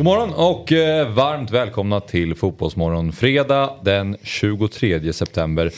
[0.00, 5.70] God morgon och eh, varmt välkomna till Fotbollsmorgon fredag den 23 september.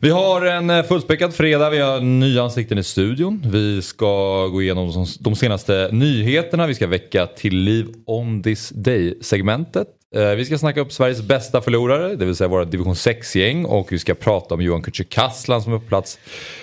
[0.00, 3.42] Vi har en eh, fullspäckad fredag, vi har nya ansikten i studion.
[3.46, 8.68] Vi ska gå igenom de- de senaste nyheterna, vi ska väcka till liv on this
[8.68, 9.86] day-segmentet.
[10.14, 13.92] Eh, Vi ska snacka upp Sveriges bästa förlorare, det vill säga våra division 6-gäng och
[13.92, 16.18] vi ska prata om Johan Kücükaslan som är på plats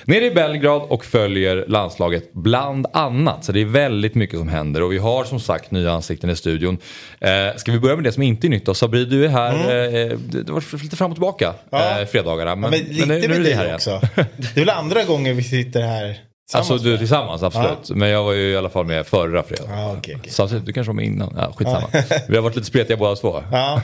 [0.05, 3.45] nere i Belgrad och följer landslaget bland annat.
[3.45, 6.35] Så det är väldigt mycket som händer och vi har som sagt nya ansikten i
[6.35, 6.77] studion.
[7.19, 8.73] Eh, ska vi börja med det som inte är nytt då?
[8.73, 11.57] Sabri, du är här, eh, det var lite fram och tillbaka Mm.
[11.69, 11.99] Ja.
[12.01, 12.55] eh, fredagarna.
[12.55, 13.75] Men, Men, men lite nu, nu är med vi dig här igen.
[13.75, 14.01] också.
[14.37, 16.17] Det är väl andra gånger vi sitter här
[16.53, 17.89] Alltså du tillsammans, absolut.
[17.89, 19.79] Men jag var ju i alla fall med förra fredagen.
[19.79, 20.31] Ja, okej, okej.
[20.31, 21.33] Samtidigt, du kanske var med innan.
[21.37, 21.87] Ja, skitsamma.
[22.27, 23.43] Vi har varit lite spretiga båda två.
[23.51, 23.81] Ja,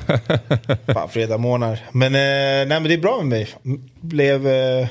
[0.93, 1.85] fan fredag månader.
[1.91, 3.47] Men, eh, nej, men det är bra med mig.
[4.01, 4.87] Blev eh,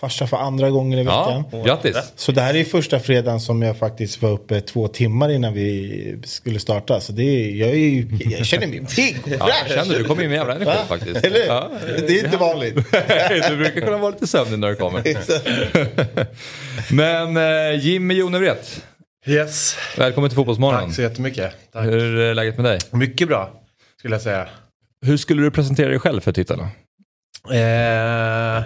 [0.00, 1.44] farsa för andra gånger i veckan.
[1.52, 1.96] Ja, grattis.
[2.16, 6.18] Så det här är första fredagen som jag faktiskt var uppe två timmar innan vi
[6.24, 7.00] skulle starta.
[7.00, 10.22] Så det är, jag, är, ju- jag känner mig pigg Ja, jag känner du kommer
[10.22, 10.84] in med jävla energi Va?
[10.88, 11.24] faktiskt.
[11.24, 11.46] Eller?
[11.46, 11.70] Ja.
[12.08, 12.74] Det är inte vanligt.
[13.48, 15.02] du brukar kunna vara lite sömnig när du kommer.
[16.94, 18.82] Men eh, Jimmy Jonevret,
[19.26, 20.86] Yes, välkommen till Fotbollsmorgon.
[20.86, 21.52] tack så jättemycket.
[21.72, 21.84] Tack.
[21.84, 22.78] Hur är läget med dig?
[22.90, 23.50] Mycket bra,
[23.98, 24.48] skulle jag säga.
[25.06, 26.68] Hur skulle du presentera dig själv för tittarna?
[27.50, 28.62] Eh, eh,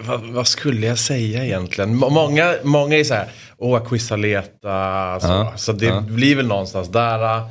[0.00, 1.96] vad, vad skulle jag säga egentligen?
[1.96, 5.26] Må- Många, många är så här, åh, Quisaleta, så.
[5.28, 6.00] Ja, så det ja.
[6.00, 7.36] blir väl någonstans där.
[7.36, 7.46] eh,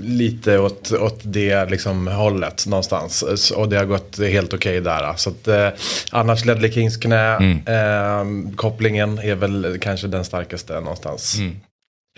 [0.00, 3.22] Lite åt, åt det liksom hållet någonstans.
[3.56, 5.14] Och det har gått helt okej där.
[5.16, 5.68] Så att, eh,
[6.10, 7.58] annars Ledley Kings knä, Mm.
[7.66, 11.38] eh, kopplingen är väl kanske den starkaste någonstans.
[11.38, 11.56] Mm.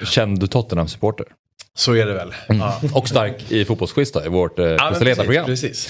[0.05, 1.27] Känd Tottenham-supporter.
[1.75, 2.35] Så är det väl.
[2.49, 2.81] Ja.
[2.93, 5.89] Och stark i fotbollsquiz då, i vårt eh, Ja, precis, precis.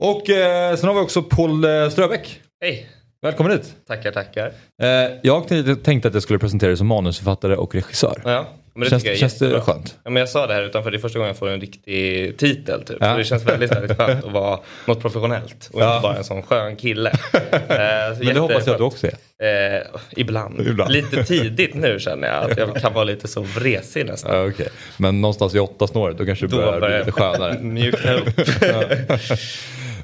[0.00, 2.40] Och eh, sen har vi också Paul eh, Ströbeck.
[2.60, 2.86] Hej!
[3.22, 3.74] Välkommen hit.
[3.88, 4.46] Tackar, tackar.
[4.82, 4.88] Eh,
[5.22, 8.22] jag tänkte- tänkte att jag skulle presentera dig som manusförfattare och regissör.
[8.24, 9.96] Ja, men det Känns, tycker jag är känns det skönt?
[10.04, 12.38] Ja, men jag sa det här utanför, det är första gången jag får en riktig
[12.38, 12.96] titel typ.
[13.00, 13.12] Ja.
[13.12, 15.96] Så det känns väldigt, väldigt skönt att vara något professionellt och Ja.
[15.96, 17.10] inte bara en sån skön kille.
[17.52, 19.76] Eh, Men det hoppas jag att du också är.
[19.78, 19.82] Eh,
[20.16, 20.60] ibland.
[20.60, 20.92] Ibland.
[20.92, 24.36] Lite tidigt nu känner jag att jag kan vara lite så vresig nästan.
[24.36, 24.68] Ja, okej.
[24.96, 27.58] Men någonstans vid åtta snåret då kanske det Då börjar bli börjar lite skönare.
[27.60, 28.26] mjukna upp.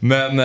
[0.01, 0.39] Men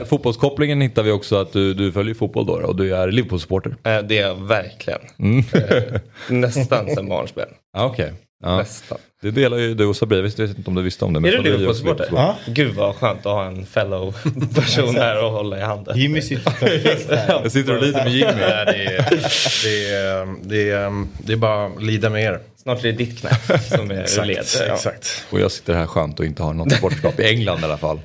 [0.00, 3.76] eh, fotbollskopplingen hittar vi också att du, du följer fotboll då och du är Liverpool-supporter.
[3.84, 5.00] Eh, det är jag verkligen.
[5.18, 5.38] Mm.
[5.54, 7.48] Eh, nästan sen barnsben.
[7.76, 8.12] Ja, Okej.
[8.42, 8.56] Ja.
[8.56, 8.98] Nästan.
[9.22, 11.20] Det delar ju du och Sabri, jag vet inte om du visste om det.
[11.20, 12.08] men Är du Liverpool-supporter?
[12.12, 12.36] Ja.
[12.46, 14.14] Gud vad skönt att ha en fellow
[14.54, 15.98] person här och hålla i handen.
[15.98, 17.40] Jimmy sitter perfekt här.
[17.42, 18.32] Jag sitter och lider med Jimmy.
[18.32, 22.40] Det, är, det, är, det, är, det är bara att lida med er.
[22.64, 23.30] Snart blir det ditt knä
[23.60, 24.44] som är ur led.
[24.68, 24.74] Ja.
[24.74, 25.24] exakt.
[25.30, 27.96] Och jag sitter här skönt och inte har något sportskap i England i alla fall.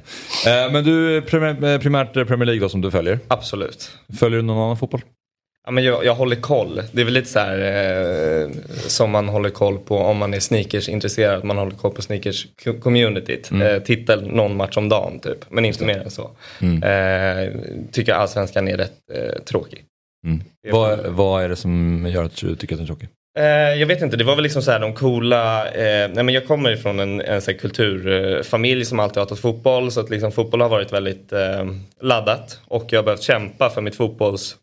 [0.47, 3.19] Eh, men du är primär, eh, primärt Premier League då som du följer.
[3.27, 3.91] Absolut.
[4.19, 5.01] Följer du någon annan fotboll?
[5.65, 6.81] Ja, men jag, jag håller koll.
[6.91, 7.57] Det är väl lite så här
[8.43, 8.49] eh,
[8.87, 11.43] som man håller koll på om man är sneakers intresserad.
[11.43, 13.51] Man håller koll på sneakers co- communityt.
[13.51, 13.67] Mm.
[13.75, 15.45] Eh, tittar någon match om dagen typ.
[15.49, 16.31] Men inte mer än så.
[16.61, 16.83] Mm.
[16.83, 17.53] Eh,
[17.91, 19.83] tycker allsvenskan är rätt eh, tråkig.
[20.27, 20.41] Mm.
[20.71, 23.09] Vad, vad är det som gör att du tycker att den är tråkig?
[23.39, 26.29] Eh, jag vet inte, det var väl liksom så här de coola, eh, nej men
[26.29, 30.09] jag kommer ifrån en, en så här kulturfamilj som alltid har hatat fotboll så att
[30.09, 31.65] liksom fotboll har varit väldigt eh,
[32.01, 32.59] laddat.
[32.67, 34.55] Och jag har behövt kämpa för mitt fotbolls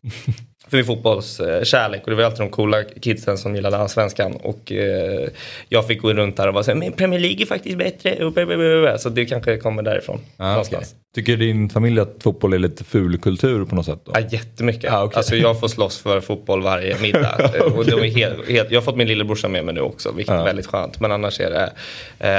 [0.69, 5.29] för min fotbollskärlek och det var alltid de coola kidsen som gillade allsvenskan och eh,
[5.69, 8.31] jag fick gå runt där och vara såhär, men Premier League är faktiskt bättre och
[8.33, 10.19] blablabla." så det kanske kommer därifrån.
[10.37, 10.79] Ah, okej.
[11.15, 13.99] Tycker din familj att fotboll är lite ful kultur på något sätt?
[14.05, 14.11] Då?
[14.15, 14.91] Ja, jättemycket.
[14.93, 15.17] Ah, okej.
[15.17, 17.51] Alltså jag får slåss för fotboll varje middag.
[17.75, 20.33] och de är helt, helt, jag har fått min lillebrorsa med mig nu också, vilket
[20.35, 20.41] Ja.
[20.41, 20.99] är väldigt skönt.
[20.99, 21.71] Men annars är det,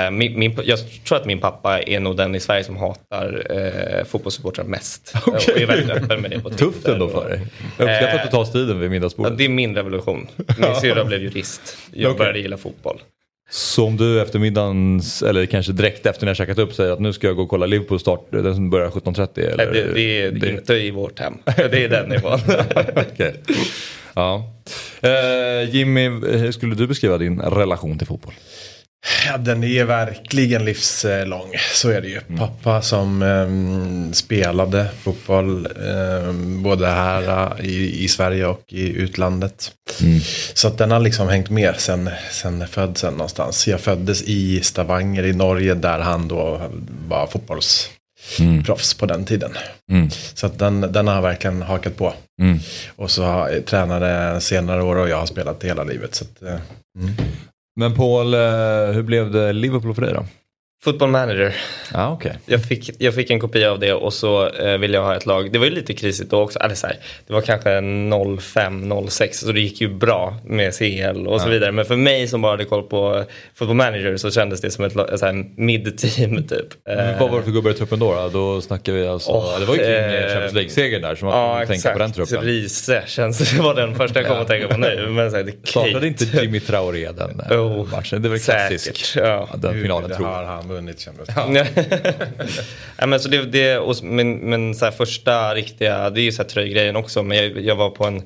[0.04, 3.46] eh, min, min, jag tror att min pappa är nog den i Sverige som hatar
[3.98, 5.12] eh, fotbollssupportrar mest.
[5.26, 5.54] Okej.
[5.54, 7.40] Och är väldigt öppen med det på Tufft Twitter ändå och- för dig.
[8.24, 9.38] Uppskattar att du tar striden vid Ja, middagsbordet.
[9.38, 10.26] det är min revolution.
[10.58, 11.76] Min syrra blev jurist.
[11.92, 12.18] Jag Okej.
[12.18, 13.00] började gilla fotboll.
[13.50, 17.00] Så om du efter middagens, eller kanske direkt efter när jag käkat upp säger att
[17.00, 19.38] nu ska jag gå och kolla Liverpool start, den som börjar 17.30?
[19.52, 19.66] Eller?
[19.72, 21.34] Nej, det, det är inte i vårt hem.
[21.56, 22.38] Det är den nivån.
[23.12, 23.34] Okej.
[24.14, 24.50] Ja.
[25.00, 28.34] Eh, Jimmy, hur skulle du beskriva din relation till fotboll?
[29.26, 31.52] Ja, den är verkligen livslång.
[31.74, 32.20] Så är det ju.
[32.28, 32.38] Mm.
[32.38, 39.72] Pappa som eh, spelade fotboll eh, både här eh, i, i Sverige och i utlandet.
[40.00, 40.20] Mm.
[40.54, 43.68] Så att den har liksom hängt med sen, sen födseln någonstans.
[43.68, 46.70] Jag föddes i Stavanger i Norge där han då
[47.08, 49.50] var fotbollsproffs på den tiden.
[49.92, 50.10] Mm.
[50.10, 52.14] Så att den, den har verkligen hakat på.
[52.42, 52.58] Mm.
[52.96, 56.14] Och så har jag tränade senare år och jag har spelat hela livet.
[56.14, 56.60] Så att, eh,
[56.98, 57.14] mm.
[57.78, 58.40] Men Paul, eh,
[58.94, 60.24] hur blev det Liverpool för dig då?
[60.84, 61.54] Football manager.
[61.92, 62.38] Ja, okej.
[62.46, 65.26] Jag fick, jag fick en kopia av det och så eh, ville jag ha ett
[65.26, 65.52] lag.
[65.52, 66.58] Det var ju lite krisigt då också.
[66.58, 66.96] Eller så här,
[67.26, 71.72] det var kanske 05-06 så det gick ju bra med CL och så vidare.
[71.72, 74.94] Men för mig som bara hade koll på Football Manager så kändes det som ett,
[75.56, 76.88] mid-team typ.
[76.88, 78.14] Eh, Vad var det för gubbar i truppen då?
[78.14, 81.14] Då, då snackar vi alltså, Åh, det var ju kring eh, eh, Champions League-segern där
[81.14, 82.46] som man Ja tänka på den exakt, truppen.
[82.46, 85.06] Riese känns det var den första jag kom att tänka på nu.
[85.10, 86.24] Men så här, det Startade inte.
[86.24, 88.22] Jimmy Traoré den eh, Oh, matchen?
[88.22, 88.96] Det väl klassisk.
[89.04, 89.48] Säkert, ja.
[89.54, 90.67] Den finalen tror jag.
[90.68, 91.66] Vunnit kändes det.
[92.96, 96.42] ja, men så det, det, och, men men så första riktiga, det är ju så
[96.42, 97.22] här tröjgrejen också.
[97.22, 98.16] Men jag, jag var på en,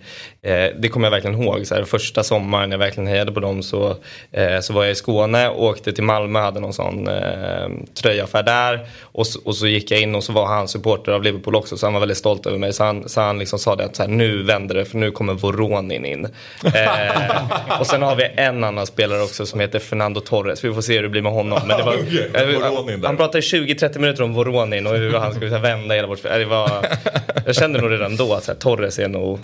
[0.43, 1.67] eh, det kommer jag verkligen ihåg.
[1.67, 3.97] Så här, första sommaren när jag verkligen hejade på dem så,
[4.33, 8.43] eh, så var jag i Skåne och åkte till Malmö hade någon sån eh, tröjaffär
[8.43, 8.87] där.
[9.03, 11.87] Och, och så gick jag in och så var han supporter av Liverpool också så
[11.87, 12.73] han var väldigt stolt över mig.
[12.73, 15.11] Så han, så han liksom sa det att så här, nu vänder det för nu
[15.11, 16.29] kommer Voronin in.
[16.75, 20.65] Eh, och sen har vi en annan spelare också som heter Fernando Torres.
[20.65, 21.61] Vi får se hur det blir med honom.
[21.67, 21.95] Men det var,
[22.33, 23.07] Voronin där.
[23.07, 26.39] han pratade 20-30 minuter om Voronin och hur han skulle här, vända hela vårt spel.
[26.39, 26.87] Det var,
[27.47, 29.39] Jag kände nog redan då att här, Torres är nog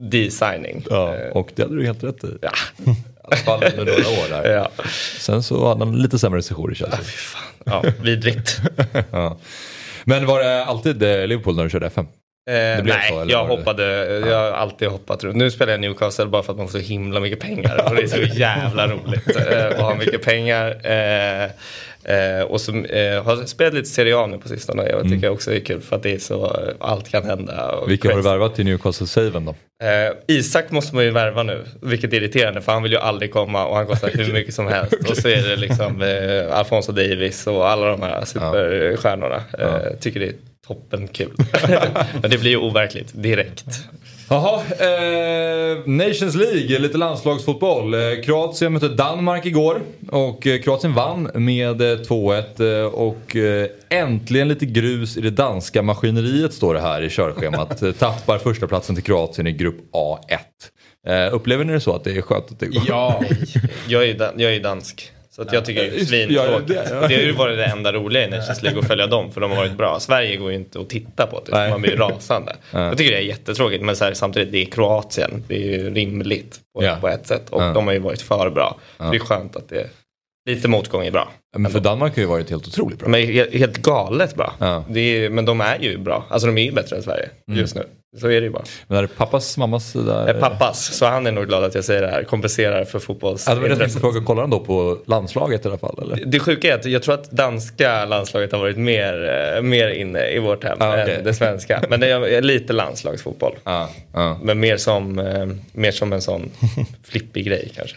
[0.00, 0.84] designing.
[0.90, 2.38] Ja, och det hade du helt rätt i.
[2.40, 2.50] ja.
[2.86, 4.52] I alla fall under några år där.
[4.52, 4.70] ja.
[5.18, 7.00] Sen så hade han lite sämre sejour i Chelsea.
[7.02, 7.42] Fan.
[7.64, 8.60] Ja, vidrigt.
[9.10, 9.36] ja.
[10.04, 12.06] Men var det alltid eh, Liverpool när du körde FM?
[12.50, 13.84] Eh, nej, så, jag hoppade.
[14.28, 15.36] Jag har alltid hoppat runt.
[15.36, 17.84] Nu spelar jag Newcastle bara för att man får så himla mycket pengar.
[17.88, 20.66] Och det är så jävla roligt eh, att ha mycket pengar.
[20.86, 21.50] Eh,
[22.04, 24.88] eh, och så eh, har spelat lite Serie A nu på sistone.
[24.88, 27.84] Jag tycker också det är kul för att det är så, eh, allt kan hända.
[27.88, 28.28] Vilka har du crazy.
[28.28, 29.54] värvat till Newcastle-saven då?
[29.86, 33.32] Eh, Isak måste man ju värva nu, vilket är irriterande för han vill ju aldrig
[33.32, 34.94] komma och han kostar hur mycket som helst.
[35.10, 39.42] Och så är det liksom eh, Alfonso Davis och alla de här superstjärnorna.
[39.58, 40.34] Eh, tycker det är
[40.66, 41.32] toppen kul.
[42.22, 43.64] Men det blir ju overkligt direkt.
[44.28, 47.94] Jaha, eh, Nations League, lite landslagsfotboll.
[47.94, 53.36] Eh, Kroatien mötte Danmark igår och eh, Kroatien vann med eh, 2-1 eh, och
[53.88, 57.82] äntligen lite grus i det danska maskineriet står det här i körschemat.
[57.98, 60.38] Tappar första platsen till Kroatien i grupp A1.
[61.06, 62.82] Eh, upplever ni det så att det är skönt att det går?
[62.88, 63.24] Ja,
[63.88, 65.10] Jag är jag är dansk.
[65.36, 66.70] Så att jag tycker det är svintråkigt.
[66.90, 69.32] ja, det- Det har ju varit det enda roliga i Nations League att följa dem
[69.32, 70.00] för de har varit bra.
[70.00, 71.40] Sverige går ju inte att titta på.
[71.40, 71.54] Typ.
[71.54, 72.56] Man blir rasande.
[72.72, 75.44] Jag tycker det är jättetråkigt men här, samtidigt det är Kroatien.
[75.48, 76.96] Det är ju rimligt på, Ja.
[77.00, 77.50] på ett sätt.
[77.50, 77.72] Och Ja.
[77.72, 78.76] de har ju varit för bra.
[78.98, 79.86] Det är skönt att det
[80.50, 81.28] lite motgång är bra.
[81.56, 83.08] Men för Danmark har ju varit helt otroligt bra.
[83.08, 84.52] He- helt galet bra.
[84.58, 84.84] Ja.
[84.96, 86.24] Är, men de är ju bra.
[86.30, 87.86] Alltså de är ju bättre än Sverige just nu.
[88.20, 88.62] Så är det ju bara.
[88.86, 89.92] Men är det pappas, mammas...
[89.92, 90.28] Där...
[90.34, 92.22] Eh, Pappas, så han är nog glad att jag säger det här.
[92.24, 94.00] Kompenserar för fotbollsintresset.
[94.00, 95.98] fråga, kollar han då på landslaget i alla fall?
[96.02, 96.24] Eller?
[96.26, 100.26] Det sjuka är att jag tror att danska landslaget har varit mer, eh, mer inne
[100.30, 101.14] i vårt hem Ah, okej.
[101.14, 101.82] än det svenska.
[101.88, 103.54] Men det är lite landslagsfotboll.
[103.64, 106.50] Ja, ja, Men mer som, eh, mer som en sån
[107.04, 107.96] flippig grej kanske.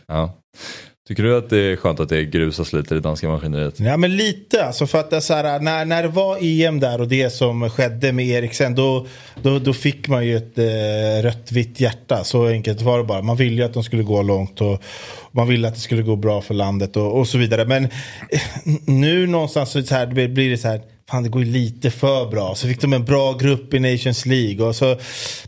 [1.07, 3.79] Tycker du att det är skönt att det grusas lite i det danska maskineriet?
[3.79, 7.01] Ja men lite alltså för att det så här, när, när det var EM där
[7.01, 9.07] och det som skedde med Eriksen då,
[9.41, 12.23] då, då fick man ju ett eh, rött vitt hjärta.
[12.23, 13.21] Så enkelt var det bara.
[13.21, 14.83] Man ville ju att de skulle gå långt och
[15.31, 17.65] man ville att det skulle gå bra för landet och, och så vidare.
[17.65, 18.41] Men eh,
[18.85, 21.91] nu någonstans så, så här, det blir det så här Fan det går ju lite
[21.91, 22.55] för bra.
[22.55, 24.67] Så fick de en bra grupp i Nations League.
[24.67, 24.97] Och så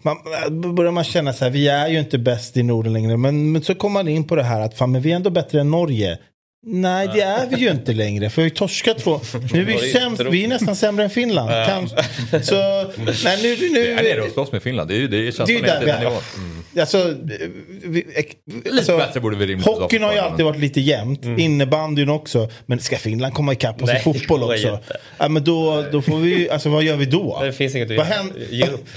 [0.01, 0.18] man,
[0.75, 3.18] börjar man känna så här, vi är ju inte bäst i Norden längre.
[3.18, 5.30] Men, men så kommer man in på det här att fan men vi är ändå
[5.30, 6.18] bättre än Norge.
[6.66, 8.30] Nej, det är vi ju inte längre.
[8.30, 9.22] För vi har ju torskat två.
[9.54, 11.51] Nu är vi, Det sämst, vi är nästan sämre än Finland.
[11.68, 11.98] Kanske.
[12.44, 12.56] Så,
[13.24, 15.46] nej, nu, nu, Vi är nere och slåss med Finland, det är ju det är
[15.46, 16.12] det är ju där vi är.
[16.80, 17.16] Alltså,
[17.84, 21.25] vi, Lite alltså, bättre borde vi rimligt vara Hockeyn har ju alltid varit lite jämnt.
[21.25, 22.50] Innebandyn också.
[22.66, 24.80] Men ska Finland komma ikapp oss i fotboll det också?
[25.18, 27.39] Ja, men då, då får vi alltså vad gör vi då?
[27.44, 28.16] Det finns inget att Vad göra.
[28.16, 28.42] händer?
[28.50, 28.88] Ge upp.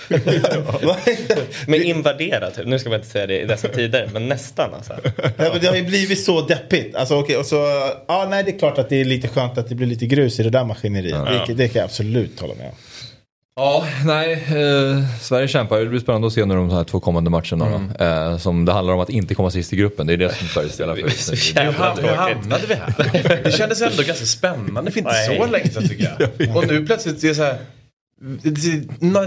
[1.66, 2.66] Men invadera typ.
[2.66, 4.92] Nu ska man inte säga det i dessa tider, men nästan alltså.
[5.22, 6.94] Ja, men det har ju blivit så deppigt.
[6.94, 9.68] Alltså, okej, och så, ja, nej, det är klart att det är lite skönt att
[9.68, 11.46] det blir lite grus i det där maskineriet.
[11.46, 12.74] Det, det kan jag absolut hålla med om.
[13.56, 15.78] Ja, nej, eh, Sverige kämpar.
[15.78, 17.88] Det blir spännande att se nu de här två kommande matcherna.
[17.98, 20.06] Då, eh, som det handlar om att inte komma sist i gruppen.
[20.06, 21.02] Det är det som Sverige spelar för.
[21.02, 21.36] just nu.
[21.36, 23.40] Så hur, hamnade vi här?
[23.44, 25.38] Det kändes ändå ganska spännande för inte Nej.
[25.38, 26.56] så länge sedan tycker jag.
[26.56, 27.58] Och nu plötsligt är det så här.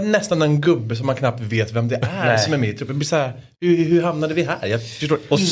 [0.02, 2.38] Nästan en gubbe som man knappt vet vem det är Nej.
[2.38, 3.04] som är med i truppen.
[3.04, 4.66] Så här, hur, hur hamnade vi här?
[4.66, 5.46] Jag förstår Och ingenting.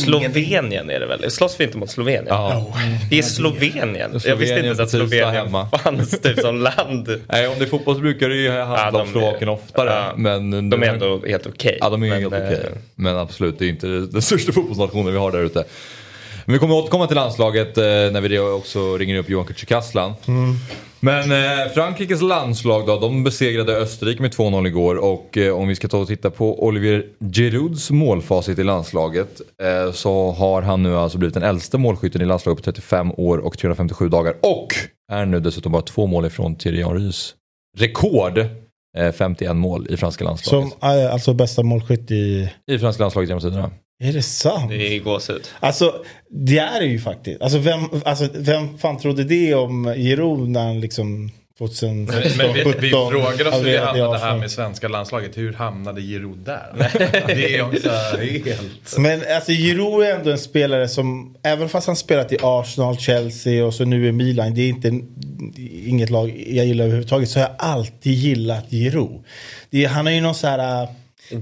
[0.44, 1.30] Slovenien är det väl?
[1.30, 2.26] Slåss vi inte mot Slovenien?
[2.28, 2.74] Ja.
[3.10, 4.20] Det är Slovenien.
[4.24, 5.68] Jag visste inte ens att Slovenien hemma.
[5.82, 7.08] fanns typ som land.
[7.28, 9.90] Nej, om det är fotboll så brukar det ju handla Ja, om Slovakien oftare.
[9.90, 11.78] ja, men De är ändå helt okej.
[11.80, 12.66] Ja, de är Men, helt eh, okej.
[12.94, 15.64] Men absolut, det är inte den största fotbollsnationen vi har där ute.
[16.46, 20.12] Men vi kommer återkomma till landslaget eh, när vi också ringer upp Johan Kücükaslan.
[21.00, 25.74] Men eh, Frankrikes landslag då, de besegrade Österrike med 2-0 igår och eh, om vi
[25.74, 30.96] ska ta och titta på Olivier Girouds målfacit i landslaget eh, så har han nu
[30.96, 34.68] alltså blivit den äldste målskytten i landslaget på 35 år och 357 dagar och
[35.12, 37.34] är nu dessutom bara två mål ifrån Thierry Henrys
[37.78, 38.38] rekord
[38.98, 40.70] eh, 51 mål i franska landslaget.
[40.70, 42.50] Som eh, alltså bästa målskytt i...
[42.70, 43.70] I franska landslaget genom tiderna.
[43.98, 44.70] Är det sant?
[44.70, 45.48] Det är gåshud.
[45.60, 47.42] Alltså det är det ju faktiskt.
[47.42, 52.62] Alltså vem, alltså, vem fan trodde det om Giroud när han liksom 2016, Men vi,
[52.64, 55.36] vi 17, frågar oss hur det hamnade här med svenska landslaget.
[55.36, 56.90] Hur hamnade Giroud där?
[57.26, 58.98] Det är också helt...
[58.98, 63.66] Men alltså Giroud är ändå en spelare som, även fast han spelat i Arsenal, Chelsea
[63.66, 65.00] och så nu i Milan, det är inte
[65.86, 69.24] inget lag jag gillar överhuvudtaget, så har jag alltid gillat Giroud.
[69.70, 70.88] Det är, han har ju någon så här, äh,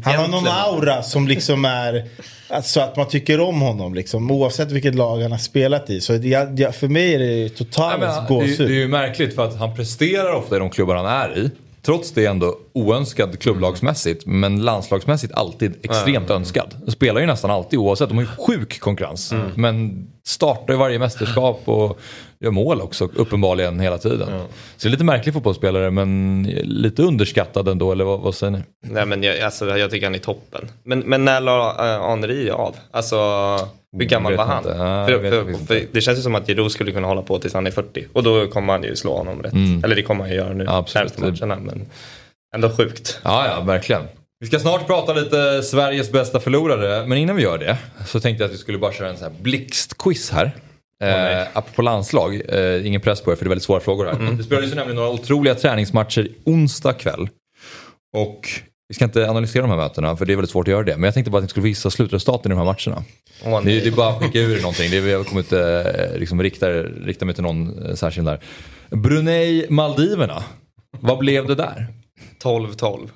[0.05, 2.05] han har någon aura som liksom är,
[2.49, 6.01] alltså att man tycker om honom liksom, oavsett vilket lag han har spelat i.
[6.01, 8.69] Så det, det, för mig är det totalt men, det, är- gåshud.
[8.69, 11.51] det är ju märkligt för att han presterar ofta i de klubbar han är i.
[11.85, 16.75] Trots det ändå oönskad klubblagsmässigt men landslagsmässigt alltid extremt önskad.
[16.89, 19.35] Spelar ju nästan alltid oavsett, de har ju sjuk konkurrens.
[19.55, 22.01] Men startar ju varje mästerskap och
[22.41, 24.29] gör mål också uppenbarligen hela tiden.
[24.77, 28.62] Så det är lite märklig fotbollsspelare men lite underskattad ändå eller vad, vad säger ni?
[28.81, 30.69] Nej men jag, alltså, jag tycker han är toppen.
[30.85, 32.77] Men, men när la uh, Henri av?
[32.91, 33.17] Alltså
[33.99, 34.65] hur gammal vet var han?
[34.67, 37.55] Ja, för, för, för, det känns ju som att Giroud skulle kunna hålla på tills
[37.55, 38.07] han är 40.
[38.13, 39.85] Och då kommer han ju slå honom rätt.
[39.85, 40.65] Eller det kommer han ju göra nu.
[40.69, 41.19] Absolut.
[41.19, 41.63] närmaste matcherna.
[41.65, 41.87] Men
[42.55, 43.21] ändå sjukt.
[43.25, 44.03] Ja, ja, verkligen.
[44.41, 48.45] Vi ska snart prata lite Sveriges bästa förlorare, men innan vi gör det så tänkte
[48.45, 50.53] jag att vi skulle bara köra en sån här blixtquiz här.
[51.03, 54.37] Eh, apropå landslag, eh, ingen press på er för det är väldigt svåra frågor här.
[54.37, 57.29] Det spelades ju nämligen några otroliga träningsmatcher onsdag kväll.
[58.17, 58.49] Och
[58.93, 60.95] vi ska inte analysera de här mötena för det är väldigt svårt att göra det.
[60.97, 63.05] Men jag tänkte bara att ni skulle gissa slutresultaten i de här matcherna.
[63.45, 63.81] Åh, Det, nej.
[63.81, 64.91] det är bara att skicka ur någonting.
[64.91, 65.61] Det är, jag kommer inte
[66.13, 68.41] eh, liksom, rikta, rikta mig till någon eh, särskild där.
[68.91, 70.43] Brunei, Maldiverna.
[71.01, 71.87] Vad blev det där?
[72.43, 73.09] 12-12.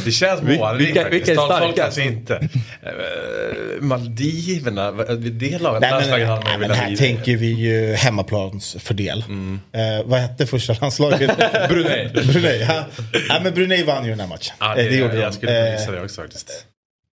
[0.04, 1.72] Det känns Vil- målrikt vilka- vilka är starka?
[1.82, 2.34] kanske inte.
[2.82, 9.24] Eh, Maldiverna, det laget, Nej, man nej, ju men velat här tänker vi ju hemmaplansfördel.
[9.72, 11.30] Eh, vad hette första landslaget?
[11.68, 12.08] Brunei.
[12.12, 12.60] Brunei.
[12.68, 12.84] Ja.
[13.28, 14.54] ja, men Brunei vann ju den här matchen.
[14.60, 15.32] Ja, Eh, det, det gjorde jag de.
[15.32, 16.50] skulle kunna Eh, gissa det också faktiskt.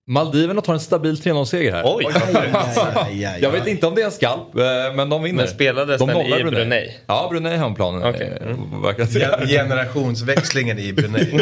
[0.09, 1.83] Maldiverna tar en stabil 3-0-seger här.
[1.85, 2.05] Oj!
[3.41, 4.63] Jag vet inte om det är en skalp, eh,
[4.95, 5.37] men de vinner.
[5.37, 6.97] Men spelades de den i Brunei?
[7.07, 8.03] Ja, Brunei har en plan.
[8.03, 8.37] Okej.
[8.41, 9.05] eh.
[9.09, 11.25] Gen- Generationsväxlingen i Brunei.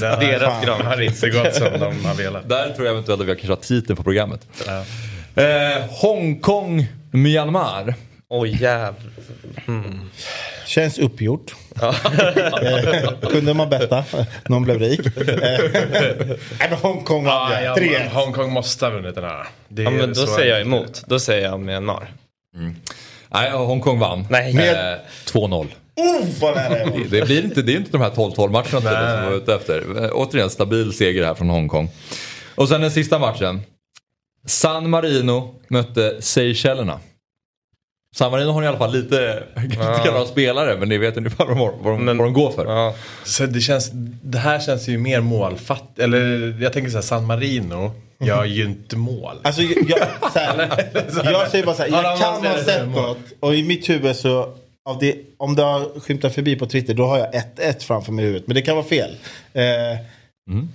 [0.00, 2.48] Deras fan, Grand har inte gått som de har velat.
[2.48, 4.46] Där tror jag eventuellt att vi kanske har titeln på programmet.
[4.66, 4.84] Ja.
[5.42, 7.94] Eh, Hongkong, Myanmar.
[8.32, 8.94] Oj jävlar.
[10.66, 11.54] Känns uppgjort.
[11.82, 14.04] eh, kunde man betta.
[14.48, 15.00] Någon blev rik.
[15.06, 15.16] Eh,
[16.58, 19.46] Nej Hongkong vann Ja, ja, ja, 3 men Hongkong måste ha vunnit den här.
[19.68, 21.02] Det Ja men då säger jag emot.
[21.06, 22.12] Då säger jag Myanmar.
[23.28, 24.26] Nej, Hongkong vann.
[24.30, 24.68] Nej.
[24.68, 24.74] Eh,
[25.26, 25.66] 2-0.
[25.96, 26.98] Oh, vad nära var.
[27.10, 30.10] Det, blir inte, det är inte de här 12-12 matcherna som var ute efter.
[30.12, 31.90] Återigen stabil seger här från Hongkong.
[32.54, 33.62] Och sen den sista matchen.
[34.46, 37.00] San Marino mötte Seychellerna.
[38.16, 39.42] San Marino har i alla fall lite
[40.12, 42.66] ha spelare men ni vet ungefär vad de, vad de, Men- vad de går för.
[42.66, 42.94] Ja.
[43.24, 43.90] Så det, känns,
[44.22, 45.98] det här känns ju mer målfatt.
[45.98, 49.36] Eller jag tänker så här, San Marino gör ju inte mål.
[49.42, 49.98] Alltså, jag,
[50.32, 53.54] så här, jag säger bara så här, Ja, jag man kan ha sett något och
[53.54, 57.18] i mitt huvud så, av det, om det har skymtat förbi på Twitter då har
[57.18, 58.46] jag 1-1 framför mig i huvudet.
[58.48, 59.10] Men det kan vara fel.
[59.52, 59.62] Eh,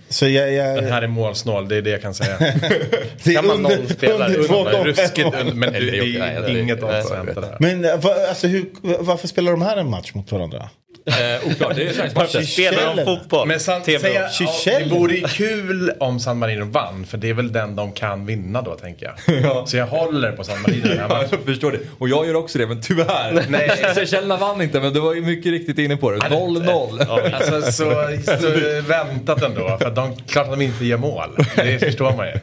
[0.09, 2.37] Så jag, jag, Den här är målsnål, det är det jag kan säga.
[3.23, 5.35] det är kan man under, nollspelare under utan 2,5 Ruskigt mål.
[5.39, 7.57] under, men Nej, det, är inget där.
[7.59, 8.65] Men eh, va, alltså, hur,
[8.99, 10.69] varför spelar de här en match mot varandra?
[11.05, 12.41] Eh, oklart, det är träningsmatcher.
[12.41, 13.47] Spelar de fotboll?
[13.47, 17.33] Men san, säga, ja, det vore ju kul om San Marino vann, för det är
[17.33, 19.67] väl den de kan vinna då tänker jag.
[19.69, 21.79] Så jag håller på San Marino den här Ja, jag förstår det.
[21.97, 23.45] Och jag gör också det, men tyvärr.
[23.49, 23.71] Nej.
[23.95, 26.17] Seychellerna vann inte, men det var ju mycket riktigt inne på det.
[26.17, 27.33] 0-0.
[27.35, 28.09] Alltså så,
[28.39, 28.49] så
[28.87, 31.29] väntat ändå, för att de, klart att de inte gör mål.
[31.55, 32.33] Det förstår man ju.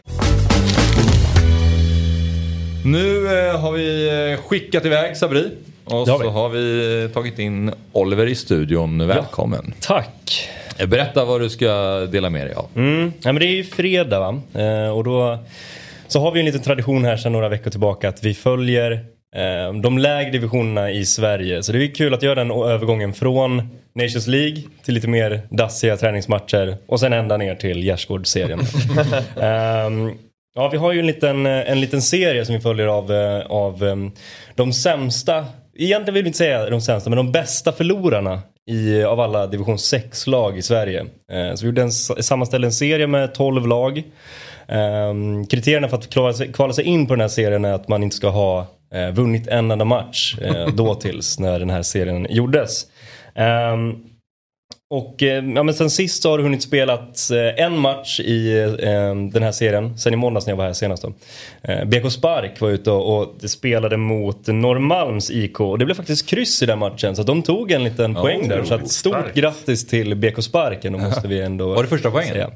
[2.84, 5.50] Nu eh, har vi eh, skickat iväg Sabri.
[5.84, 9.06] Och så har vi tagit in Oliver i studion.
[9.06, 9.74] Välkommen.
[9.80, 10.48] Tack!
[10.78, 12.66] Eh, Berätta vad du ska dela med dig av.
[12.76, 13.12] Mm.
[13.22, 14.40] Ja, men det är ju fredag va?
[14.62, 15.38] Eh, och då
[16.08, 18.92] så har vi en liten tradition här sedan några veckor tillbaka att vi följer
[19.36, 21.62] eh, de lägre divisionerna i Sverige.
[21.62, 25.96] Så det är kul att göra den övergången från Nations League till lite mer dassiga
[25.96, 28.60] träningsmatcher och sen ända ner till Gärsgårdsserien.
[28.60, 30.18] um,
[30.54, 33.82] ja, vi har ju en liten, en liten serie som vi följer av, eh, av
[33.82, 34.12] um,
[34.54, 35.44] de sämsta,
[35.84, 39.76] egentligen vill vi inte säga de sämsta, men de bästa förlorarna i, av alla division
[39.76, 41.00] 6-lag i Sverige.
[41.32, 43.98] Eh, så vi gjorde en, sammanställde en serie med 12 lag.
[44.68, 45.14] Eh,
[45.50, 48.02] kriterierna för att kvala sig, kvala sig in på den här serien är att man
[48.02, 52.26] inte ska ha eh, vunnit en enda match eh, då tills när den här serien
[52.30, 52.86] gjordes.
[53.72, 54.11] Um,
[54.92, 59.14] och eh, ja, men sen sist så har du hunnit spelat en match i eh,
[59.32, 59.98] den här serien.
[59.98, 61.12] Sen i måndags när jag var här senast då.
[61.62, 65.60] Eh, BK Spark var ute och, och spelade mot Norrmalms IK.
[65.60, 67.16] Och det blev faktiskt kryss i den matchen.
[67.16, 68.64] Så de tog en liten oh, poäng där.
[68.64, 69.34] Så att stort stark.
[69.34, 70.82] grattis till BK Spark.
[70.82, 72.32] Då måste vi ändå Var det första poängen?
[72.32, 72.50] Säga.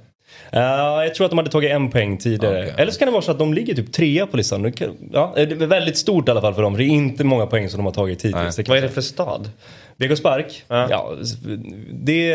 [0.54, 2.62] Uh, jag tror att de hade tagit en poäng tidigare.
[2.62, 2.74] Okay.
[2.76, 4.72] Eller så kan det vara så att de ligger typ trea på listan.
[5.12, 6.76] Ja, det är väldigt stort i alla fall för dem.
[6.76, 8.68] Det är inte många poäng som de har tagit hittills.
[8.68, 9.50] Vad är det för stad?
[9.98, 10.64] BK Spark?
[10.68, 10.86] Ja.
[10.90, 11.12] ja.
[11.92, 12.34] det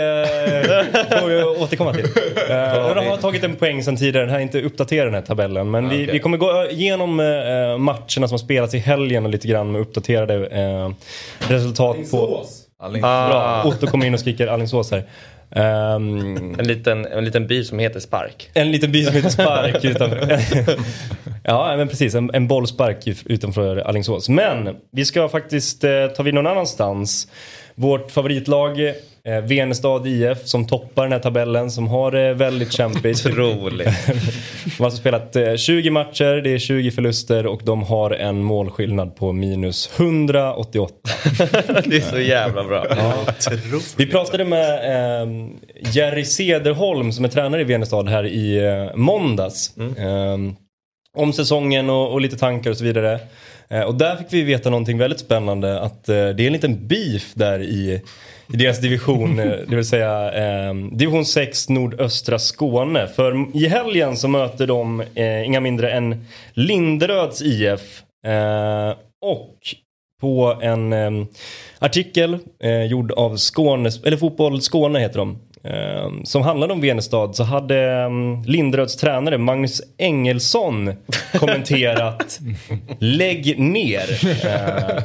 [1.20, 2.06] får vi återkomma till.
[2.42, 4.26] Uh, de har tagit en poäng sen tidigare.
[4.26, 5.72] Den här är inte uppdaterad den här tabellen.
[5.72, 9.48] Men vi, vi, kommer gå igenom uh, matcherna som har spelats i helgen och lite
[9.48, 10.94] grann med uppdaterade uh,
[11.40, 12.12] resultat Alingsås.
[12.12, 12.86] på...
[12.86, 13.02] Alingsås.
[13.02, 13.64] Bra.
[13.66, 15.04] Otto kommer in och skriker Alingsås här.
[15.56, 18.50] Um, en, liten, en liten by som heter Spark.
[18.54, 19.86] En liten by som heter Spark.
[19.86, 20.40] utanför,
[21.44, 24.30] ja men precis, en, en bollspark utanför Alingsås.
[24.30, 27.28] Men vi ska faktiskt eh, ta vid någon annanstans.
[27.76, 28.80] Vårt favoritlag
[29.24, 33.26] eh, Venestad IF som toppar den här tabellen som har det väldigt kämpigt.
[33.26, 33.88] Otroligt.
[34.08, 38.44] de har alltså spelat eh, 20 matcher, det är 20 förluster och de har en
[38.44, 40.94] målskillnad på minus 188.
[41.86, 42.86] det är så jävla bra.
[42.90, 43.26] Ja.
[43.98, 45.30] Vi pratade med eh,
[45.92, 49.78] Jerry Sederholm som är tränare i Venestad här i eh, måndags.
[49.78, 49.96] Mm.
[49.98, 50.54] Eh,
[51.18, 53.20] om säsongen och, och, lite tankar och så vidare.
[53.72, 56.88] Eh, och där fick vi veta någonting väldigt spännande att eh, det är en liten
[56.88, 58.02] beef där i
[58.54, 63.08] i deras division, eh, det vill säga eh, division 6 nordöstra Skåne.
[63.08, 68.04] För i helgen så möter de eh, inga mindre än Linderöds IF.
[68.26, 69.58] Eh, och
[70.22, 71.12] på en eh,
[71.80, 75.40] artikel eh, gjord av Skånes, eller Fotboll Skåne heter de.
[75.64, 80.94] Ehm, som handlade om Venestad så hade um, Linderöds tränare Magnus Engelsson
[81.34, 82.40] kommenterat
[83.00, 84.08] Lägg ner.
[84.24, 85.02] Uh,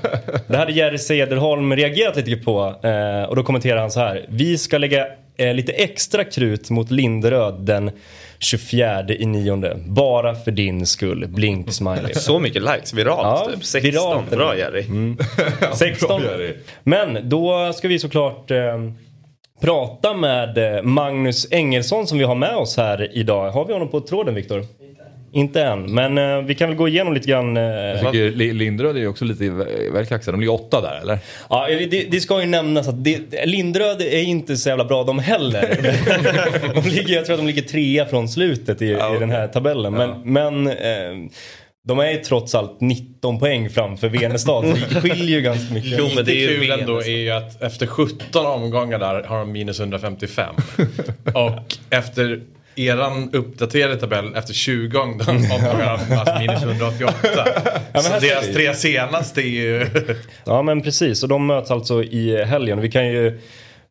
[0.47, 4.27] det hade Jerry Cederholm reagerat lite på uh, och då kommenterade han så här.
[4.29, 5.07] Vi ska lägga
[5.41, 7.91] uh, lite extra krut mot Linderöd den
[8.39, 9.77] 24 i nionde.
[9.87, 11.27] Bara för din skull.
[11.29, 12.15] Blink smiley.
[12.15, 13.65] Så mycket likes viralt ja, typ.
[13.65, 13.91] 16.
[13.91, 14.85] Viralt, Bra Jerry.
[14.85, 15.17] Mm.
[15.75, 16.23] 16.
[16.23, 16.55] Bra, Jerry.
[16.83, 18.95] Men då ska vi såklart ehm,
[19.61, 23.51] prata med eh, Magnus Engelsson som vi har med oss här idag.
[23.51, 24.65] Har vi honom på tråden Viktor?
[25.33, 27.57] Inte än, men uh, vi kan väl gå igenom lite grann.
[27.57, 29.51] Uh, jag tycker Lindröd är också lite
[29.93, 30.33] väl kaxiga.
[30.33, 31.19] De ligger åtta där eller?
[31.51, 35.19] Ja, det, det ska ju nämnas att det, Lindröd är inte så jävla bra de
[35.19, 35.79] heller.
[36.83, 39.49] de ligger, jag tror att de ligger trea från slutet i, ja, i den här
[39.49, 39.93] tabellen.
[39.93, 40.17] Men, ja.
[40.25, 41.31] men uh,
[41.87, 44.65] de är ju trots allt 19 poäng framför Venestad.
[44.65, 45.99] Så det skiljer ju ganska mycket.
[45.99, 49.39] Jo men det är ju kul ändå är ju att efter 17 omgångar där har
[49.39, 50.55] de minus 155.
[51.35, 52.43] och efter
[52.77, 57.15] eran uppdaterade tabell efter 20 omgångar har alltså minus 188.
[57.93, 59.87] Ja, så deras tre senaste är ju...
[60.45, 62.81] ja men precis och de möts alltså i helgen.
[62.81, 63.41] Vi kan ju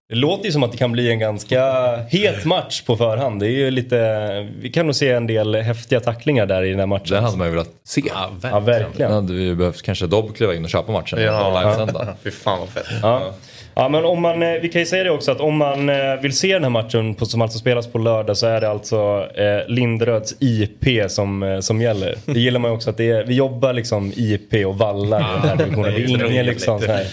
[0.10, 1.62] det låter ju som att det kan bli en ganska
[2.10, 3.40] het match på förhand.
[3.40, 6.80] Det är ju lite, vi kan nog se en del häftiga tacklingar där i den
[6.80, 7.16] här matchen.
[7.16, 8.02] Det hade man ju velat se.
[8.06, 8.54] Ja, verkligen.
[8.54, 9.12] Ja, verkligen.
[9.12, 11.22] hade vi behövt kanske Dobb kliva in och köpa matchen.
[11.22, 12.16] Ja, ja.
[12.24, 12.86] Fy fan vad fett.
[13.02, 13.34] Ja.
[13.78, 16.16] Ja men om man, eh, vi kan ju säga det också att om man eh,
[16.22, 19.28] vill se den här matchen på, som alltså spelas på lördag så är det alltså
[19.36, 22.16] eh, Linderöds IP som, eh, som gäller.
[22.26, 25.24] Det gillar man ju också att det är, vi jobbar liksom IP och vallar i
[25.42, 25.94] den här divisionen.
[25.96, 27.06] Det är ingen liksom så här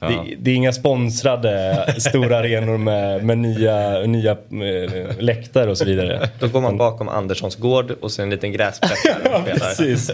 [0.00, 0.08] Ja.
[0.08, 5.84] Det, det, är inga sponsrade stora arenor med, med nya, nya äh, läktare och så
[5.84, 6.28] vidare.
[6.38, 10.10] Då går man bakom Anderssons gård och så en liten gräsplätt ja, precis.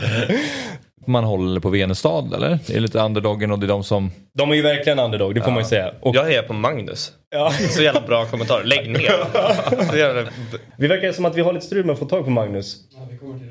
[1.06, 2.58] Man håller på Venestad eller?
[2.66, 4.10] Det är lite underdogen och det är de som...
[4.34, 5.54] De är ju verkligen underdog, det får ja.
[5.54, 5.92] man ju säga.
[6.00, 6.16] Och...
[6.16, 7.12] Jag hejar på Magnus.
[7.32, 7.52] Ja.
[7.70, 8.64] Så jävla bra kommentar.
[8.64, 9.12] Lägg ner.
[9.94, 10.24] Ja.
[10.76, 12.76] Vi verkar som att vi har lite strul med att få tag på Magnus.
[12.94, 13.48] Ja, vi kommer till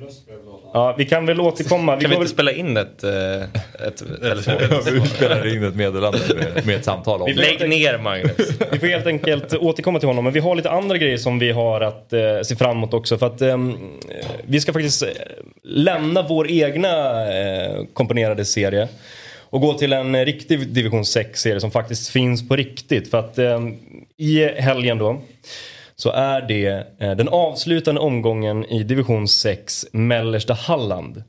[0.74, 1.96] Ja, vi kan väl återkomma.
[1.96, 2.30] Vi kan vi inte väl...
[2.30, 3.42] spela in ett, eh,
[3.88, 4.82] ett telefon?
[4.94, 8.38] vi spelar in ett meddelande med, med ett samtal om vi Lägg ner Magnus.
[8.72, 10.24] vi får helt enkelt återkomma till honom.
[10.24, 13.18] Men vi har lite andra grejer som vi har att eh, se fram emot också.
[13.18, 13.58] För att eh,
[14.44, 15.10] vi ska faktiskt eh,
[15.64, 16.90] lämna vår egna
[17.34, 18.88] eh, komponerade serie
[19.52, 23.12] och gå till en riktig division 6-serie som faktiskt finns på riktigt.
[23.12, 23.60] För att eh,
[24.18, 25.22] i helgen då
[25.96, 31.24] så är det eh, den avslutande omgången i division 6 mellersta Halland.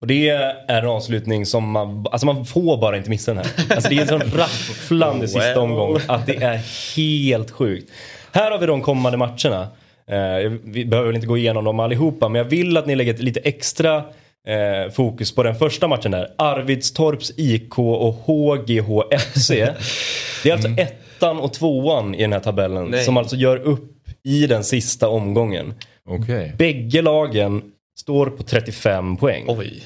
[0.00, 3.74] Och det är en avslutning som man, alltså man får bara inte missa den här.
[3.74, 6.60] Alltså det är en sån rafflande sista omgång att det är
[6.96, 7.92] helt sjukt.
[8.32, 9.68] Här har vi de kommande matcherna.
[10.06, 13.14] Eh, vi behöver väl inte gå igenom dem allihopa men jag vill att ni lägger
[13.14, 14.04] lite extra
[14.48, 16.28] eh, fokus på den första matchen där.
[16.38, 19.48] Arvidstorps IK och HGHFC.
[20.42, 23.04] Det är alltså ettan och tvåan i den här tabellen Nej.
[23.04, 25.74] som alltså gör upp i den sista omgången.
[26.08, 26.54] Okej.
[26.58, 27.62] Bägge lagen
[28.00, 29.44] står på 35 poäng.
[29.48, 29.82] Oj.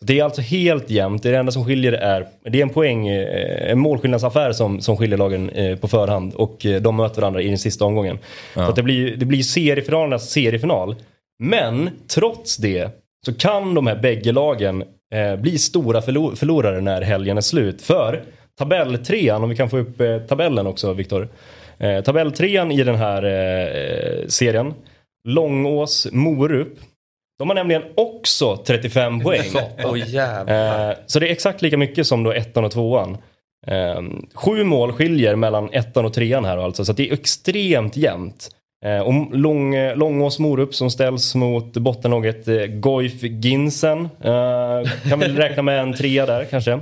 [0.00, 1.22] Det är alltså helt jämnt.
[1.22, 5.18] Det enda som skiljer är, det är en poäng, eh, en målskillnadsaffär som, som skiljer
[5.18, 6.34] lagen eh, på förhand.
[6.34, 8.18] Och eh, de möter varandra i den sista omgången.
[8.54, 10.96] Så att det blir, det blir seriefinalernas seriefinaal.
[11.38, 12.90] Men trots det
[13.26, 17.82] så kan de här bägge lagen eh, bli stora förlo- förlorare när helgen är slut.
[17.82, 18.22] För
[18.58, 21.28] tabelltrean, om vi kan få upp eh, tabellen också Viktor.
[21.78, 24.74] Eh, tabelltrean i den här eh, serien,
[25.28, 26.68] Långås, Morup.
[27.38, 29.40] De har nämligen också 35 poäng.
[30.90, 33.16] Eh, så det är exakt lika mycket som då ettan och tvåan.
[33.66, 34.02] Eh,
[34.34, 38.48] sju mål skiljer mellan ettan och trean här alltså, så det är extremt jämnt.
[38.84, 44.08] Eh, och lång, eh, Långås Morup som ställs mot bottenlaget eh, Goif Ginsen.
[44.24, 46.80] Eh, kan väl räkna med en trea där kanske.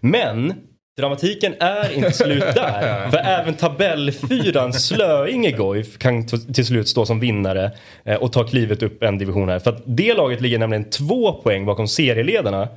[0.00, 0.54] Men
[0.98, 3.10] dramatiken är inte slut där.
[3.10, 7.70] För även tabellfyran Slöinge Goif kan till slut stå som vinnare
[8.04, 9.58] eh, och ta klivet upp en division här.
[9.58, 12.68] För att det laget ligger nämligen två poäng bakom serieledarna.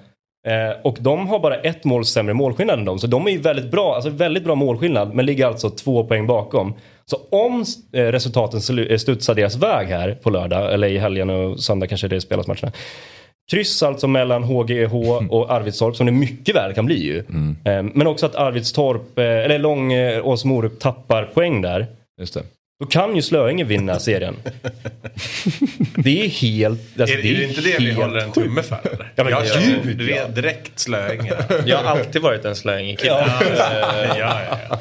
[0.48, 3.00] Eh, och de har bara ett mål sämre målskillnad än dem.
[3.00, 6.28] Så de är ju väldigt bra, alltså väldigt bra målskillnad men ligger alltså två poäng
[6.28, 6.74] bakom.
[7.12, 11.60] Så om eh, resultaten eh, studsar deras väg här på lördag, eller i helgen och
[11.60, 12.72] söndag kanske det spelas matcherna.
[13.52, 14.96] Kryss alltså mellan HGH
[15.30, 17.18] och Arvidstorp som det mycket väl kan bli ju.
[17.66, 21.88] Eh, Men också att Arvidstorp, eller Långås Morup tappar poäng där.
[22.20, 22.44] Just det.
[22.82, 24.36] Då kan ju Slöinge vinna serien.
[25.96, 26.80] det är helt...
[27.00, 28.80] Alltså, Är, är det inte det vi håller en tumme för?
[28.84, 29.12] Eller?
[29.16, 29.44] Ja, men jag
[29.84, 30.28] gud, ja.
[30.28, 31.34] direkt Slöinge.
[31.66, 33.12] Jag har alltid varit en slöingekille.
[33.58, 33.78] ja,
[34.18, 34.40] ja,
[34.70, 34.80] ja.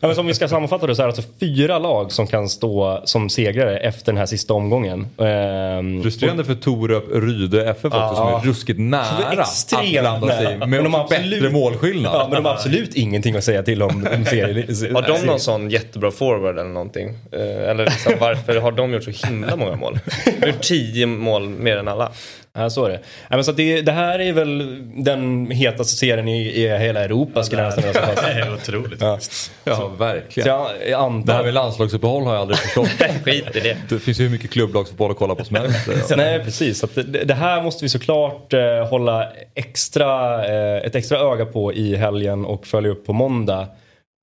[0.00, 2.48] Ja, men som vi ska sammanfatta det så är det alltså fyra lag som kan
[2.48, 5.06] stå som segrare efter den här sista omgången.
[5.18, 10.58] Ehm, Frustrerande för Torup Ryde FF också som är ruskigt nära extremt att blanda sig
[10.58, 12.12] med Men de har bättre absolut- målskillnad.
[12.14, 15.40] Ja, men de har absolut ingenting att säga till om, om serie, Har de någon
[15.40, 17.18] sån jättebra forward eller någonting?
[17.32, 19.98] Eh, Eller liksom, varför har de gjort så himla många mål?
[20.24, 22.12] De har gjort tio mål mer än alla.
[22.54, 23.00] Ja, så är det.
[23.28, 27.04] Ja, men så att det, det här är väl den hetaste serien i, i hela
[27.04, 28.34] Europa skulle jag nästan vilja säga.
[28.34, 29.00] Det är otroligt.
[29.00, 29.18] Ja.
[29.64, 30.48] Ja, Så verkligen.
[30.48, 31.44] jag, jag Det här antar...
[31.44, 32.88] med landslagsuppehåll har jag aldrig förstått.
[33.24, 33.76] Skit i det.
[33.88, 35.88] Det finns ju hur mycket klubblagsfotboll att kolla på som helst.
[36.16, 40.94] Nej precis, så att det, det här måste vi såklart eh, hålla extra, eh, ett
[40.94, 43.66] extra öga på i helgen och följa upp på måndag.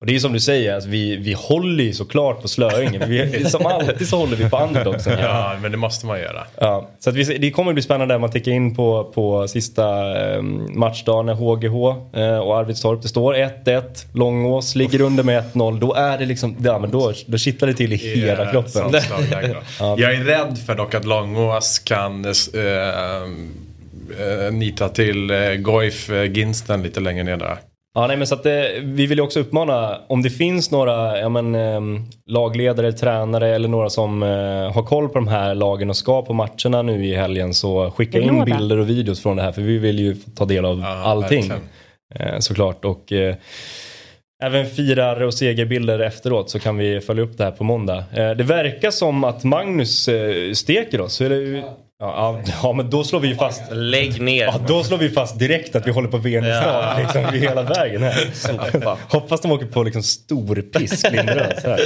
[0.00, 3.06] Och det är som du säger, alltså, vi, vi håller ju såklart på Slöinge.
[3.06, 5.18] Vi, som alltid så håller vi på underdogsen.
[5.18, 6.46] Ja, men det måste man göra.
[6.56, 9.84] Ja, så vi, det kommer bli spännande när man tickar in på, på sista
[10.34, 13.02] eh, matchdagen när HGH eh, och Arvidstorp.
[13.02, 13.82] Det står 1-1,
[14.12, 15.80] Långås ligger under med 1-0.
[15.80, 18.92] Då är det liksom, ja men då, då kittlar det till i hela Eh, kroppen.
[19.78, 22.30] Jag är rädd för dock att Långås kan äh,
[24.44, 27.58] äh, nita till äh, Goif äh, Ginsten lite längre ner där.
[27.94, 31.18] Ja, nej, men så att, eh, vi vill ju också uppmana, om det finns några
[31.18, 31.80] ja, men, eh,
[32.26, 36.32] lagledare, tränare eller några som eh, har koll på de här lagen och ska på
[36.32, 38.44] matcherna nu i helgen så skicka in Låda.
[38.44, 41.52] bilder och videos från det här för vi vill ju ta del av Ja, allting.
[42.14, 42.84] Eh, såklart.
[42.84, 43.34] Och, eh,
[44.42, 48.04] Även firar och segerbilder efteråt så kan vi följa upp det här på måndag.
[48.12, 51.20] Eh, det verkar som att Magnus eh, steker oss.
[51.20, 54.44] Eller, ja, ja, ja, men då slår vi fast Lägg ner.
[54.44, 56.96] Ja, då slår vi fast direkt att vi håller på vinna Ja.
[56.98, 59.12] liksom, hela vägen här.
[59.12, 61.80] Hoppas de åker på liksom stor pisk, här.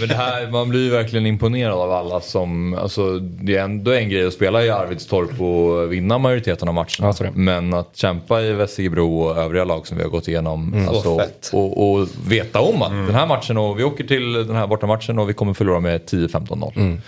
[0.00, 3.92] Men det här, man blir ju verkligen imponerad av alla som, alltså det är ändå
[3.92, 7.14] en grej att spela i Arvidstorp och vinna majoriteten av matcherna.
[7.20, 7.30] Ja.
[7.34, 10.74] Men att kämpa i Västerbro och övriga lag som vi har gått igenom.
[10.74, 10.88] Mm.
[10.88, 11.20] Alltså,
[11.52, 15.18] och, och veta om att den här matchen och vi åker till den här bortamatchen
[15.18, 16.72] och vi kommer förlora med 10-15-0.
[16.76, 17.00] Mm.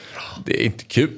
[0.44, 1.10] Det är inte kul.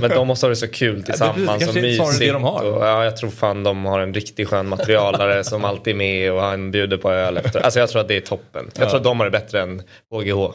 [0.00, 2.18] Men de måste ha det så kul tillsammans kanske och är snarare mysigt.
[2.26, 2.64] det de har.
[2.64, 6.32] Och, ja, jag tror fan de har en riktigt skön materialare som alltid är med
[6.32, 7.60] och han bjuder på öl efter.
[7.60, 8.70] Alltså jag tror att det är toppen.
[8.78, 10.52] Jag tror att de har det bättre än HGH.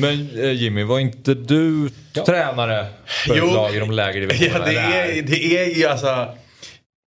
[0.00, 1.88] Men eh, Jimmy, var inte du
[2.26, 3.46] tränare för Jo.
[3.46, 4.64] lag i de lägre Ja, divisionerna?
[4.64, 5.18] det, eller?
[5.18, 6.26] är, det är ju alltså...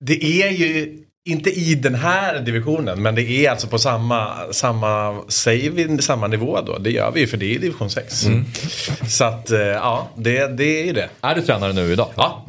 [0.05, 5.21] Det är ju inte i den här divisionen men det är alltså på samma, samma
[5.29, 6.79] säger vi samma nivå då?
[6.79, 8.27] Det gör vi ju för det är division 6.
[9.09, 11.09] Så att eh, ja, det, det är ju det.
[11.21, 12.09] Är du tränare nu idag?
[12.17, 12.45] Ja.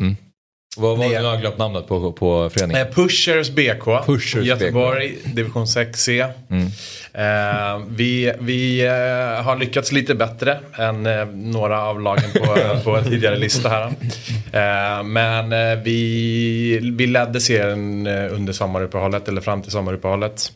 [0.77, 1.19] Vad var Det-?
[1.19, 2.87] Nu har jag glömt namnet på, på föreningen.
[2.87, 4.05] Eh, Pushers BK.
[4.05, 6.21] Pushers Göteborg, division 6C.
[7.13, 13.01] Eh, vi vi eh, har lyckats lite bättre än eh, några av lagen på, på
[13.03, 13.85] tidigare lista här.
[14.51, 20.51] Eh, men eh, vi, vi ledde serien under sommaruppehållet, eller fram till sommaruppehållet.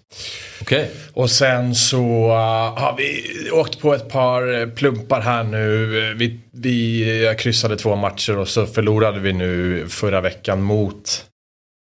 [0.62, 0.90] Okej.
[1.14, 2.30] Och sen så
[2.78, 5.86] har vi åkt på ett par plumpar här nu.
[6.18, 11.26] Vi, vi kryssade två matcher och så förlorade vi nu förra veckan mot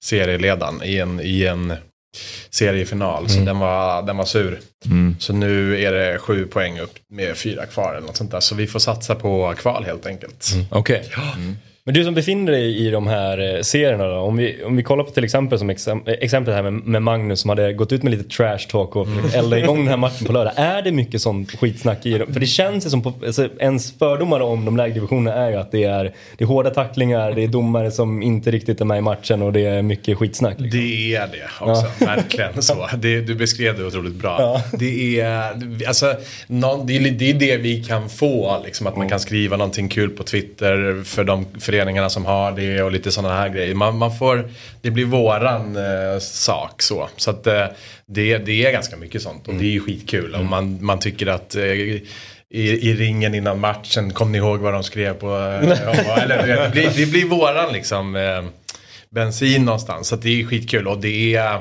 [0.05, 1.73] serieledaren i en, i en
[2.49, 3.29] seriefinal.
[3.29, 4.59] Så den, var, den var sur.
[5.19, 8.39] Så nu är det sju poäng upp med fyra kvar eller något sånt där.
[8.39, 10.53] Så vi får satsa på kval helt enkelt.
[10.69, 11.09] Okej.
[11.83, 14.83] Men du som befinner dig i de här eh, serierna då, om vi, om vi
[14.83, 17.91] kollar på till exempel som exem, eh, exemplet här med, med Magnus som hade gått
[17.91, 20.53] ut med lite trash talk och elda igång den här matchen på lördag.
[20.55, 22.33] Är det mycket sånt skitsnack i dem?
[22.33, 25.55] För det känns ju som, på, alltså, ens fördomar om de lägre divisionerna är ju
[25.55, 26.03] att det är,
[26.37, 29.53] det är hårda tacklingar, det är domare som inte riktigt är med i matchen och
[29.53, 30.59] det är mycket skitsnack.
[30.59, 30.79] Liksom.
[30.79, 32.87] Det är det också, verkligen så.
[32.97, 34.61] Det, du beskrev det otroligt bra.
[34.79, 35.53] Det, är,
[35.87, 36.13] alltså,
[36.47, 39.89] nå- det, är, det är det vi kan få, liksom, att man kan skriva någonting
[39.89, 43.75] kul på Twitter för de föreningarna som har det och lite sådana här grejer.
[43.75, 44.49] Man, man får,
[44.81, 47.09] det blir våran eh, sak så.
[47.17, 47.65] Så att eh,
[48.05, 50.35] det, det är ganska mycket sånt och det är ju skitkul.
[50.35, 52.01] Och man, man tycker att eh, i,
[52.49, 55.27] i ringen innan matchen, kom ni ihåg vad de skrev på...
[55.27, 58.43] Eh, eller, det, blir, det blir våran liksom eh,
[59.09, 60.07] bensin någonstans.
[60.07, 61.59] Så det är skitkul och det är...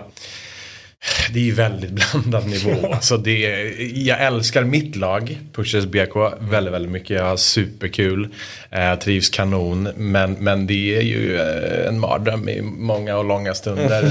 [1.32, 2.96] Det är ju väldigt blandad nivå.
[3.00, 3.38] Så det
[3.94, 7.10] jag älskar mitt lag, Pushers BK, väldigt, väldigt mycket.
[7.10, 8.28] Jag har superkul,
[8.70, 9.88] eh, trivs kanon.
[9.96, 14.10] Men, men det är ju eh, en mardröm i många och långa stunder.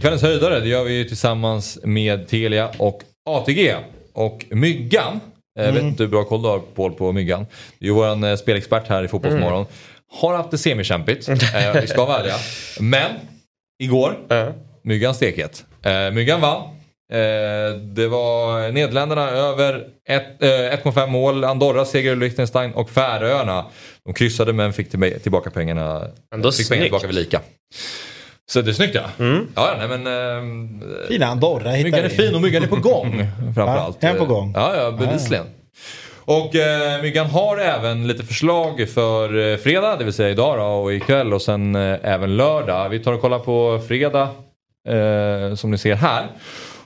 [0.00, 3.74] Kvällens höjdare det gör vi ju tillsammans med Telia och ATG.
[4.12, 5.20] Och Myggan,
[5.54, 7.46] jag vet inte hur bra koll du har Paul på Myggan.
[7.78, 9.66] Det är ju våran eh, spelexpert här i Fotbollsmorgon.
[10.12, 11.36] Har haft det semikämpigt, eh,
[11.80, 12.34] vi ska vara ärliga.
[12.80, 13.10] Men
[13.82, 14.52] igår, Ja.
[14.84, 15.64] Myggan stekhet.
[15.84, 16.62] Eh, Myggan vann.
[17.12, 21.44] Eh, det var Nederländerna över ett- eh, 1,5 mål.
[21.44, 23.64] Andorra seger Liechtenstein och Färöarna.
[24.04, 26.06] De kryssade men fick till- tillbaka pengarna.
[26.34, 27.40] Ändå fick pengarna tillbaka vid lika.
[28.50, 29.02] Så det är snyggt ja.
[29.18, 30.06] Ja, ja nej, men...
[30.06, 33.96] ehm, Fina Andorra hittar Myggan är fin och Myggan är på gång framförallt.
[34.00, 34.52] Ja, är på gång?
[34.56, 35.46] Ja, ja bevisligen.
[36.30, 40.64] Och eh, Myggan har även lite förslag för eh, fredag, det vill säga idag då,
[40.64, 42.88] och ikväll och sen eh, även lördag.
[42.88, 44.28] Vi tar och kollar på fredag
[44.88, 46.26] eh, som ni ser här.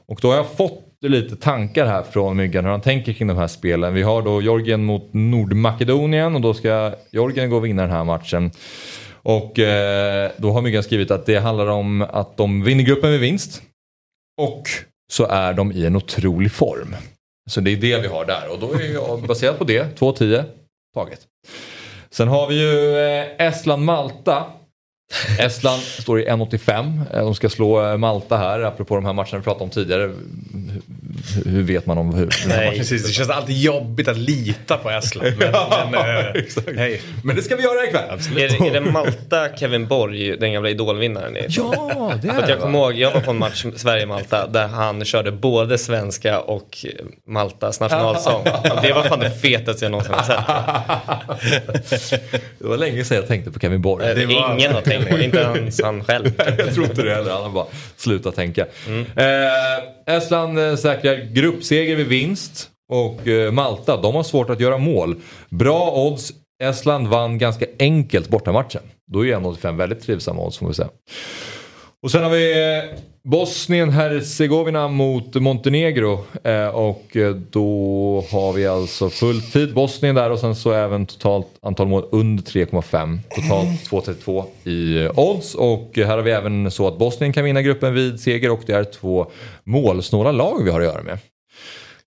[0.06, 3.36] Och då har jag fått lite tankar här från Myggan hur han tänker kring de
[3.36, 3.94] här spelen.
[3.94, 8.04] Vi har då Georgien mot Nordmakedonien och då ska Georgien gå och vinna den här
[8.04, 8.50] matchen.
[9.22, 13.20] Och eh, då har Myggan skrivit att det handlar om att de vinner gruppen med
[13.20, 13.62] vinst.
[14.42, 14.62] Och
[15.12, 16.96] så är de i en otrolig form.
[17.50, 20.44] Så det är det vi har där och då är jag baserat på det, 2-10
[20.94, 21.20] taget.
[22.10, 24.44] Sen har vi ju eh, Estland-Malta.
[25.38, 27.00] Estland står i 1,85.
[27.12, 30.12] Eh, de ska slå eh, Malta här, apropå de här matcherna vi pratade om tidigare.
[31.46, 32.28] Hur, vet man om hur?
[32.48, 32.78] Nej.
[32.78, 35.32] Precis, det känns alltid jobbigt att lita på Estland.
[35.38, 35.52] Men,
[35.90, 35.94] men,
[36.26, 37.02] eh, hej.
[37.24, 38.18] Men det ska vi göra ikväll.
[38.42, 41.36] Är, det- är det Malta Kevin Borg, den gamla idolvinnaren?
[41.36, 41.46] är?
[41.48, 42.62] Ja, det För att är jag det.
[42.62, 46.86] kommer ihåg, jag var på en match Sverige-Malta där han körde både svenska och
[47.26, 48.40] Maltas nationalsång.
[48.42, 50.44] Och det var fan det fetaste jag någonsin har sett.
[52.58, 54.06] Det var länge sedan jag tänkte på Kevin Borg.
[54.14, 56.30] Det var- Ingen har tänkt på det, inte ens han själv.
[56.58, 57.30] jag tror inte det heller.
[57.32, 58.62] Han har bara slutat tänka.
[58.62, 58.66] Eh,
[60.06, 62.70] Estland eh, säkrar gruppseger vid vinst.
[62.88, 65.16] Och eh, Malta, de har svårt att göra mål.
[65.48, 66.32] Bra odds.
[66.62, 68.82] Estland vann ganska enkelt bortamatchen.
[69.12, 70.88] Då är ju 1,85 väldigt trivsamma odds får vi säga.
[72.04, 76.24] Och sen har vi eh, Bosnien-Hercegovina mot Montenegro.
[76.44, 81.06] Eh, och eh, då har vi alltså full tid Bosnien där och sen så även
[81.06, 83.18] totalt antal mål under 3,5.
[83.30, 83.68] Totalt
[84.24, 85.54] 2,32 i odds.
[85.54, 88.72] Och här har vi även så att Bosnien kan vinna gruppen vid seger och det
[88.72, 89.30] är två
[89.64, 91.18] målsnåla lag vi har att göra med.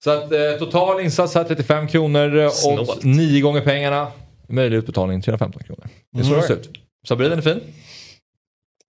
[0.04, 2.50] Så att eh, total insats här 35 kronor.
[2.50, 3.04] Snålt.
[3.04, 4.08] 9 gånger pengarna.
[4.48, 5.88] Möjlig utbetalning 315 kronor.
[6.14, 6.70] Det är så det ser ut.
[7.08, 7.62] Sabri den är fin.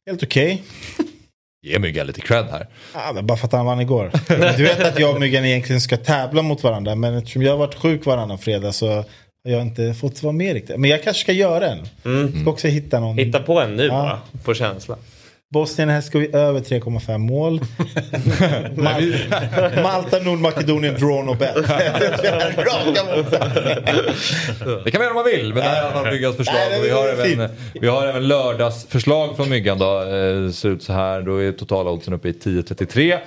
[0.08, 0.62] Helt okej.
[1.66, 2.66] Ge Myggan lite cred här.
[2.94, 4.10] Ja, men bara för att han vann igår.
[4.56, 6.94] Du vet att jag och Myggan egentligen ska tävla mot varandra.
[6.94, 9.04] Men eftersom jag har varit sjuk varannan fredag så har
[9.42, 10.76] jag inte fått vara med riktigt.
[10.80, 11.86] Men jag kanske ska göra en.
[12.42, 13.18] Ska också hitta någon.
[13.18, 13.90] Hitta på en nu Ja.
[13.92, 14.96] bara, på känsla.
[15.52, 17.60] Bosnien här ska vi över 3,5 mål.
[18.76, 21.22] Mal- Malta, Nordmakedonien, draw.
[22.56, 23.84] Raka motsatsen.
[24.84, 26.56] Det kan man göra om man vill, men det här är alla Myggans förslag.
[26.70, 29.78] Nej, det vi, har även, vi har även lördagsförslag från Myggan.
[29.78, 30.00] Då.
[30.02, 31.22] Eh, ser ut så här.
[31.22, 33.18] Då är totala oddsen uppe i 10,33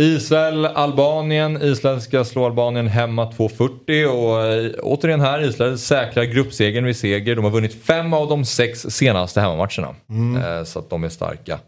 [0.00, 1.62] Israel, Albanien.
[1.62, 7.36] Island ska slå Albanien hemma 2.40 och eh, återigen här, Israel säkrar gruppsegern vid seger.
[7.36, 9.94] De har vunnit fem av de sex senaste hemmamatcherna.
[10.38, 11.58] Eh, så att de är starka.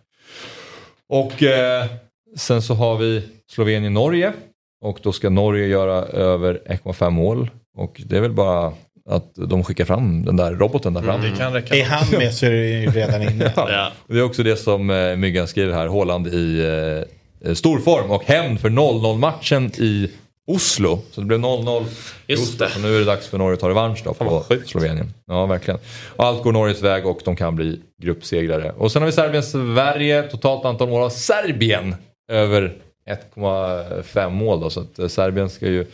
[1.09, 1.85] Och eh,
[2.37, 4.33] sen så har vi Slovenien-Norge.
[4.85, 7.51] Och då ska Norge göra över 1,5 mål.
[7.77, 8.73] Och det är väl bara
[9.09, 11.23] att de skickar fram den där roboten där fram.
[11.23, 11.77] Det kan räcka.
[11.77, 13.53] Är han med så är det ju redan inne.
[13.57, 13.93] Ja.
[14.07, 17.20] Det är också det som eh, Myggan skriver här, Håland i eh,
[17.55, 20.11] storform och hämnd för 0-0 matchen i
[20.47, 21.03] Oslo.
[21.11, 21.85] Så det blev 0-0
[22.27, 22.67] i Oslo.
[22.69, 24.69] Så nu är det dags för Norge att ta revansch då på sjukt.
[24.69, 25.15] Slovenien.
[25.27, 25.81] Ja, verkligen.
[26.17, 28.73] Och allt går Norges väg och de kan bli gruppsegrare.
[28.73, 30.23] Och sen har vi Serbien-Sverige.
[30.23, 31.95] Totalt antal mål av Serbien
[32.33, 32.77] över
[33.35, 34.71] 1,5 mål då.
[34.71, 35.87] Så att eh, Serbien ska ju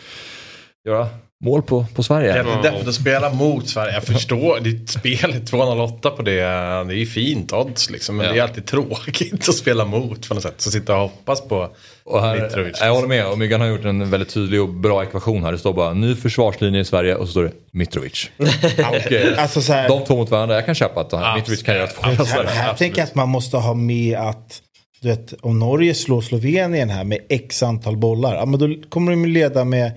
[0.86, 1.08] göra
[1.44, 2.36] mål på, på Sverige.
[2.36, 3.92] Jättedeffigt att spela mot Sverige.
[3.94, 6.32] Jag förstår, ditt spel är 208 på det.
[6.40, 8.16] Det är ju fint odds liksom.
[8.16, 8.32] Men Ja.
[8.32, 10.54] det är alltid tråkigt att spela mot på något sätt.
[10.56, 11.68] Så sitta och hoppas på
[12.04, 12.76] Och här, Mitrovic.
[12.80, 15.52] jag håller med, och Myggan har gjort en väldigt tydlig och bra ekvation här.
[15.52, 18.30] Det står bara ny försvarslinje i Sverige och så står det Mitrovic.
[18.38, 21.36] och, Alltså så här, de två mot varandra, jag kan köpa att Absolut.
[21.36, 22.48] Mitrovic kan göra två här, Sverige.
[22.50, 24.62] här tänker jag att man måste ha med att
[25.00, 29.12] du vet, om Norge slår Slovenien här med x antal bollar, ja, men då kommer
[29.12, 29.92] de leda med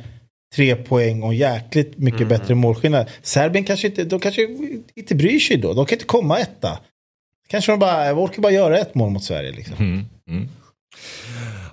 [0.56, 3.10] tre poäng och jäkligt mycket bättre målskillnad.
[3.22, 4.48] Serbien kanske inte, de kanske
[4.96, 5.74] inte bryr sig då.
[5.74, 6.80] De kan inte komma etta.
[7.50, 9.52] Kanske de bara, orkar bara göra ett mål mot Sverige.
[9.52, 10.06] Liksom.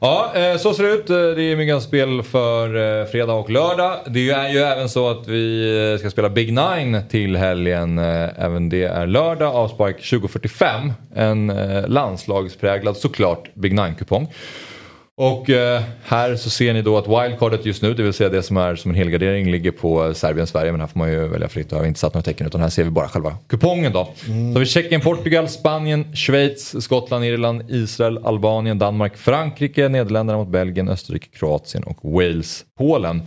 [0.01, 1.11] Ja, eh, så ser det ut.
[1.11, 3.99] Eh, Det är Myggans spel för eh, fredag och lördag.
[4.07, 7.99] Det är ju även så att vi ska spela Big Nine till helgen.
[7.99, 10.93] Även det är lördag, avspark 20.45.
[11.15, 11.47] En
[11.87, 14.29] landslagspräglad såklart Big Nine-kupong.
[15.18, 18.42] Och eh, här så ser ni då att wildcardet just nu, det vill säga det
[18.42, 20.72] som är som en helgardering, ligger på Serbien-Sverige.
[20.72, 21.72] Men här får man ju välja fritt.
[21.72, 24.09] Jag har inte satt några tecken utan här ser vi bara själva kupongen då.
[24.24, 30.48] Så har vi Tjeckien, Portugal, Spanien, Schweiz, Skottland, Irland, Israel, Albanien, Danmark, Frankrike, Nederländerna mot
[30.48, 33.22] Belgien, Österrike, Kroatien och Wales, Polen.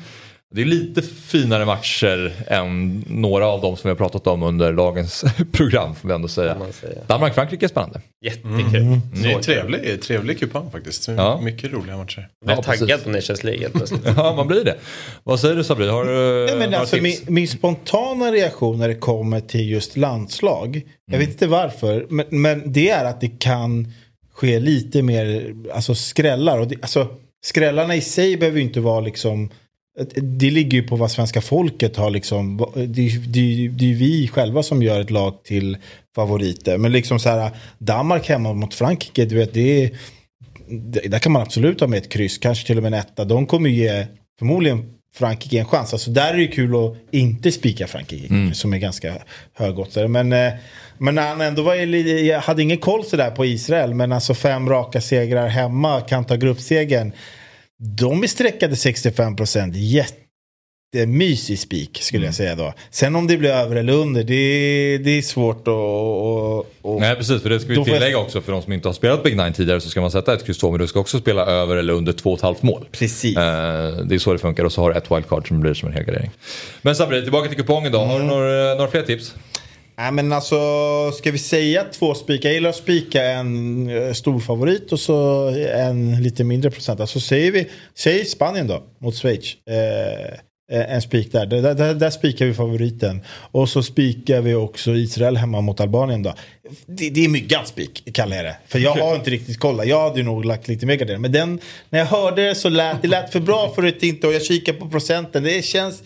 [0.56, 4.74] Det är lite finare matcher än några av dem som vi har pratat om under
[4.74, 6.58] dagens program får vi ändå säga.
[7.08, 8.02] Danmark-Frankrike är spännande.
[8.26, 9.00] Jättekul.
[9.24, 11.08] Det är trevlig, trevlig kupong faktiskt.
[11.08, 11.42] Ja.
[11.42, 12.28] Mycket roliga matcher.
[12.46, 13.04] Jag Ja, är taggad precis.
[13.04, 13.70] på Nations League.
[14.18, 14.76] Ja, man blir det.
[15.24, 15.88] Vad säger du Sabri?
[15.88, 17.30] Har du Nej, men några alltså, min, tips?
[17.30, 20.82] min spontana reaktion när det kommer till just landslag,
[21.12, 23.94] jag vet inte varför, men, men det är att det kan
[24.34, 26.60] ske lite mer alltså, skrällar.
[26.60, 27.08] Och det, alltså,
[27.46, 29.50] skrällarna i sig behöver ju inte vara liksom
[30.16, 32.58] det ligger ju på vad svenska folket har liksom.
[32.76, 35.78] Det, det, det är ju vi själva som gör ett lag till
[36.16, 36.78] favoriter.
[36.78, 39.90] Men liksom så här Danmark hemma mot Frankrike, du vet det är,
[40.70, 43.26] det- där kan man absolut ha med ett kryss, kanske till och med en etta.
[43.26, 44.06] De kommer ju ge
[44.40, 45.94] förmodligen Frankrike en chans.
[45.94, 49.14] Alltså där är det kul att inte spika Frankrike som är ganska
[49.54, 50.08] högoddsare.
[50.08, 50.54] Men, eh,
[50.98, 54.34] men när han ändå var i, jag hade ingen koll sådär på Israel, men alltså
[54.34, 57.12] fem raka segrar hemma kan ta gruppsegern.
[57.82, 59.76] De är sträckade 65 procent.
[59.76, 62.74] Jättemysig spik skulle jag säga då.
[62.92, 67.00] Sen om det blir över eller under, det, det är svårt att...
[67.00, 68.94] Nej precis, för det ska vi får jag- tillägga också för de som inte har
[68.94, 71.20] spelat Big Nine tidigare så ska man sätta ett kryss 2 men du ska också
[71.20, 72.86] spela över eller under 2,5 mål.
[72.92, 73.38] Precis.
[73.38, 73.42] Eh,
[74.06, 75.94] det är så det funkar och så har du ett wildcard som blir som en
[75.96, 76.32] helgardering.
[76.82, 78.00] Men Sabri, tillbaka till kupongen då.
[78.00, 79.36] Har du några, några fler tips?
[80.00, 80.58] Nej men alltså,
[81.12, 82.50] ska vi säga två spikar?
[82.50, 87.00] Jag gillar att spika en eh, stor favorit och så en lite mindre procent.
[87.00, 89.58] Alltså säger vi, säg Spanien då, mot Schweiz.
[89.70, 91.46] Eh, eh, en spik där.
[91.46, 93.22] Där, där, där spikar vi favoriten.
[93.30, 96.34] Och så spikar vi också Israel hemma mot Albanien då.
[96.86, 98.58] Det, det är myggans spik, kallar jag det.
[98.68, 99.88] För jag har inte riktigt kollat.
[99.88, 101.22] Jag hade ju nog lagt lite mer gardering.
[101.22, 101.60] Men den,
[101.90, 104.28] när jag hörde det så lät det lät för bra för att inte.
[104.28, 105.44] Och jag kikar på procenten.
[105.44, 106.04] Det känns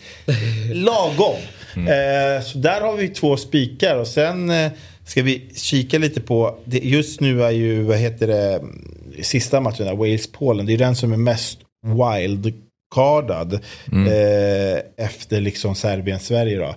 [0.72, 1.36] lagom.
[1.78, 3.96] Eh, så där har vi två spikar.
[3.96, 4.72] Och sen eh,
[5.04, 6.58] ska vi kika lite på.
[6.64, 8.62] Det, just nu är ju, vad heter det,
[9.22, 10.66] sista matchen Wales-Polen.
[10.66, 13.54] Det är den som är mest wildcardad.
[14.06, 16.74] Eh, efter liksom Serbien-Sverige då.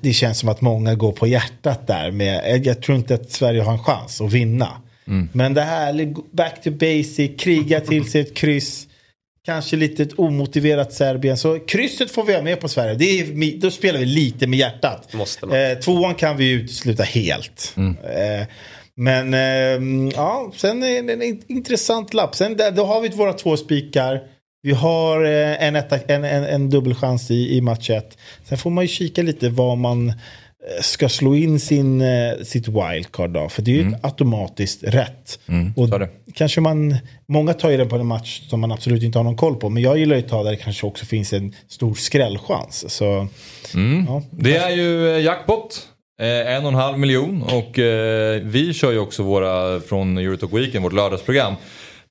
[0.00, 2.10] Det känns som att många går på hjärtat där.
[2.10, 4.68] Med, jag tror inte att Sverige har en chans att vinna.
[5.32, 8.85] Men det här, back to basic, kriga till sig ett kryss.
[9.46, 11.36] Kanske lite ett omotiverat Serbien.
[11.36, 12.94] Så krysset får vi ha med på Sverige.
[12.94, 15.12] Det är, då spelar vi lite med hjärtat.
[15.14, 15.56] Måste man.
[15.70, 17.74] Eh, tvåan kan vi utesluta helt.
[17.76, 18.46] Eh,
[18.96, 22.34] men eh, ja, sen är det en in- intressant lapp.
[22.34, 24.20] Sen där, då har vi våra två spikar.
[24.62, 28.18] Vi har eh, en, etta, en, en, en dubbelchans i, i match ett.
[28.44, 30.12] Sen får man ju kika lite vad man
[30.80, 33.48] ska slå in sin, eh, sitt wildcard då.
[33.48, 35.38] För det är ju automatiskt rätt.
[35.76, 36.08] och så är det.
[36.34, 36.96] kanske man,
[37.28, 39.68] många tar ju den på en match som man absolut inte har någon koll på.
[39.68, 42.94] Men jag gillar ju att ta där det kanske också finns en stor skrällchans.
[42.94, 43.28] Så,
[44.06, 44.22] ja.
[44.30, 45.88] Det är ju eh, jackpot.
[46.20, 50.52] Eh, en och en halv miljon och eh, vi kör ju också våra från Eurotalk
[50.52, 51.54] Weekend, vårt lördagsprogram.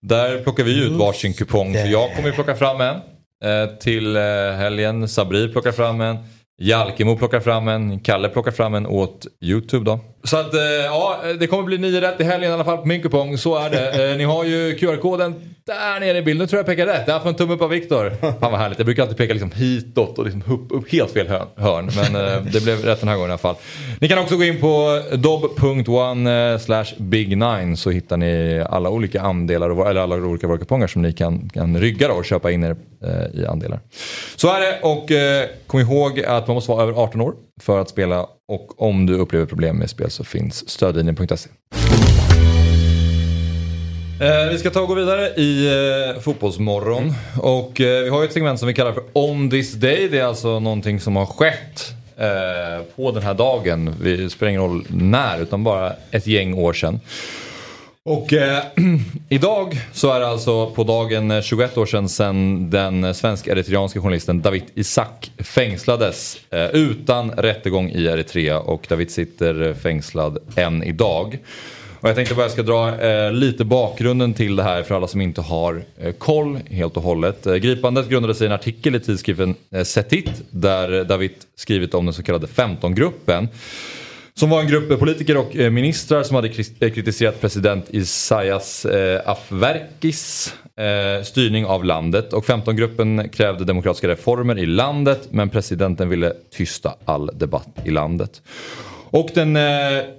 [0.02, 1.74] Där plockar vi ut varsin kupong.
[1.74, 2.96] Så jag kommer plocka fram en
[3.44, 4.22] eh, till eh,
[4.58, 5.08] helgen.
[5.08, 6.18] Sabri plockar fram en.
[6.58, 10.00] Jalkemo plockar fram en, Kalle plockar fram en åt YouTube då.
[10.26, 12.88] Så att eh, ja, det kommer bli nio rätt i helgen i alla fall på
[12.88, 14.12] min kupong, så är det.
[14.12, 17.04] Eh, ni har ju QR-koden där nere i bilden, nu tror jag pekar rätt.
[17.08, 18.10] Jag får en tumme upp av Viktor.
[18.22, 21.28] Fan vad härligt, jag brukar alltid peka liksom hitåt och liksom upp, upp helt fel
[21.56, 21.90] hörn.
[21.96, 23.56] Men eh, det blev rätt den här gången i alla fall.
[24.00, 29.90] Ni kan också gå in på dob.one slash big9 så hittar ni alla olika andelar,
[29.90, 32.76] eller alla olika våra kuponger som ni kan, kan rygga och köpa in er
[33.34, 33.80] i andelar.
[34.36, 35.12] Så är det och
[35.68, 39.14] kom ihåg att man måste vara över 18 år för att spela och om du
[39.14, 41.50] upplever problem med spel så finns stödlinjen.se.
[44.22, 45.68] Eh, vi ska ta och gå vidare i
[46.16, 47.14] eh, Fotbollsmorgon.
[47.42, 50.08] Och eh, vi har ju ett segment som vi kallar för On this day.
[50.08, 53.96] Det är alltså någonting som har skett eh, på den här dagen.
[54.02, 57.00] Det spelar ingen roll när utan bara ett gäng år sedan.
[58.10, 58.64] Och eh,
[59.30, 64.00] idag så är det alltså på dagen eh, 21 år sedan, sedan den eh, svensk-eritreanske
[64.00, 70.84] journalisten David Isak fängslades eh, utan rättegång i Eritrea och David sitter eh, fängslad än
[70.84, 71.38] idag.
[72.00, 75.08] Och jag tänkte bara jag ska dra eh, lite bakgrunden till det här för alla
[75.08, 77.46] som inte har eh, koll helt och hållet.
[77.46, 82.06] Eh, gripandet grundade sig i en artikel i tidskriften eh, Setit där David skrivit om
[82.06, 83.48] den så kallade 15-gruppen.
[84.40, 89.22] Som var en grupp politiker och eh, ministrar som hade eh, kritiserat president Isaias eh,
[89.26, 90.54] Afwerkis
[91.24, 92.34] styrning av landet.
[92.34, 98.42] Och 15-gruppen krävde demokratiska reformer i landet men presidenten ville tysta all debatt i landet.
[99.10, 99.58] Och den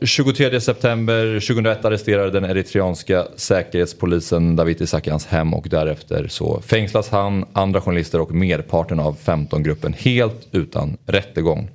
[0.02, 7.08] 23 september 2001 arresterade den eritreanska säkerhetspolisen David Isaki hans hem och därefter så fängslas
[7.10, 11.68] han, andra journalister och merparten av 15-gruppen helt utan rättegång.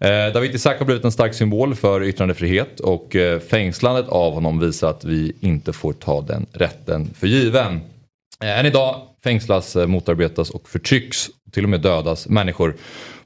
[0.00, 4.60] Eh, David Isak har blivit en stark symbol för yttrandefrihet och eh, fängslandet av honom
[4.60, 7.80] visar att vi inte får ta den rätten för given.
[8.42, 12.76] Eh, än idag fängslas, eh, motarbetas och förtrycks, till och med dödas människor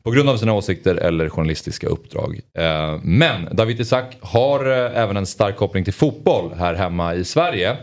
[0.03, 2.41] på grund av sina åsikter eller journalistiska uppdrag.
[2.59, 7.25] Eh, men David Isak har eh, även en stark koppling till fotboll här hemma i
[7.25, 7.77] Sverige.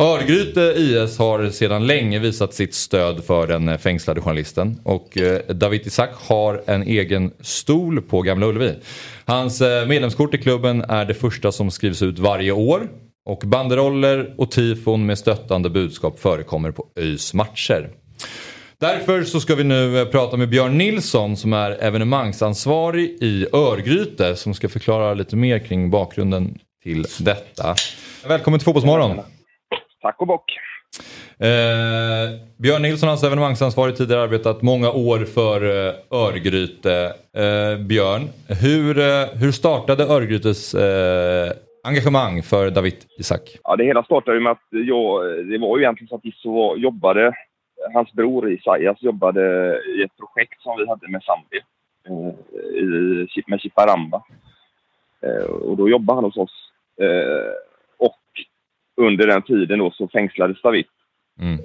[0.00, 5.40] Örgryte IS har sedan länge visat sitt stöd för den eh, fängslade journalisten och eh,
[5.48, 8.74] David Isak har en egen stol på Gamla Ullevi.
[9.24, 12.88] Hans eh, medlemskort i klubben är det första som skrivs ut varje år
[13.26, 17.90] och banderoller och tifon med stöttande budskap förekommer på ÖIS matcher.
[18.80, 24.54] Därför så ska vi nu prata med Björn Nilsson som är evenemangsansvarig i Örgryte som
[24.54, 27.74] ska förklara lite mer kring bakgrunden till detta.
[28.28, 29.20] Välkommen till Fotbollsmorgon!
[30.02, 30.58] Tack och bock.
[31.40, 32.28] Eh,
[32.58, 37.14] Björn Nilsson, alltså evenemangsansvarig, tidigare arbetat många år för eh, Örgryte.
[37.32, 38.22] Eh, Björn,
[38.62, 41.52] hur, eh, hur startade Örgrytes eh,
[41.84, 43.58] engagemang för David Isak?
[43.64, 47.32] Ja, det hela startade med att jag, det var ju egentligen så att Isso jobbade,
[47.94, 49.42] hans bror Isaias jobbade
[49.96, 51.62] i ett projekt som vi hade med Zambia,
[52.08, 54.22] eh, i, med Chiparamba.
[55.60, 56.70] Och då jobbade han hos oss.
[58.98, 60.86] Under den tiden då så fängslades David.
[61.40, 61.58] Mm.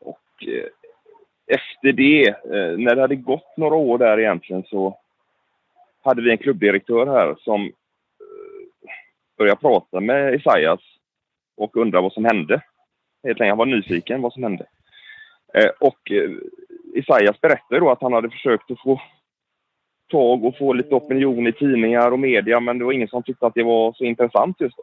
[0.00, 0.68] Och eh,
[1.46, 4.98] efter det, eh, när det hade gått några år där egentligen så
[6.02, 7.70] hade vi en klubbdirektör här som eh,
[9.38, 10.80] började prata med Isaias
[11.56, 12.62] och undrade vad som hände.
[13.22, 14.66] Helt enkelt, han var nyfiken vad som hände.
[15.80, 16.12] Och
[16.94, 19.00] Isaias berättade då att han hade försökt att få
[20.10, 23.46] tag och få lite opinion i tidningar och media men det var ingen som tyckte
[23.46, 24.82] att det var så intressant just då.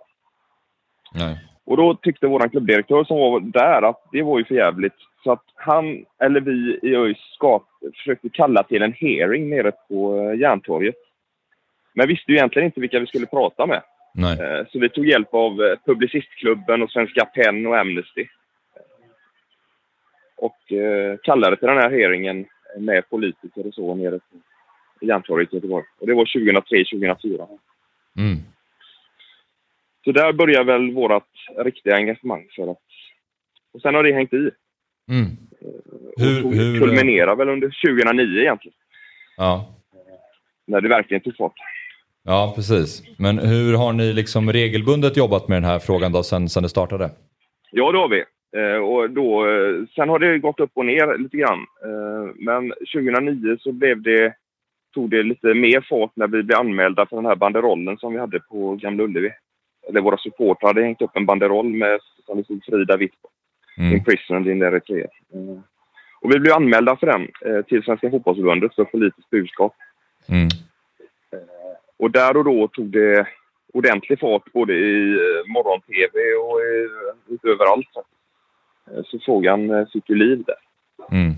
[1.13, 1.50] Nej.
[1.71, 4.93] Och då tyckte vår klubbdirektör som var där att det var ju för jävligt.
[5.23, 7.17] Så att han, eller vi i ÖIS
[7.95, 10.95] försökte kalla till en hearing nere på eh, Järntorget.
[11.93, 13.81] Men visste ju egentligen inte vilka vi skulle prata med.
[14.13, 14.39] Nej.
[14.39, 18.27] Eh, så vi tog hjälp av eh, Publicistklubben och Svenska PEN och Amnesty.
[20.37, 20.57] Och
[21.23, 22.45] kallade till den här hearingen
[22.77, 24.19] med politiker och så nere
[24.99, 25.85] på Järntorget i Göteborg.
[25.99, 27.47] Och det var 2003-2004.
[28.17, 28.37] Mm.
[30.03, 31.23] Så där börjar väl vårt
[31.57, 32.47] riktiga engagemang.
[32.55, 32.77] För att,
[33.73, 34.51] och sen har det hängt i.
[35.11, 35.27] Mm.
[36.17, 38.75] Hur, och hur, kulminerar väl under 2009 egentligen.
[39.37, 39.75] Ja.
[40.67, 41.53] När det verkligen tog fart.
[42.23, 43.03] Ja, precis.
[43.17, 46.69] Men hur har ni liksom regelbundet jobbat med den här frågan då sen, sen det
[46.69, 47.09] startade?
[47.71, 48.23] Ja, det har vi.
[48.57, 51.59] Eh, och då, eh, sen har det gått upp och ner lite grann.
[51.59, 54.33] Eh, men 2009 så blev det,
[54.93, 58.19] tog det lite mer fart när vi blev anmälda för den här banderollen som vi
[58.19, 59.31] hade på Gamla Ullevi
[59.87, 63.29] eller våra supportrar hade hängt upp en banderoll med, som det stod Frida vitt på.
[63.77, 63.93] Mm.
[63.93, 65.07] Imprisoned in Eritrea.
[65.35, 65.59] Uh,
[66.21, 69.75] och vi blev anmälda för den uh, till Svenska fotbollsförbundet för politiskt budskap.
[70.29, 70.45] Mm.
[71.33, 73.27] Uh, och där och då tog det
[73.73, 75.17] ordentlig fart både i
[75.47, 77.87] morgon-tv och i, överallt.
[78.91, 80.55] Eh, Så frågan eh, fick ju liv där.
[81.11, 81.33] Mm.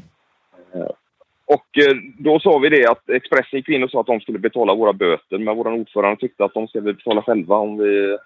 [1.46, 4.40] Och eh, då sa vi det att Expressen gick in och sa att de skulle
[4.40, 5.38] betala våra böter.
[5.38, 8.18] Men vår ordförande tyckte att de ska vi betala själva om vi,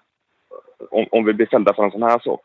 [0.90, 2.40] om, om vi blir fällda för en sån här sak.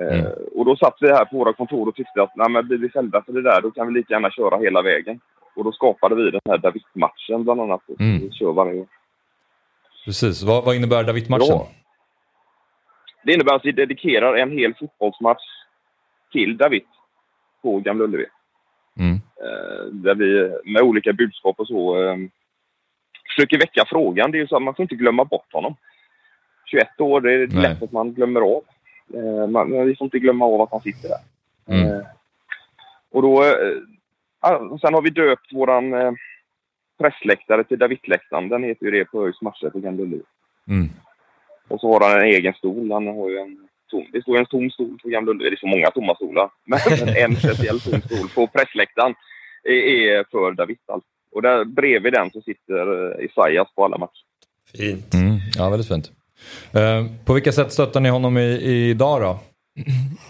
[0.00, 2.78] Eh, och då satt vi här på våra kontor och tyckte att nej, men blir
[2.78, 5.20] vi fällda för det där då kan vi lika gärna köra hela vägen.
[5.54, 7.80] Och då skapade vi den här David-matchen bland annat.
[8.00, 8.20] Mm.
[8.20, 8.86] Vi kör varje år.
[10.04, 11.46] Precis, vad, vad innebär David-matchen?
[11.48, 11.68] Ja.
[13.24, 15.44] Det innebär att vi dedikerar en hel fotbollsmatch
[16.32, 16.84] till David
[17.62, 18.26] på Gamla Ullevi.
[18.98, 19.14] Mm.
[19.14, 22.16] Eh, där vi med olika budskap och så eh,
[23.28, 24.30] försöker väcka frågan.
[24.30, 25.76] Det är ju så att man får inte glömma bort honom.
[26.74, 27.62] 21 år, det är Nej.
[27.62, 28.62] lätt att man glömmer av.
[29.14, 31.22] Eh, man, vi får inte glömma av att han sitter där.
[31.74, 31.88] Mm.
[31.88, 32.06] Eh,
[33.10, 33.44] och då...
[33.44, 36.16] Eh, sen har vi döpt våran
[36.98, 38.48] pressläktare till Davidläktaren.
[38.48, 40.22] Den heter ju det på ÖIS matcher på Gamla Ullevi.
[40.68, 40.88] Mm.
[41.68, 42.92] Och så har han en egen stol.
[42.92, 45.50] Han har ju en tom, det står en tom stol på Gamla Ullevi.
[45.50, 46.50] Det är så många tomma stolar.
[46.64, 46.78] Men
[47.16, 49.14] en speciell tom stol på pressläktaren
[49.64, 50.78] är, för David.
[50.86, 51.08] alltså.
[51.32, 54.24] Och där bredvid den så sitter Isaias på alla matcher.
[54.76, 55.14] Fint.
[55.14, 55.38] Mm.
[55.56, 56.12] Ja, väldigt fint.
[56.74, 59.38] Eh, på vilka sätt stöttar ni honom i, idag då?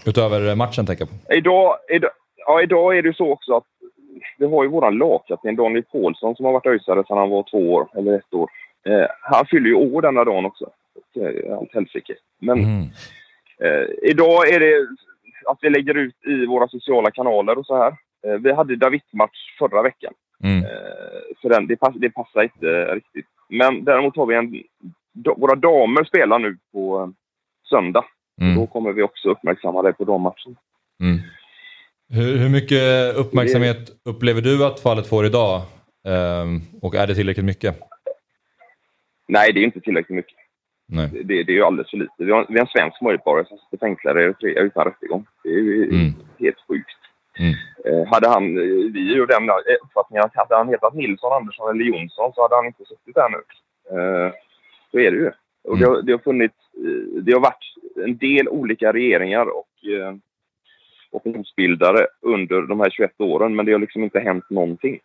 [0.05, 1.33] Utöver matchen tänker jag på.
[1.33, 3.63] Idag, idag, ja, idag är det så också att
[4.37, 7.73] vi har ju våran lagkapten Daniel Paulsson som har varit öisare sedan han var två
[7.73, 8.49] år, eller ett år.
[8.85, 10.69] Eh, han fyller ju år denna dagen också.
[11.59, 12.15] Allt helsike.
[12.39, 12.89] Men Mm.
[13.59, 14.87] Eh, idag är det
[15.45, 17.93] att vi lägger ut i våra sociala kanaler och så här.
[18.27, 20.13] Eh, vi hade David-match förra veckan.
[20.43, 20.63] Mm.
[20.63, 23.25] Eh, så den, det, pass, det passar inte riktigt.
[23.49, 24.63] Men däremot har vi en...
[25.37, 27.07] Våra damer spelar nu på eh,
[27.69, 28.05] söndag.
[28.41, 28.55] Mm.
[28.55, 30.55] Då kommer vi också uppmärksamma det på dammatchen.
[31.01, 31.19] Mm.
[32.09, 35.61] Hur, hur mycket uppmärksamhet upplever du att fallet får idag?
[36.07, 37.79] Ehm, och är det tillräckligt mycket?
[39.27, 40.37] Nej, det är inte tillräckligt mycket.
[40.87, 41.09] Nej.
[41.13, 42.13] Det, det, det är ju alldeles för lite.
[42.17, 45.25] Vi har, vi har en svensk medborgare som sitter fängslad i Eritrea utan rättegång.
[45.43, 46.13] Det är ju Mm.
[46.39, 46.99] helt sjukt.
[47.39, 47.53] Mm.
[47.85, 49.55] Eh, hade han, eh, vi är ju den eh,
[49.85, 53.29] uppfattningen att hade han hetat Nilsson, Andersson eller Jonsson så hade han inte suttit där
[53.35, 53.41] nu.
[53.93, 54.31] Eh,
[54.95, 55.31] så är det ju.
[55.63, 57.65] Och det, har, det har funnits, eh, det har varit
[58.05, 60.15] en del olika regeringar och eh,
[61.11, 64.99] opinionsbildare under de här 21 åren men det har liksom inte hänt någonting.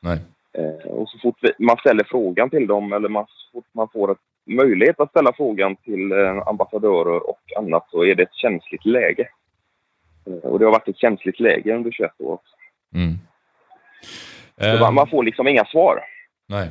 [0.00, 0.18] Nej.
[0.52, 3.88] Eh, och så fort vi, man ställer frågan till dem eller man, så fort man
[3.88, 8.34] får ett möjlighet att ställa frågan till eh, ambassadörer och annat så är det ett
[8.34, 9.28] känsligt läge.
[10.26, 12.32] Eh, och det har varit ett känsligt läge under 21 år.
[12.32, 12.54] också.
[12.94, 13.14] Mm.
[14.56, 16.00] Ehm, man, man får liksom inga svar.
[16.48, 16.70] Nej.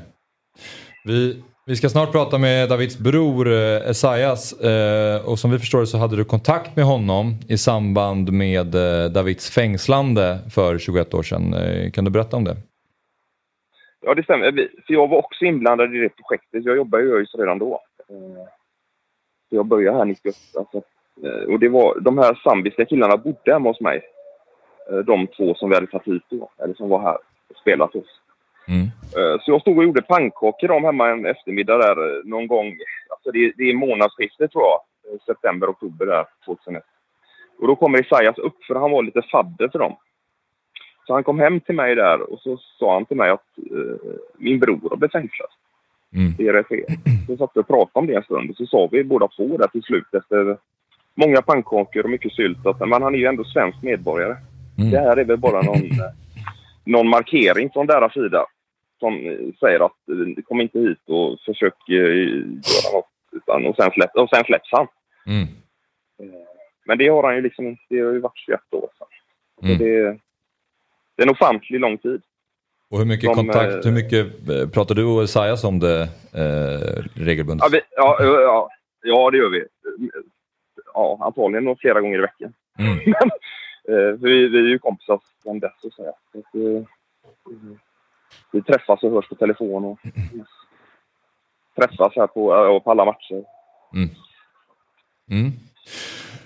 [1.04, 5.80] Vi, vi ska snart prata med Davids bror eh, Esaias eh, och som vi förstår
[5.80, 11.14] det så hade du kontakt med honom i samband med eh, Davids fängslande för 21
[11.14, 11.56] år sedan.
[11.94, 12.56] Kan du berätta om det?
[14.02, 14.52] Ja, det stämmer.
[14.88, 16.66] För jag var också inblandad i det projektet.
[16.66, 17.82] Jag jobbade i ÖIS redan då.
[19.50, 20.38] Så jag började här 98.
[20.58, 20.82] Alltså,
[21.48, 24.02] och det var, de här zambiska killarna bodde hemma hos mig.
[25.06, 27.18] De två som vi hade tagit hit då, eller som var här
[27.50, 28.23] och spelat hos.
[28.68, 28.82] Mm.
[29.18, 32.68] Eh, Så jag stod och gjorde pannkakor dem hemma en eftermiddag där eh, någon gång.
[33.10, 34.80] Alltså det, det är månadsskiftet tror jag.
[35.14, 36.84] Eh, September, oktober där 2001.
[37.60, 39.96] Och då kommer Isaias upp för han var lite fadder för dem.
[41.08, 44.12] Så han kom hem till mig där och så sa han till mig att eh,
[44.38, 45.50] min bror har blivit fängslad
[46.16, 46.34] Mm.
[46.40, 46.86] i Eritrea.
[47.28, 49.58] Så satt vi och pratade om det en stund och så sa vi båda två
[49.58, 50.58] där till slut efter
[51.16, 54.36] många pannkakor och mycket sylt att men han är ju ändå svensk medborgare.
[54.78, 54.92] Mm.
[54.92, 55.82] Det här är väl bara någon,
[56.84, 58.46] någon markering från deras sida
[59.04, 63.10] som eh, säger att eh, kom inte hit och försök eh, göra något.
[63.32, 64.88] Utan, och, sen släpp, och sen släpps han.
[65.28, 65.48] Mm.
[66.86, 67.82] Men det har han ju liksom inte.
[67.90, 69.08] Det har ju varit 21 år sedan.
[69.60, 69.78] Så Mm.
[69.78, 70.02] det,
[71.16, 72.22] det är en ofantlig lång tid.
[72.90, 76.02] Och hur mycket De, kontakt, eh, hur mycket eh, pratar du och Esaias om det
[76.34, 77.66] eh, regelbundet?
[77.66, 78.70] Ja, vi, ja, ja,
[79.04, 79.66] ja, det gör vi.
[80.94, 82.54] Ja, antagligen flera gånger i veckan.
[82.80, 82.98] Mm.
[83.06, 83.30] Men,
[83.98, 86.12] eh, vi, vi är ju kompisar sedan dess, så att säga.
[86.32, 86.84] Så eh,
[88.52, 90.00] vi träffas och hörs på telefon och
[91.76, 93.44] träffas här på, ja, på alla matcher.
[95.32, 95.52] Mm.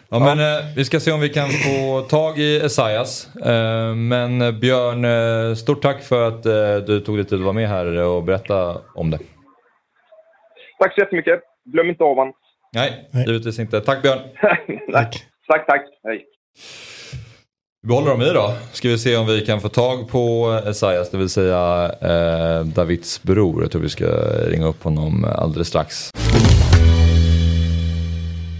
[0.09, 3.35] Ja, men eh, vi ska se om vi kan få tag i Esaias.
[3.35, 7.45] Eh, men eh, Björn, eh, stort tack för att eh, du tog dig tid att
[7.45, 9.19] vara med här och berätta om det.
[10.79, 11.39] Tack så jättemycket.
[11.65, 12.33] Glöm inte av honom.
[12.73, 13.27] Nej, Nej.
[13.27, 13.81] givetvis inte.
[13.81, 14.19] Tack Björn.
[14.91, 15.25] Tack.
[15.47, 15.81] tack, tack.
[16.03, 16.25] Hej.
[17.87, 18.53] Vi behåller dem i då.
[18.71, 23.23] Ska vi se om vi kan få tag på Esaias, det vill säga eh, Davids
[23.23, 23.61] bror.
[23.61, 24.05] Jag tror vi ska
[24.47, 26.11] ringa upp honom alldeles strax.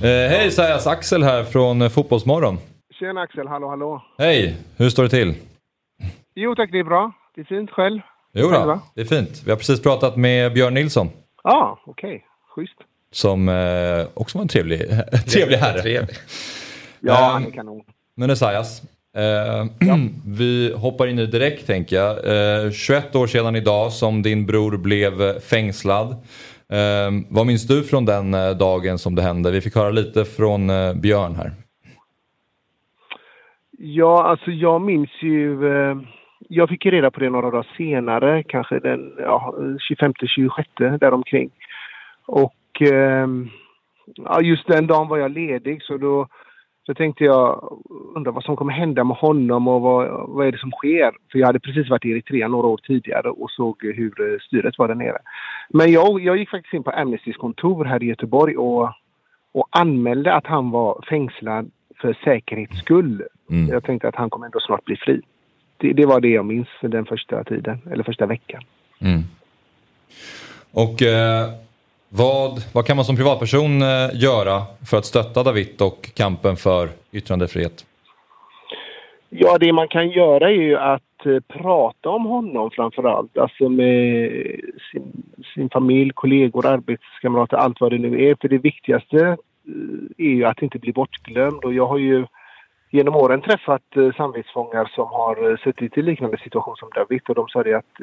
[0.03, 2.57] Eh, hej Esaias, Axel här från eh, Fotbollsmorgon.
[2.99, 4.03] Tjena Axel, hallå hallå.
[4.17, 5.34] Hej, hur står det till?
[6.36, 7.11] Jo tack, det är bra.
[7.36, 7.99] Det är fint själv.
[8.34, 9.41] Jo då, det är fint.
[9.45, 11.09] Vi har precis pratat med Björn Nilsson.
[11.43, 12.25] Ja, ah, okej.
[12.55, 12.78] Schysst.
[13.11, 14.80] Som eh, också var en trevlig,
[15.28, 15.82] trevlig herre.
[15.82, 16.15] Trevlig.
[16.99, 17.82] Ja, han är kanon.
[18.15, 18.82] Men Esaias,
[19.18, 19.65] eh,
[20.26, 22.11] vi hoppar in nu direkt tänker jag.
[22.65, 26.11] Eh, 21 år sedan idag som din bror blev fängslad.
[26.70, 29.51] Eh, vad minns du från den eh, dagen som det hände?
[29.51, 31.51] Vi fick höra lite från eh, Björn här.
[33.78, 35.68] Ja, alltså jag minns ju...
[35.68, 35.97] Eh,
[36.49, 39.55] jag fick ju reda på det några dagar senare, kanske den ja,
[39.89, 41.49] 25-26 däromkring.
[42.26, 43.28] Och eh,
[44.15, 46.28] ja, just den dagen var jag ledig så då,
[46.88, 47.77] då tänkte jag
[48.15, 51.11] undra vad som kommer hända med honom och vad, vad är det som sker?
[51.31, 54.77] För jag hade precis varit i Eritrea några år tidigare och såg hur eh, styret
[54.77, 55.17] var där nere.
[55.69, 58.89] Men jag, jag gick faktiskt in på Amnestys kontor här i Göteborg och,
[59.51, 61.71] och anmälde att han var fängslad
[62.01, 63.23] för säkerhets skull.
[63.49, 63.67] Mm.
[63.67, 65.21] Jag tänkte att han kommer ändå snart bli fri.
[65.77, 68.63] Det, det var det jag minns den första tiden, eller första veckan.
[68.99, 69.21] Mm.
[70.71, 71.49] Och eh,
[72.10, 76.89] vad, vad kan man som privatperson eh, göra för att stötta David och kampen för
[77.12, 77.86] yttrandefrihet?
[79.30, 83.38] Ja, det man kan göra är ju att eh, prata om honom framför allt.
[83.38, 84.32] Alltså med
[84.91, 88.36] sin, sin familj, kollegor, arbetskamrater, allt vad det nu är.
[88.41, 89.36] För det viktigaste eh,
[90.18, 91.66] är ju att inte bli bortglömd.
[91.66, 92.26] Och jag har ju
[92.91, 97.64] genom åren träffat samvetsfångar som har suttit i liknande situation som David och de sa
[97.64, 97.95] det att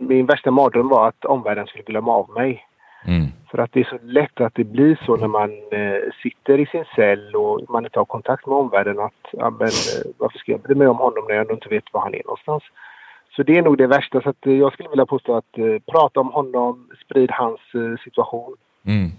[0.00, 2.66] min värsta mardröm var att omvärlden skulle glömma av mig.
[3.04, 3.26] Mm.
[3.50, 6.66] För att det är så lätt att det blir så när man eh, sitter i
[6.66, 10.52] sin cell och man inte har kontakt med omvärlden att ja, men, eh, varför ska
[10.52, 12.62] jag bry mig om honom när jag ändå inte vet var han är någonstans.
[13.36, 14.22] Så det är nog det värsta.
[14.22, 18.04] Så att, eh, jag skulle vilja påstå att eh, prata om honom, sprid hans eh,
[18.04, 18.56] situation.
[18.86, 19.10] Mm.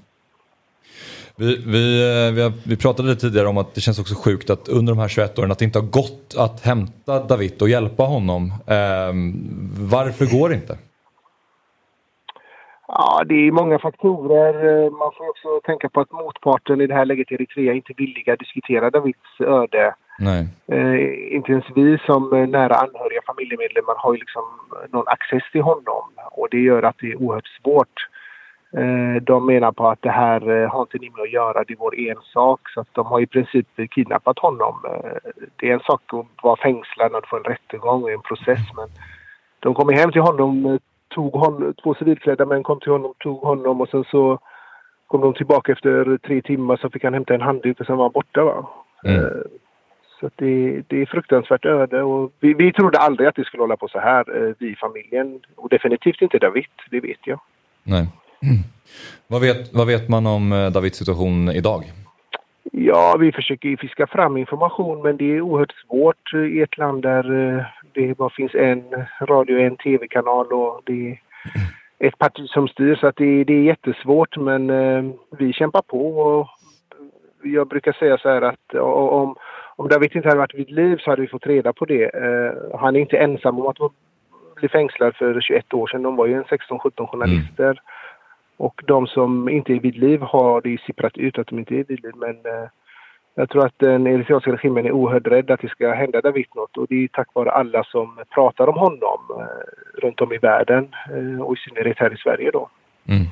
[1.36, 4.50] Vi, vi, eh, vi, har, vi pratade lite tidigare om att det känns också sjukt
[4.50, 7.70] att under de här 21 åren att det inte har gått att hämta David och
[7.70, 8.54] hjälpa honom.
[8.68, 9.34] Ehm,
[9.80, 10.78] varför går det inte?
[12.96, 14.54] Ja, det är många faktorer.
[14.86, 18.34] Eh, Man får också tänka på att motparten i det här läget, Eritrea, inte villiga
[18.34, 19.96] att diskutera Davids öde.
[20.20, 20.48] Nej.
[20.68, 24.44] Eh, inte ens vi som eh, nära anhöriga familjemedlemmar har ju liksom
[24.90, 28.08] någon access till honom och det gör att det är oerhört svårt.
[28.78, 31.74] Eh, de menar på att det här eh, har inte ni med att göra, det
[31.74, 32.70] är vår ensak.
[32.70, 34.76] Så att de har i princip kidnappat honom.
[35.56, 38.90] Det är en sak att vara fängslad du får en rättegång och en process men
[39.60, 40.80] de kom hem till honom,
[41.14, 44.40] tog honom, två civilklädda män kom till honom, tog honom och sen så
[45.08, 48.06] kom de tillbaka efter tre timmar så fick han hämta en handduk och sen var
[48.06, 48.44] han borta.
[48.44, 48.70] Va?
[49.06, 49.20] Mm.
[49.20, 49.32] Eh,
[50.20, 53.78] så det, det är fruktansvärt öde och vi, vi trodde aldrig att det skulle hålla
[53.78, 55.40] på så här, eh, vi i familjen.
[55.56, 57.40] Och definitivt inte David, det vet jag.
[57.84, 58.08] Nej.
[59.28, 61.84] Vad, vet, vad vet man om eh, Davids situation idag?
[62.72, 67.26] Ja, vi försöker fiska fram information men det är oerhört svårt i ett land där
[67.94, 68.84] det bara finns en
[69.22, 71.12] radio och en tv-kanal och det
[72.00, 75.04] är ett parti som styr så att det, det är jättesvårt men eh,
[75.38, 76.48] vi kämpar på och
[77.44, 79.36] jag brukar säga så här att om,
[79.76, 82.04] om David inte hade varit vid liv så hade vi fått reda på det.
[82.04, 83.78] Eh, han är inte ensam om att
[84.56, 86.04] bli fängslad för 21 år sedan.
[86.04, 87.82] De var ju en 16-17 journalister.
[88.58, 91.84] Och de som inte är vid liv har det sipprat ut att de inte är
[91.84, 92.14] vid liv.
[92.16, 92.70] Men eh,
[93.36, 96.78] jag tror att den eritreanska regimen är oerhört rädd att det ska hända David något.
[96.78, 100.88] Och det är tack vare alla som pratar om honom eh, runt om i världen.
[101.10, 102.70] Eh, och i synnerhet här i Sverige då.
[103.08, 103.24] Mm.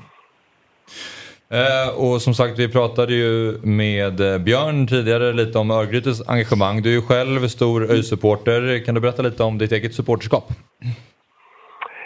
[1.50, 6.82] Eh, och som sagt, vi pratade ju med Björn tidigare lite om Örgrytes engagemang.
[6.82, 8.86] Du är ju själv stor ÖIS-supporter.
[8.86, 10.44] Kan du berätta lite om ditt eget supporterskap?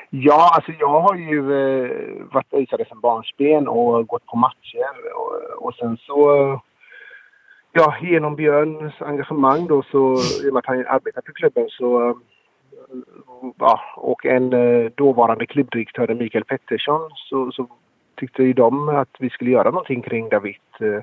[0.09, 1.41] Ja, alltså jag har ju
[2.31, 4.95] varit öisare sedan barnsben och gått på matcher.
[5.15, 6.15] Och, och sen så,
[7.76, 12.09] ja, genom Björns engagemang då så, i och med att han arbetar för klubben så,
[12.09, 12.15] eh,
[13.59, 17.67] ja, och en eh, dåvarande klubbdirektör, Mikael Pettersson, så, så
[18.15, 20.55] tyckte ju de att vi skulle göra någonting kring David.
[20.80, 21.01] Eh.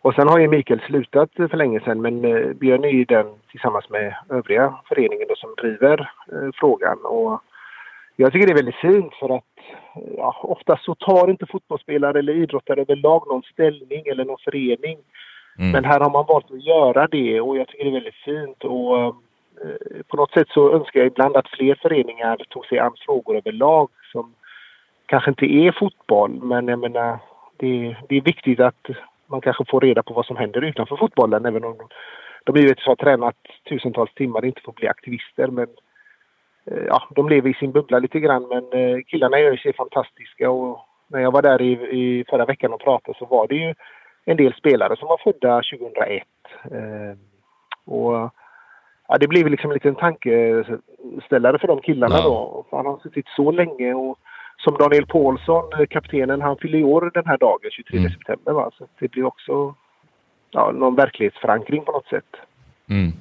[0.00, 2.20] Och sen har ju Mikael slutat för länge sedan men
[2.58, 6.98] Björn är ju den tillsammans med övriga föreningen då, som driver eh, frågan.
[7.04, 7.40] Och
[8.16, 9.44] jag tycker det är väldigt fint för att
[10.16, 14.98] ja, oftast så tar inte fotbollsspelare eller idrottare överlag någon ställning eller någon förening.
[15.58, 15.72] Mm.
[15.72, 18.64] Men här har man valt att göra det och jag tycker det är väldigt fint.
[18.64, 19.12] Och, eh,
[20.08, 23.88] på något sätt så önskar jag ibland att fler föreningar tog sig an frågor överlag
[24.12, 24.34] som
[25.06, 26.30] kanske inte är fotboll.
[26.30, 27.18] Men jag menar,
[27.56, 28.86] det, det är viktigt att
[29.26, 31.46] man kanske får reda på vad som händer utanför fotbollen.
[31.46, 31.88] Även om de,
[32.44, 33.36] de givetvis har tränat
[33.68, 35.48] tusentals timmar och inte får bli aktivister.
[35.48, 35.66] Men
[36.70, 38.48] eh, ja, de lever i sin bubbla lite grann.
[38.48, 40.50] Men eh, killarna gör sig fantastiska.
[40.50, 43.74] Och när jag var där i, i förra veckan och pratade så var det ju
[44.30, 46.22] en del spelare som var födda 2001.
[46.64, 47.18] Eh,
[47.94, 48.12] och
[49.08, 52.22] ja, det blev liksom en liten tankeställare för de killarna Ja.
[52.22, 52.66] då.
[52.76, 54.18] Han har suttit så länge och
[54.64, 58.10] som Daniel Paulsson, eh, kaptenen, han fyller i år den här dagen, 23 Mm.
[58.12, 58.52] september.
[58.52, 58.70] Va?
[58.78, 59.74] Så det blir också
[60.50, 62.24] ja, någon verklighetsförankring på något sätt.
[62.90, 63.12] Mm.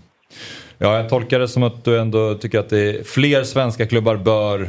[0.77, 4.67] Ja, jag tolkar det som att du ändå tycker att det fler svenska klubbar bör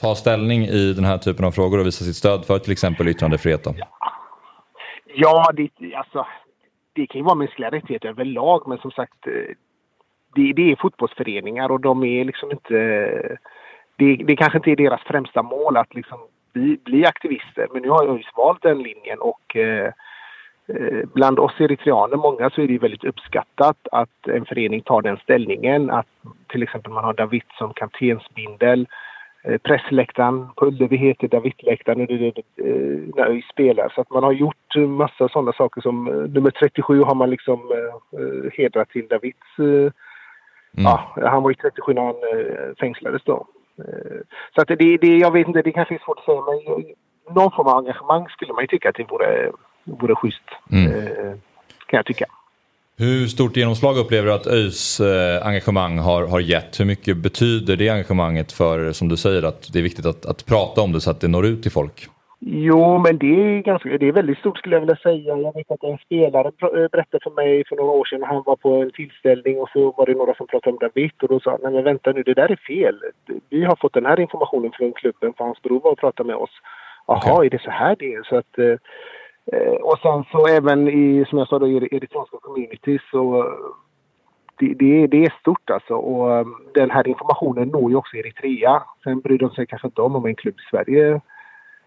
[0.00, 3.08] ta ställning i den här typen av frågor och visa sitt stöd för till exempel
[3.08, 3.64] yttrandefrihet.
[3.64, 3.74] Då.
[3.78, 3.86] Ja,
[5.52, 6.26] det, alltså,
[6.92, 9.54] det kan ju vara mänskliga rättigheter överlag men som sagt eh,
[10.34, 13.38] det, det är fotbollsföreningar och de är liksom inte...
[13.96, 16.18] Det, det kanske inte är deras främsta mål att liksom
[16.52, 19.92] bli, bli aktivister men nu har jag ju valt den linjen och eh,
[20.66, 25.16] eh bland oss eritreaner, många, så är det väldigt uppskattat att en förening tar den
[25.16, 25.90] ställningen.
[25.90, 26.06] Att
[26.48, 28.86] till exempel man har David som kaptensbindel.
[29.44, 33.88] Eh, pressläktaren på Ullevi heter Davidläktaren när vi spelar.
[33.88, 37.60] Så att man har gjort massa sådana saker som nummer 37 har man liksom
[38.56, 39.58] hedrat till Davids
[40.78, 40.84] Mm.
[40.84, 43.46] Ja, han var ju 37 när han eh, fängslades då.
[43.78, 44.20] Eh,
[44.54, 46.84] så att det, det, jag vet inte, det kanske är svårt att säga men
[47.34, 49.52] någon form av engagemang skulle man ju tycka att det vore,
[49.84, 50.48] vore schysst.
[50.72, 50.92] Mm.
[50.92, 51.32] Eh,
[51.86, 52.26] kan jag tycka.
[52.98, 56.80] Hur stort genomslag upplever du att ÖIS eh, engagemang har, har gett?
[56.80, 60.46] Hur mycket betyder det engagemanget för, som du säger, att det är viktigt att, att
[60.46, 62.08] prata om det så att det når ut till folk?
[62.44, 65.36] Jo, men det är, ganska, det är väldigt stort skulle jag vilja säga.
[65.36, 68.22] Jag vet att en spelare eh, berättade för mig för några år sedan.
[68.22, 71.28] Han var på en tillställning och så var det några som pratade om David och
[71.28, 72.96] då sa nej men vänta nu, det där är fel.
[73.48, 76.36] Vi har fått den här informationen från klubben för hans bror var och pratade med
[76.36, 76.50] oss.
[77.06, 77.46] Jaha, okay.
[77.46, 78.22] är det så här det är?
[78.22, 78.76] Så att, eh,
[79.80, 83.44] och sen så även i, som jag sa då, i eritreanska community så
[84.58, 88.82] det, det, det, är stort alltså och den här informationen når ju också Eritrea.
[89.04, 91.20] Sen bryr de sig kanske inte om om en klubb i Sverige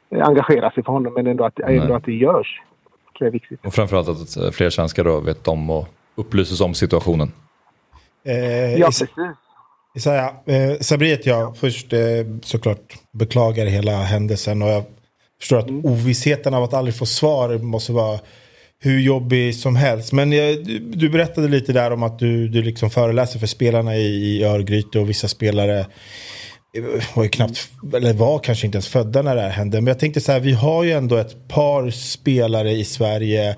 [0.09, 2.61] engagera sig för honom men ändå att, ändå att det görs.
[3.19, 3.65] Det är viktigt.
[3.65, 7.31] Och framförallt att fler svenskar då vet om och upplyses om situationen.
[8.23, 9.09] Eh, ja, precis.
[9.95, 11.99] Isaiah, eh, Sabri jag först eh,
[12.41, 14.83] såklart beklagar hela händelsen och jag
[15.39, 15.85] förstår att mm.
[15.85, 18.19] ovissheten av att aldrig få svar måste vara
[18.79, 20.11] hur jobbig som helst.
[20.11, 23.95] Men jag, du, du, berättade lite där om att du, du liksom föreläser för spelarna
[23.95, 25.85] i, i Örgryte och vissa spelare
[27.13, 29.81] var ju knappt, eller var kanske inte ens födda när det här hände.
[29.81, 33.55] Men jag tänkte så här, vi har ju ändå ett par spelare i Sverige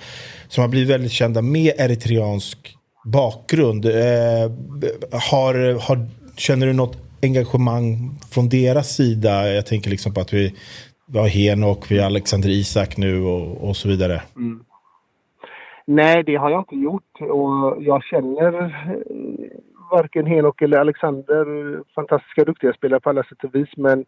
[0.47, 2.57] som har blivit väldigt kända med eritreansk
[3.05, 3.86] bakgrund.
[3.86, 4.51] Eh,
[5.11, 9.53] har, har, känner du något engagemang från deras sida?
[9.53, 10.53] Jag tänker liksom på att vi,
[11.08, 14.22] vi har Henok, vi har Alexander Isak nu och, och så vidare.
[14.36, 14.64] Mm.
[15.86, 18.72] Nej, det har jag inte gjort och jag känner eh,
[19.91, 21.45] varken Henok eller Alexander
[21.95, 24.05] fantastiska duktiga spelare på alla sätt och vis men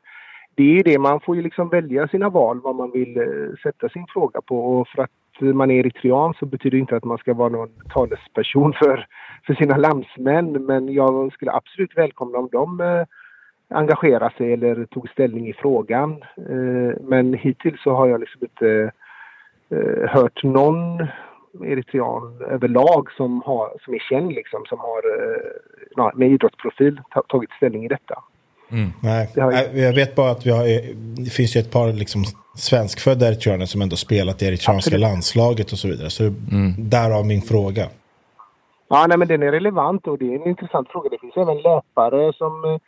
[0.56, 3.89] det är det, man får ju liksom välja sina val vad man vill eh, sätta
[3.89, 7.18] sin fråga på och för att man är eritrean så betyder det inte att man
[7.18, 9.08] ska vara någon talesperson för,
[9.45, 13.06] för sina landsmän men jag skulle absolut välkomna om de eh,
[13.72, 16.11] eh, engagerar sig eller tog ställning i frågan.
[16.38, 18.91] Eh, men hittills så har jag liksom inte
[20.07, 21.07] hört någon
[21.63, 25.01] eritrean överlag som, har, som är känd liksom, som har
[25.97, 28.24] eh, med idrottsprofil tagit ställning i detta.
[28.72, 28.89] Mm.
[29.03, 29.30] Nej.
[29.36, 29.78] Jag...
[29.78, 30.63] jag vet bara att vi har,
[31.24, 32.24] det finns ju ett par liksom
[32.55, 36.09] svenskfödda eritreaner som ändå spelat i eritreanska landslaget och så vidare.
[36.09, 36.74] Så mm.
[36.78, 37.86] därav min fråga.
[38.89, 41.09] Ja, nej, men den är relevant och det är en intressant fråga.
[41.09, 42.80] Det finns även löpare som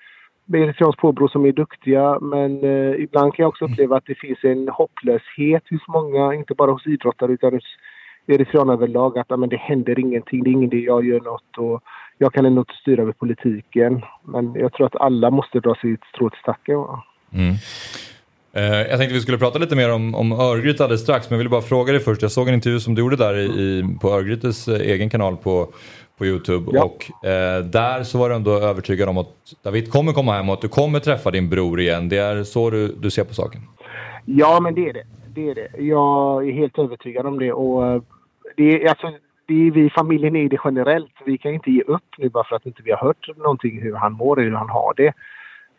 [0.46, 4.16] med eritreanskt påbrå som är duktiga men eh, ibland kan jag också uppleva att det
[4.16, 7.78] finns en hopplöshet hos många, inte bara hos idrottare utan hos
[8.28, 11.84] eritreaner överlag att men det händer ingenting, det är ingen idé jag gör något och
[12.18, 14.02] jag kan ändå inte styra över politiken.
[14.24, 16.86] Men jag tror att alla måste dra sitt strå till stacken.
[17.34, 17.56] Mm.
[18.54, 21.38] Eh, jag tänkte vi skulle prata lite mer om, om Örgryte alldeles strax men jag
[21.38, 22.22] ville bara fråga dig först.
[22.22, 25.38] Jag såg en intervju som du gjorde där i, i på Örgrytes eh, egen kanal
[25.38, 25.68] på,
[26.22, 26.84] på Youtube ja.
[26.84, 30.54] och eh, där så var du ändå övertygad om att David kommer komma hem och
[30.54, 32.10] att du kommer träffa din bror igen.
[32.10, 33.62] Det är så du, du ser på saken?
[34.26, 35.04] Ja men det är det
[35.36, 35.84] det är det.
[35.84, 37.54] Jag är helt övertygad om det.
[37.54, 38.02] Och eh,
[38.58, 39.12] det är, alltså,
[39.46, 41.14] det är vi familjen är det generellt.
[41.26, 43.96] Vi kan inte ge upp nu bara för att inte vi har hört någonting hur
[43.96, 45.14] han mår eller hur han har det.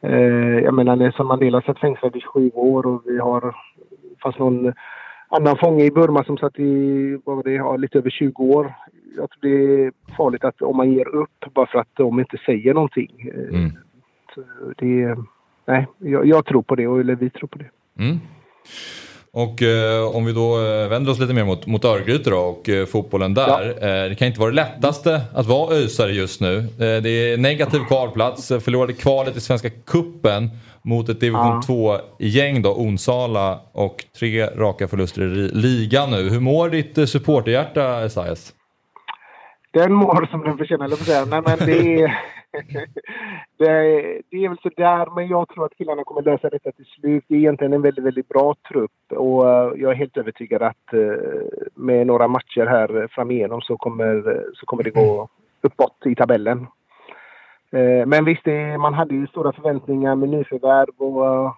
[0.02, 3.56] Eh, jag menar Nelson Mandela satt fängslad i sju år och vi har
[4.22, 4.72] fast någon
[5.32, 8.74] annan fånge i Burma som satt i vad var det, ja, lite över 20 år.
[9.16, 12.38] Jag tror det är farligt att om man ger upp bara för att de inte
[12.46, 13.30] säger någonting.
[13.34, 13.70] Eh, mm.
[14.78, 15.16] det,
[15.66, 17.70] nej, jag, jag, tror på det, eller vi tror på det.
[17.98, 18.18] Mm.
[19.34, 22.68] Och eh, om vi då eh, vänder oss lite mer mot, mot Örgryte då och
[22.68, 23.76] eh, fotbollen där.
[23.80, 23.88] Ja.
[23.88, 26.58] Eh, det kan inte vara det lättaste att vara ösare just nu.
[26.58, 30.50] Eh, det är negativ kvalplats, förlorade kvalet i Svenska Kuppen
[30.82, 36.30] mot ett division 2-gäng då, Onsala och tre raka förluster i ligan nu.
[36.30, 38.54] Hur mår ditt supporterhjärta Esaias?
[39.72, 41.24] Den mår som den förtjänar, eller säga.
[41.24, 42.18] Nej men det är...
[43.58, 46.84] det, är, det är väl sådär, men jag tror att killarna kommer lösa detta till
[46.84, 47.24] slut.
[47.28, 50.94] Det är egentligen en väldigt, väldigt bra trupp och uh, jag är helt övertygad att
[50.94, 51.16] uh,
[51.74, 55.28] med några matcher här framigenom så kommer, så kommer det gå
[55.60, 56.66] uppåt i tabellen.
[57.74, 58.46] Uh, men visst,
[58.78, 61.54] man hade ju stora förväntningar med nyförvärv och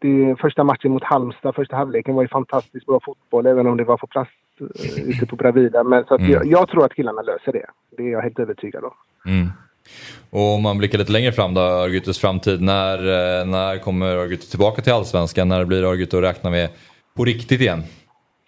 [0.00, 3.84] det, första matchen mot Halmstad, första halvleken var ju fantastiskt bra fotboll även om det
[3.84, 4.30] var på plats
[5.06, 5.84] ute på Bravida.
[5.84, 6.30] Men så mm.
[6.30, 7.66] jag, jag, tror att killarna löser det.
[7.96, 8.92] Det är jag helt övertygad om.
[9.26, 9.48] Mm.
[10.30, 12.62] Och om man blickar lite längre fram då, Örgrytes framtid.
[12.62, 15.48] När, eh, när kommer Örgryte tillbaka till Allsvenskan?
[15.48, 16.68] När blir Örgryte att räkna med
[17.16, 17.82] på riktigt igen?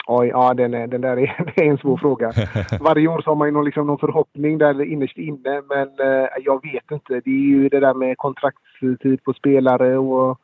[0.06, 2.32] Oj, ja den, är, den där är, är en svår fråga.
[2.80, 6.28] Varje år så har man ju någon, liksom, någon förhoppning där innerst inne, men eh,
[6.44, 7.20] jag vet inte.
[7.24, 10.38] Det är ju det där med kontraktstid på spelare och...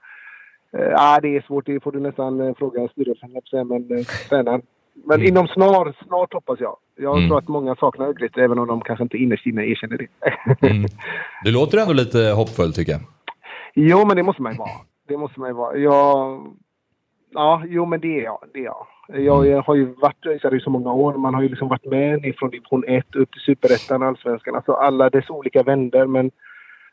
[0.73, 1.67] Eh, ja, det är svårt.
[1.67, 4.63] Det får du nästan eh, fråga styrelsen, men eh, tränaren.
[5.05, 5.29] Men mm.
[5.29, 6.77] inom snar, snart hoppas jag.
[6.97, 7.29] Jag mm.
[7.29, 10.09] tror att många saknar Örgryte även om de kanske inte innerst inne erkänner det.
[10.71, 10.85] mm.
[11.45, 13.01] Du låter ändå lite hoppfull tycker jag.
[13.75, 14.71] Jo, men det måste man ju vara.
[15.09, 15.77] Det måste man ju vara.
[15.77, 16.41] Jag...
[17.35, 18.39] Ja, jo men det är jag.
[18.53, 18.87] Det är jag.
[19.09, 21.15] Jag, jag har ju varit i så många år.
[21.15, 24.55] Man har ju liksom varit med från division 1 upp till superettan, allsvenskan.
[24.55, 26.07] Alltså alla dess olika vänder.
[26.07, 26.31] Men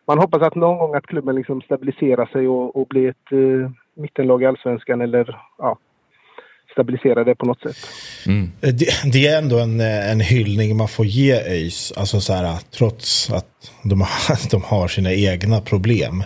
[0.07, 3.69] man hoppas att någon gång att klubben liksom stabiliserar sig och, och blir ett uh,
[3.95, 5.77] mittenlag i allsvenskan eller ja,
[6.71, 7.77] stabilisera det på något sätt.
[8.27, 8.51] Mm.
[8.59, 11.93] Det, det, är ändå en, en hyllning man får ge ÖIS.
[11.97, 16.23] Alltså så här, trots att de har, de har sina egna problem.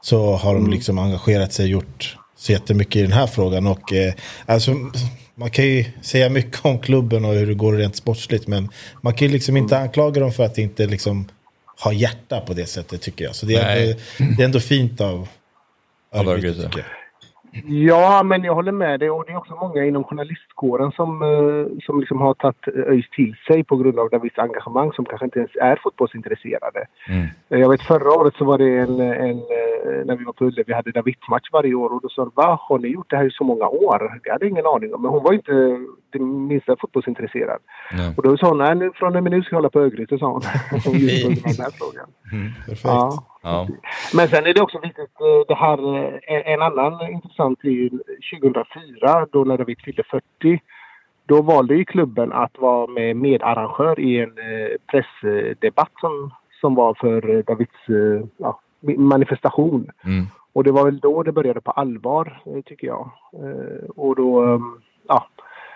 [0.00, 0.70] Så har de mm.
[0.70, 3.66] liksom engagerat sig och gjort så jättemycket i den här frågan.
[3.66, 4.14] Och, eh,
[4.46, 4.74] alltså,
[5.34, 8.46] man kan ju säga mycket om klubben och hur det går rent sportsligt.
[8.46, 8.68] Men
[9.00, 9.88] man kan ju liksom inte mm.
[9.88, 11.28] anklaga dem för att inte liksom
[11.84, 13.34] ha hjärta på det sättet tycker jag.
[13.34, 13.98] Så det är, ändå,
[14.36, 15.28] det är ändå fint av
[16.14, 16.84] Örgryte.
[17.64, 19.10] Ja, men jag håller med dig.
[19.10, 23.36] Och det är också många inom journalistkåren som, eh, som liksom har tagit ÖIS till
[23.46, 26.86] sig på grund av Davids engagemang som kanske inte ens är fotbollsintresserade.
[27.08, 27.26] Mm.
[27.48, 30.64] Jag vet förra året så var det en, en eh, när vi var på Ullevi,
[30.66, 33.24] vi hade Davids-match varje år och då sa de va, har ni gjort det här
[33.24, 34.20] i så många år?
[34.24, 35.02] Det hade ingen aning om.
[35.02, 35.52] Men hon var inte
[36.12, 37.58] det minsta fotbollsintresserad.
[37.92, 38.14] Nej.
[38.16, 40.18] Och då sa hon, nej nu, från och med nu ska jag hålla på Örgryte,
[40.18, 40.42] sa hon.
[40.94, 42.06] Just på den här frågan.
[42.32, 42.84] Mm, perfekt.
[42.84, 43.35] Ja.
[43.46, 43.68] Ja.
[44.14, 45.18] Men sen är det också viktigt,
[45.48, 45.78] det här,
[46.28, 47.90] en annan intressant är ju
[48.40, 50.60] 2004 då när David fyllde 40.
[51.26, 54.32] Då valde ju klubben att vara med medarrangör i en
[54.86, 57.86] pressdebatt som, som var för Davids
[58.36, 58.60] ja,
[58.96, 59.90] manifestation.
[60.04, 60.26] Mm.
[60.52, 63.10] Och det var väl då det började på allvar, tycker jag.
[63.96, 64.60] Och då,
[65.08, 65.26] ja,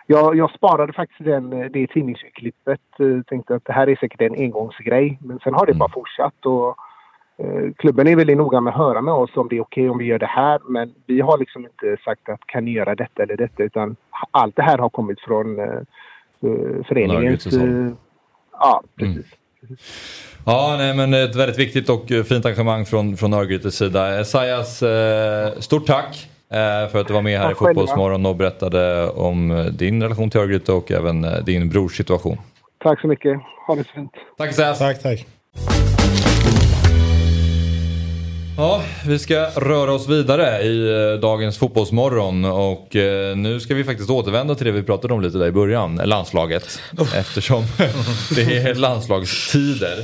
[0.06, 2.80] jag, jag, sparade faktiskt den, det tidningsklippet.
[3.26, 5.18] Tänkte att det här är säkert en engångsgrej.
[5.20, 5.78] Men sen har det mm.
[5.78, 6.46] bara fortsatt.
[6.46, 6.89] Och, Eh,
[7.76, 9.98] klubben är väldigt noga med att höra med oss om det är okej okay om
[9.98, 10.60] vi gör det här.
[10.68, 13.62] Men vi har liksom inte sagt att kan ni göra detta eller detta.
[13.62, 13.96] Utan
[14.30, 17.46] allt det här har kommit från uh, föreningens...
[17.56, 17.92] Uh,
[18.52, 19.26] ja, precis.
[19.62, 19.76] Mm.
[20.46, 24.20] Ja, nej, men ett väldigt viktigt och fint engagemang från, från Örgrytes sida.
[24.20, 28.36] Esaias, eh, stort tack eh, för att du var med här tack i Fotbollsmorgon och
[28.36, 32.36] berättade om din relation till Örgryte och även din brors situation.
[32.78, 33.40] Tack så mycket.
[33.66, 34.12] Ha det så fint.
[34.38, 34.78] Tack Esaias.
[34.78, 35.26] Tack, tack.
[38.60, 43.84] Ja, vi ska röra oss vidare i eh, dagens fotbollsmorgon och eh, nu ska vi
[43.84, 46.80] faktiskt återvända till det vi pratade om lite där i början, landslaget.
[47.14, 47.64] Eftersom
[48.34, 49.96] det är landslagstider.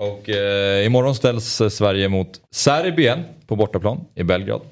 [0.00, 4.62] Och eh, imorgon ställs Sverige mot Serbien på bortaplan i Belgrad.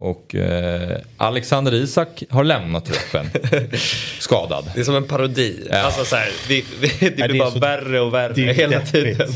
[0.00, 3.30] Och eh, Alexander Isak har lämnat truppen
[4.18, 4.70] skadad.
[4.74, 5.66] Det är som en parodi.
[5.70, 5.78] Ja.
[5.78, 9.28] Alltså, så här, det, det, det blir bara så, värre och värre hela tiden.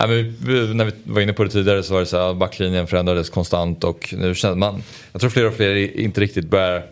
[0.00, 2.36] Ja, men vi, när vi var inne på det tidigare så var det så att
[2.36, 4.82] backlinjen förändrades konstant och nu känner man,
[5.12, 6.82] jag tror fler och fler inte riktigt börjar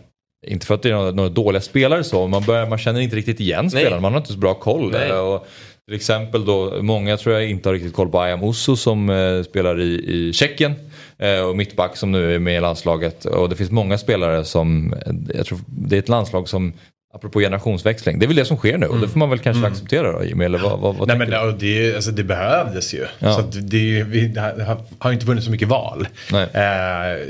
[0.47, 3.15] inte för att det är några, några dåliga spelare så, man, börjar, man känner inte
[3.15, 4.95] riktigt igen spelarna, man har inte så bra koll.
[5.11, 5.47] Och
[5.87, 9.43] till exempel då, många tror jag inte har riktigt koll på Ayam Osso som eh,
[9.43, 10.73] spelar i, i Tjeckien.
[11.17, 13.25] Eh, och mittback som nu är med i landslaget.
[13.25, 14.95] Och det finns många spelare som,
[15.33, 16.73] jag tror det är ett landslag som
[17.13, 19.09] Apropå generationsväxling, det är väl det som sker nu och det mm.
[19.09, 19.71] får man väl kanske mm.
[19.71, 20.45] acceptera då Jimmy?
[20.45, 23.05] Eller vad, vad, vad Nej men det, det, alltså, det behövdes ju.
[23.19, 23.33] Ja.
[23.33, 26.07] Så det, vi, det har, har inte funnits så mycket val.
[26.31, 26.37] Eh,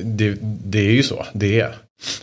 [0.04, 1.76] det, det, är ju så, det är.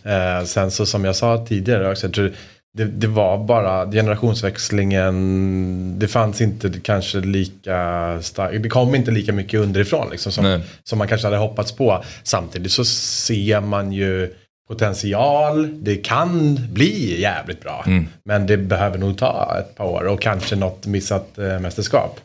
[0.02, 2.32] Eh, sen så som jag sa tidigare också, jag tror
[2.76, 9.32] det, det, var bara generationsväxlingen, det fanns inte kanske lika starkt, det kom inte lika
[9.32, 12.04] mycket underifrån liksom, som, som man kanske hade hoppats på.
[12.22, 14.34] Samtidigt så ser man ju
[14.68, 15.68] potential.
[15.82, 17.84] Det kan bli jävligt bra.
[17.86, 18.08] Mm.
[18.24, 22.20] Men det behöver nog ta ett par år och kanske något missat äh, mästerskap.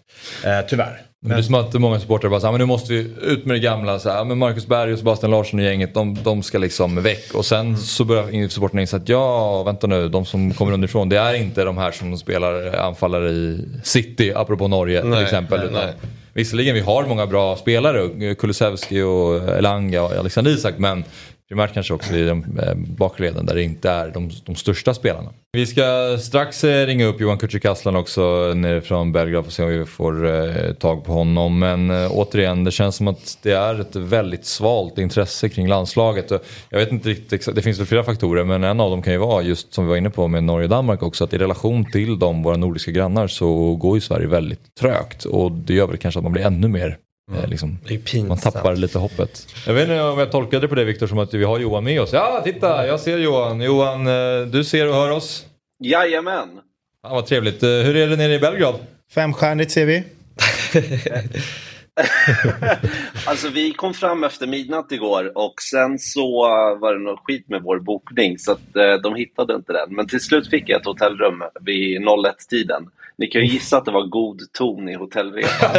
[0.45, 1.01] Eh, tyvärr.
[1.21, 3.55] Men det är som att många supportrar bara så men nu måste vi ut med
[3.55, 3.99] det gamla.
[3.99, 7.33] Så här, men Marcus Berg och Sebastian Larsson och gänget, de, de ska liksom väck.
[7.33, 7.77] Och sen mm.
[7.77, 11.63] så börjar supportrarna inse att ja, vänta nu, de som kommer underifrån, det är inte
[11.63, 15.59] de här som spelar anfallare i City, apropå Norge nej, till exempel.
[15.71, 15.93] Nej, nej.
[16.33, 21.03] Visserligen vi har många bra spelare, Kulusevski och Elanga och Alexander Isak men
[21.49, 25.29] Primärt kanske också i de bakre bakleden där det inte är de, de största spelarna.
[25.51, 29.63] Vi ska strax eh, ringa upp Johan Kücükaslan också eh, nere från Belgrad och se
[29.63, 31.59] om vi får tag på honom.
[31.59, 36.31] Men återigen, det känns som att det är ett väldigt svalt intresse kring landslaget.
[36.69, 39.19] Jag vet inte riktigt, det finns väl flera faktorer men en av dem kan ju
[39.19, 41.91] vara just som vi var inne på med Norge och Danmark också att i relation
[41.91, 45.97] till de, våra nordiska grannar så går ju Sverige väldigt trögt och det gör väl
[45.97, 46.97] kanske att man blir ännu mer
[47.31, 47.49] Mm.
[47.49, 47.77] Liksom,
[48.27, 49.47] man tappar lite hoppet.
[49.67, 51.83] Jag vet inte om jag tolkade det på det Viktor som att vi har Johan
[51.83, 52.13] med oss.
[52.13, 53.61] Ja, titta, jag ser Johan.
[53.61, 55.45] Johan, eh, du ser och hör oss?
[55.83, 56.49] Jajamän.
[57.03, 57.63] Ja, vad trevligt.
[57.63, 58.75] Eh, hur är det nere i Belgrad?
[59.11, 60.03] Femstjärnigt ser vi.
[63.25, 66.41] alltså vi kom fram efter midnatt igår och sen så
[66.79, 69.95] var det något skit med vår bokning så att eh, de hittade inte den.
[69.95, 72.89] Men till slut fick jag ett hotellrum vid 01-tiden.
[73.17, 75.71] Ni kan ju gissa att det var god ton i hotellresan.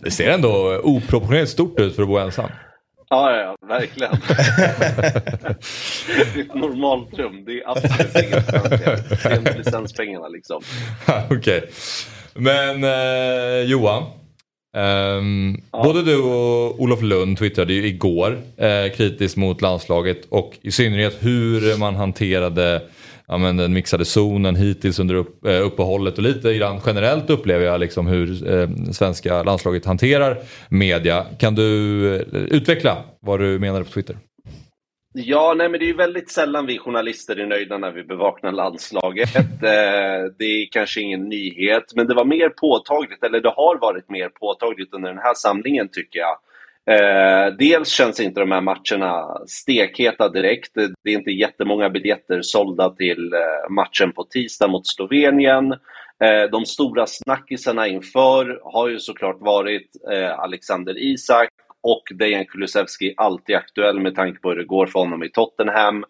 [0.00, 2.50] det ser ändå oproportionerligt stort ut för att bo ensam.
[3.12, 4.12] Ja, ja, verkligen.
[6.60, 10.62] normalt rum, det är absolut inget Det är inte licenspengarna liksom.
[11.06, 11.36] Okej.
[11.36, 11.60] Okay.
[12.34, 14.02] Men eh, Johan.
[14.76, 15.82] Um, ja.
[15.84, 21.16] Både du och Olof Lund twittrade ju igår eh, kritiskt mot landslaget och i synnerhet
[21.20, 22.82] hur man hanterade
[23.30, 27.64] ja, men den mixade zonen hittills under upp, eh, uppehållet och lite grann generellt upplever
[27.64, 31.26] jag liksom hur eh, svenska landslaget hanterar media.
[31.38, 34.16] Kan du eh, utveckla vad du menade på Twitter?
[35.12, 39.28] Ja, nej, men det är väldigt sällan vi journalister är nöjda när vi bevakar landslaget.
[40.38, 44.28] det är kanske ingen nyhet, men det var mer påtagligt, eller det har varit mer
[44.28, 46.38] påtagligt under den här samlingen tycker jag.
[46.86, 50.74] Eh, dels känns inte de här matcherna stekheta direkt.
[50.74, 55.72] Det är inte jättemånga biljetter sålda till eh, matchen på tisdag mot Slovenien.
[56.24, 61.48] Eh, de stora snackisarna inför har ju såklart varit eh, Alexander Isak
[61.82, 66.04] och Dejan Kulusevski, alltid aktuell med tanke på hur det går för honom i Tottenham.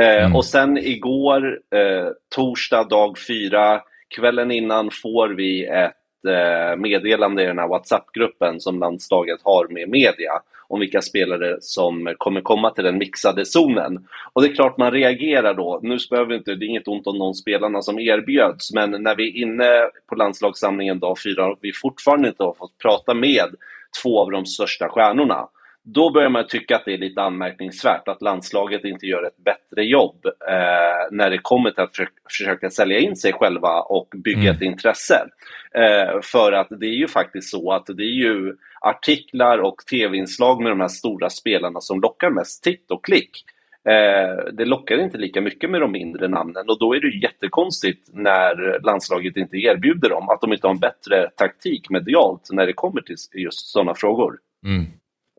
[0.00, 0.36] Eh, mm.
[0.36, 3.80] Och sen igår, eh, torsdag dag fyra,
[4.16, 5.96] kvällen innan får vi ett
[6.28, 10.32] Eh, meddelande i den här WhatsApp-gruppen som landslaget har med media
[10.68, 14.06] om vilka spelare som kommer komma till den mixade zonen.
[14.32, 15.80] Och det är klart man reagerar då.
[15.82, 19.28] Nu behöver inte, det är inget ont om de spelarna som erbjöds, men när vi
[19.28, 23.54] är inne på landslagssamlingen dag fyra och vi fortfarande inte har fått prata med
[24.02, 25.48] två av de största stjärnorna,
[25.84, 29.84] då börjar man tycka att det är lite anmärkningsvärt att landslaget inte gör ett bättre
[29.84, 34.40] jobb eh, när det kommer till att försöka, försöka sälja in sig själva och bygga
[34.40, 34.56] mm.
[34.56, 35.26] ett intresse.
[35.74, 40.62] Eh, för att det är ju faktiskt så att det är ju artiklar och tv-inslag
[40.62, 43.44] med de här stora spelarna som lockar mest titt och klick.
[43.88, 48.08] Eh, det lockar inte lika mycket med de mindre namnen och då är det jättekonstigt
[48.12, 52.72] när landslaget inte erbjuder dem, att de inte har en bättre taktik medialt när det
[52.72, 54.38] kommer till just sådana frågor.
[54.66, 54.86] Mm.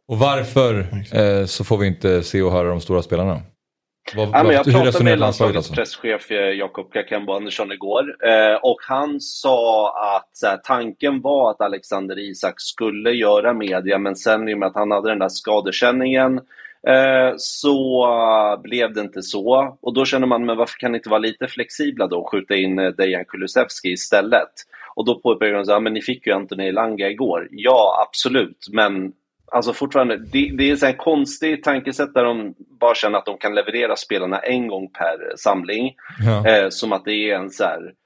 [0.08, 0.80] Och varför
[1.14, 3.42] eh, så får vi inte se och höra de stora spelarna?
[4.16, 5.74] Vad, ja, men jag pratade med landslagets alltså?
[5.74, 11.62] presschef eh, Jakob Kakembo Andersson igår eh, och han sa att här, tanken var att
[11.62, 15.30] Alexander Isak skulle göra media men sen i och med att han hade den där
[15.30, 16.42] skadekänningen
[17.38, 19.78] så blev det inte så.
[19.82, 22.56] Och då känner man, men varför kan ni inte vara lite flexibla då och skjuta
[22.56, 24.52] in eh, Dejan Kulusevski istället?
[24.96, 27.48] Och då påpekar de så här, men ni fick ju Anthony Elanga igår.
[27.52, 29.14] Ja, absolut, men
[29.52, 33.56] Alltså fortfarande, det, det är en konstig tankesätt där de bara känner att de kan
[33.56, 35.94] leverera spelarna en gång per samling.
[36.26, 36.48] Ja.
[36.48, 38.03] Eh, som att det är en så här, Eh,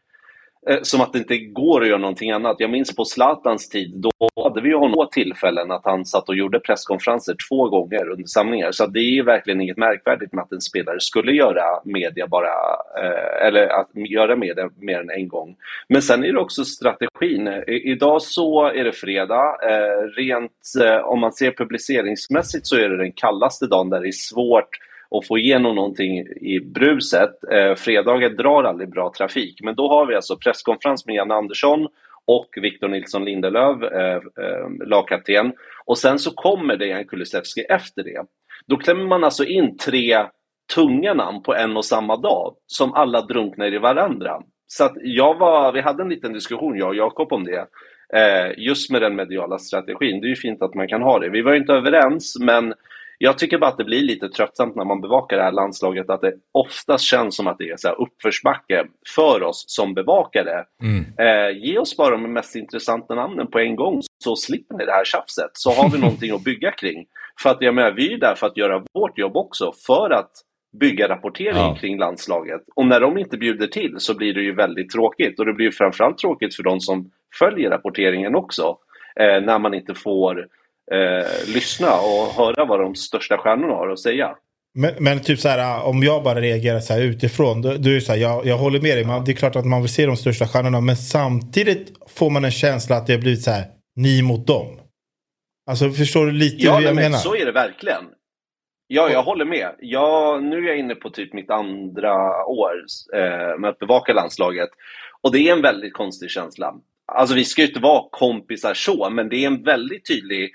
[0.70, 2.55] Eh, som att det inte går att göra någonting annat.
[2.59, 4.11] Jag minns på Zlatans tid, då
[4.43, 8.26] hade vi ju honom på tillfällen att han satt och gjorde presskonferenser två gånger under
[8.26, 8.72] samlingar.
[8.72, 12.47] Så det är verkligen inget märkvärdigt med att en spelare skulle göra media bara,
[13.03, 15.55] eh, eller att göra media mer än en gång.
[15.89, 17.47] Men sen är det också strategin.
[17.47, 19.57] I, idag så är det fredag.
[19.70, 20.51] Eh, rent
[21.03, 24.70] om man ser publiceringsmässigt så är det den kallaste dagen där det är svårt
[25.09, 27.29] och få igenom någonting i bruset.
[27.51, 31.87] Eh, fredagar drar aldrig bra trafik, men då har vi alltså presskonferens med Jan Andersson
[32.25, 35.53] och Victor Nilsson Lindelöf, eh, eh, lagkapten.
[35.85, 38.21] Och sen så kommer Dejan Kulusevski efter det.
[38.65, 40.25] Då klämmer man alltså in tre
[40.75, 44.41] tunga namn på en och samma dag, som alla drunknar i varandra.
[44.67, 47.67] Så att jag var, vi hade en liten diskussion, jag och Jakob, om det.
[48.13, 50.21] Eh, just med den mediala strategin.
[50.21, 51.29] Det är ju fint att man kan ha det.
[51.29, 52.73] Vi var inte överens, men
[53.18, 56.22] jag tycker bara att det blir lite tröttsamt när man bevakar det här landslaget att
[56.22, 60.63] det oftast känns som att det är så här uppförsbacke för oss som bevakare.
[60.84, 61.05] Mm.
[61.20, 64.91] Eh, ge oss bara de mest intressanta namnen på en gång så slipper ni det
[64.91, 65.51] här tjafset.
[65.53, 67.05] Så har vi någonting att bygga kring.
[67.41, 70.32] För att jag menar, vi är där för att göra vårt jobb också, för att
[70.80, 71.78] bygga rapportering ja.
[71.80, 72.61] kring landslaget.
[72.76, 75.39] Och när de inte bjuder till så blir det ju väldigt tråkigt.
[75.39, 78.78] Och det blir framförallt tråkigt för de som följer rapporteringen också.
[79.20, 80.47] Eh, när man inte får
[80.91, 84.35] eh, lyssna och höra vad de största stjärnorna har att säga.
[84.73, 87.99] Men, men, typ så här, om jag bara reagerar så här utifrån, då, då är
[87.99, 89.05] så här, jag, jag håller med dig.
[89.05, 92.45] Man, det är klart att man vill se de största stjärnorna, men samtidigt får man
[92.45, 93.65] en känsla att det har blivit så här,
[93.95, 94.79] ni mot dem.
[95.69, 97.17] Alltså förstår du lite ja, hur jag men menar?
[97.17, 98.03] Så är det verkligen.
[98.88, 99.75] Ja, jag håller med.
[99.79, 102.73] Jag, nu är jag inne på typ mitt andra år
[103.13, 104.69] eh, med att bevaka landslaget.
[105.21, 106.75] Och det är en väldigt konstig känsla.
[107.05, 110.51] Alltså vi ska ju inte vara kompisar så, men det är en väldigt tydlig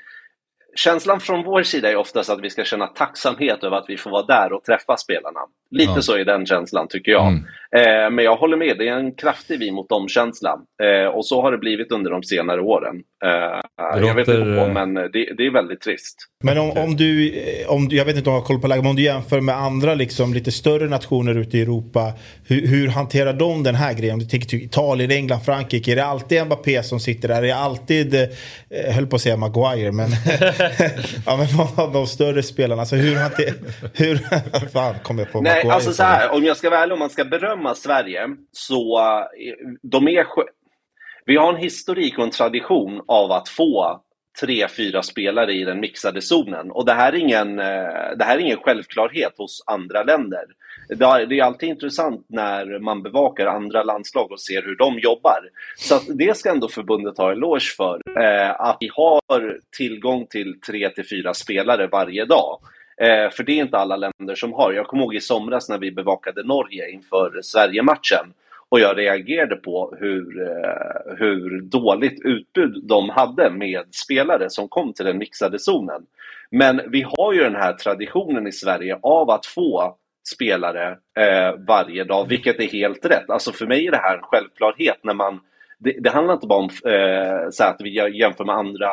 [0.75, 4.11] känslan från vår sida är oftast att vi ska känna tacksamhet över att vi får
[4.11, 5.41] vara där och träffa spelarna.
[5.73, 6.03] Lite ja.
[6.03, 7.27] så är den känslan tycker jag.
[7.27, 7.45] Mm.
[7.77, 10.59] Eh, men jag håller med, det är en kraftig vi mot dem-känsla.
[10.83, 12.97] Eh, och så har det blivit under de senare åren.
[13.25, 14.07] Eh, låter...
[14.07, 16.17] Jag vet inte på, men det, det, är väldigt trist.
[16.45, 17.33] Men om, om, du,
[17.69, 19.57] om jag vet inte om du har koll på läget, men om du jämför med
[19.57, 22.13] andra liksom, lite större nationer ute i Europa.
[22.47, 24.13] Hur, hur hanterar de den här grejen?
[24.13, 25.93] Om du tänker till Italien, England, Frankrike.
[25.93, 27.37] Är det alltid Mbappé som sitter där?
[27.37, 28.21] Är det alltid, eh,
[28.69, 30.11] jag höll på att säga Maguire, men,
[31.27, 32.83] ja, men någon av de större spelarna.
[32.83, 33.55] Alltså hur hanterar,
[33.95, 34.17] hur,
[34.73, 35.75] fan kom jag på Nej, Maguire?
[35.75, 39.55] Alltså så här, om jag ska vara ärlig, om man ska berömma Sverige, så eh,
[39.83, 40.27] de är
[41.25, 44.01] vi har en historik och en tradition av att få
[44.41, 46.71] tre, fyra spelare i den mixade zonen.
[46.71, 50.45] Och det här är ingen, eh, det här är ingen självklarhet hos andra länder.
[50.89, 55.41] Det är alltid intressant när man bevakar andra landslag och ser hur de jobbar.
[55.77, 58.01] Så det ska ändå förbundet ha eloge för.
[58.21, 62.59] Eh, att vi har tillgång till tre till fyra spelare varje dag.
[62.97, 64.73] Eh, för det är inte alla länder som har.
[64.73, 68.33] Jag kommer ihåg i somras när vi bevakade Norge inför Sverige-matchen.
[68.69, 74.93] Och jag reagerade på hur, eh, hur dåligt utbud de hade med spelare som kom
[74.93, 76.03] till den mixade zonen.
[76.51, 79.97] Men vi har ju den här traditionen i Sverige av att få
[80.35, 83.31] spelare eh, varje dag, vilket är helt rätt.
[83.31, 85.41] Alltså för mig är det här en självklarhet när man
[85.85, 88.91] det, det handlar inte bara om eh, så att vi jämför med andra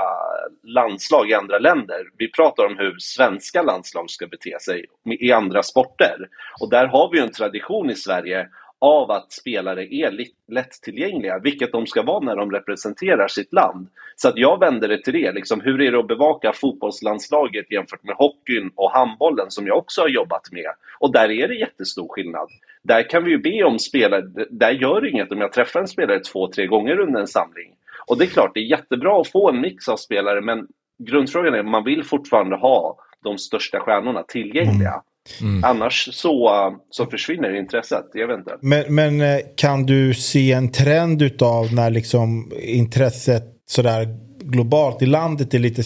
[0.63, 2.09] landslag i andra länder.
[2.17, 4.85] Vi pratar om hur svenska landslag ska bete sig
[5.19, 6.27] i andra sporter.
[6.61, 8.47] Och där har vi en tradition i Sverige
[8.79, 13.87] av att spelare är lättillgängliga, vilket de ska vara när de representerar sitt land.
[14.15, 18.03] Så att jag vänder det till det, liksom, hur är det att bevaka fotbollslandslaget jämfört
[18.03, 20.71] med hockeyn och handbollen som jag också har jobbat med?
[20.99, 22.49] Och där är det jättestor skillnad.
[22.83, 25.87] Där kan vi ju be om spelare, där gör det inget om jag träffar en
[25.87, 27.73] spelare två, tre gånger under en samling.
[28.07, 30.67] Och det är klart, det är jättebra att få en mix av spelare, men
[31.03, 35.01] grundfrågan är, man vill fortfarande ha de största stjärnorna tillgängliga.
[35.41, 35.63] Mm.
[35.63, 36.51] Annars så,
[36.89, 38.05] så försvinner intresset.
[38.13, 38.57] Jag vet inte.
[38.61, 44.07] Men, men eh, kan du se en trend utav när liksom intresset sådär
[44.39, 45.83] globalt i landet är lite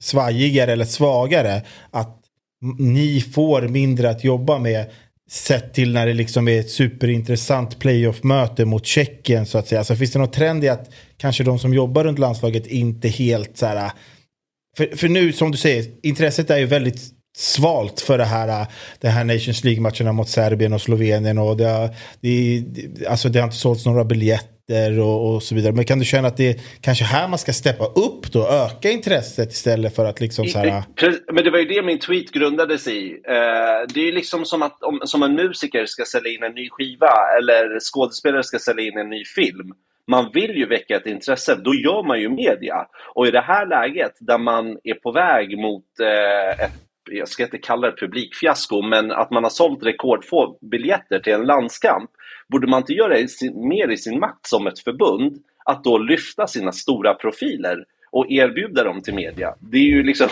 [0.00, 1.62] svajigare eller svagare?
[1.90, 2.16] Att
[2.78, 4.86] ni får mindre att jobba med
[5.30, 9.84] sett till när det liksom är ett superintressant playoff-möte mot Tjeckien så att säga.
[9.84, 13.56] Så finns det någon trend i att kanske de som jobbar runt landslaget inte helt
[13.56, 13.76] så här.
[13.76, 13.92] Äh,
[14.76, 17.00] för, för nu som du säger, intresset är ju väldigt
[17.36, 18.68] svalt för det här, äh,
[18.98, 21.38] det här Nations League-matcherna mot Serbien och Slovenien.
[21.38, 22.64] Och det, har, det,
[23.08, 24.49] alltså det har inte sålts några biljetter
[25.00, 25.72] och, och, så vidare.
[25.72, 28.90] Men kan du känna att det är kanske här man ska steppa upp då, öka
[28.90, 30.82] intresset istället för att liksom så här...
[31.32, 33.20] Men det var ju det min tweet grundades i.
[33.24, 36.54] Eh, det är ju liksom som att om, som en musiker ska sälja in en
[36.54, 39.72] ny skiva eller skådespelare ska sälja in en ny film.
[40.06, 42.86] Man vill ju väcka ett intresse, då gör man ju media.
[43.14, 47.42] Och i det här läget där man är på väg mot eh, ett jag ska
[47.42, 52.10] inte kalla det publikfiasko, men att man har sålt rekordfå biljetter till en landskamp,
[52.48, 53.16] borde man inte göra
[53.54, 58.84] mer i sin makt som ett förbund, att då lyfta sina stora profiler och erbjuda
[58.84, 59.54] dem till media?
[59.60, 60.28] Det är ju liksom,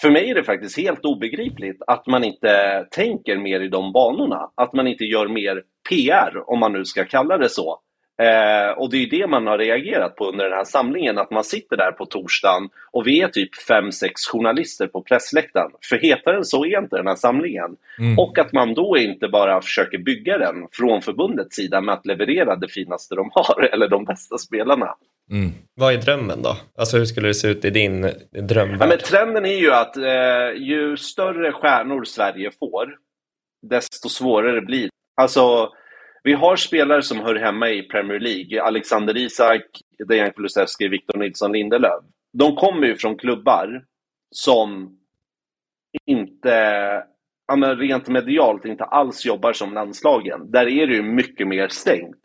[0.00, 4.50] för mig är det faktiskt helt obegripligt att man inte tänker mer i de banorna,
[4.54, 7.80] att man inte gör mer PR, om man nu ska kalla det så,
[8.20, 11.44] Eh, och det är det man har reagerat på under den här samlingen, att man
[11.44, 15.70] sitter där på torsdagen och vi är typ fem sex journalister på pressläktaren.
[15.88, 17.76] För hetare än så är inte den här samlingen.
[17.98, 18.18] Mm.
[18.18, 22.56] Och att man då inte bara försöker bygga den från förbundets sida med att leverera
[22.56, 24.94] det finaste de har, eller de bästa spelarna.
[25.30, 25.50] Mm.
[25.74, 26.56] Vad är drömmen då?
[26.78, 28.00] Alltså hur skulle det se ut i din
[28.32, 28.82] drömvärld?
[28.82, 32.96] Ja, men trenden är ju att eh, ju större stjärnor Sverige får,
[33.62, 34.90] desto svårare blir det.
[35.22, 35.72] Alltså,
[36.22, 38.62] vi har spelare som hör hemma i Premier League.
[38.62, 39.62] Alexander Isak,
[40.08, 42.04] Dejan Kulusevski, Victor Nilsson Lindelöf.
[42.32, 43.84] De kommer ju från klubbar
[44.30, 44.98] som
[46.06, 46.52] inte,
[47.46, 50.50] ja men rent medialt, inte alls jobbar som landslagen.
[50.50, 52.22] Där är det ju mycket mer stängt.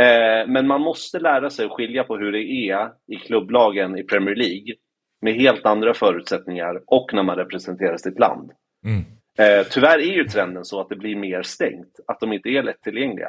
[0.00, 4.04] Eh, men man måste lära sig att skilja på hur det är i klubblagen i
[4.04, 4.74] Premier League
[5.20, 8.50] med helt andra förutsättningar och när man representerar sitt land.
[8.84, 9.04] Mm.
[9.40, 12.62] Eh, tyvärr är ju trenden så att det blir mer stängt, att de inte är
[12.62, 13.28] lättillgängliga.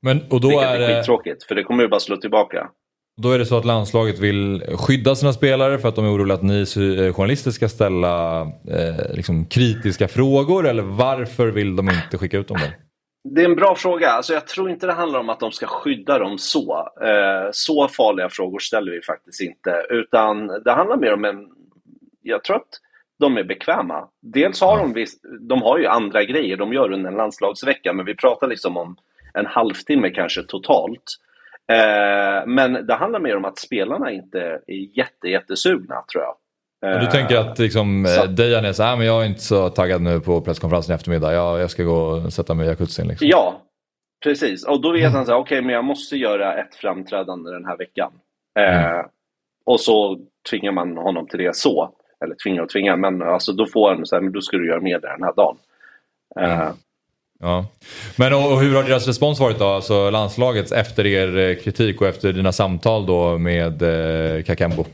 [0.00, 2.70] Men, och då Vilket är är skittråkigt, för det kommer ju bara slå tillbaka.
[3.22, 6.34] Då är det så att landslaget vill skydda sina spelare för att de är oroliga
[6.34, 12.18] att ni eh, journalister ska ställa eh, liksom kritiska frågor eller varför vill de inte
[12.18, 12.66] skicka ut dem då?
[13.34, 14.10] Det är en bra fråga.
[14.10, 16.88] Alltså jag tror inte det handlar om att de ska skydda dem så.
[17.02, 19.86] Eh, så farliga frågor ställer vi faktiskt inte.
[19.90, 21.36] Utan det handlar mer om en...
[22.22, 22.80] Jag tror att
[23.18, 24.08] de är bekväma.
[24.22, 28.06] Dels har de, viss, de har ju andra grejer de gör under en landslagsvecka, men
[28.06, 28.96] vi pratar liksom om
[29.34, 31.02] en halvtimme kanske totalt.
[31.72, 36.36] Eh, men det handlar mer om att spelarna inte är jätte, jättesugna tror jag.
[36.86, 38.26] Eh, du tänker att liksom, så.
[38.26, 41.32] Dejan är så här, men jag är inte så taggad nu på presskonferensen i eftermiddag.
[41.32, 43.08] Jag, jag ska gå och sätta mig i jacuzzin.
[43.08, 43.28] Liksom.
[43.28, 43.62] Ja,
[44.24, 44.66] precis.
[44.66, 45.12] Och då vet mm.
[45.12, 48.12] han så här, okej, okay, men jag måste göra ett framträdande den här veckan.
[48.58, 49.06] Eh, mm.
[49.64, 50.18] Och så
[50.50, 51.90] tvingar man honom till det så.
[52.24, 54.66] Eller tvingar och tvingar, men alltså, då får han så här, men då ska du
[54.66, 55.56] göra mer den här dagen.
[56.40, 56.74] Eh, mm.
[57.40, 57.66] Ja.
[58.18, 62.06] Men och, hur har deras respons varit då, alltså landslagets efter er eh, kritik och
[62.06, 64.84] efter dina samtal då med eh, Kakembo?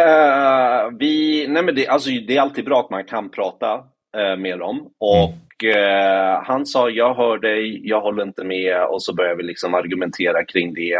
[0.00, 3.74] Uh, vi, nej men det, alltså, det är alltid bra att man kan prata
[4.18, 4.88] uh, med dem.
[4.98, 5.76] Och mm.
[5.76, 8.84] uh, han sa, jag hör dig, jag håller inte med.
[8.84, 10.98] Och så börjar vi liksom argumentera kring det.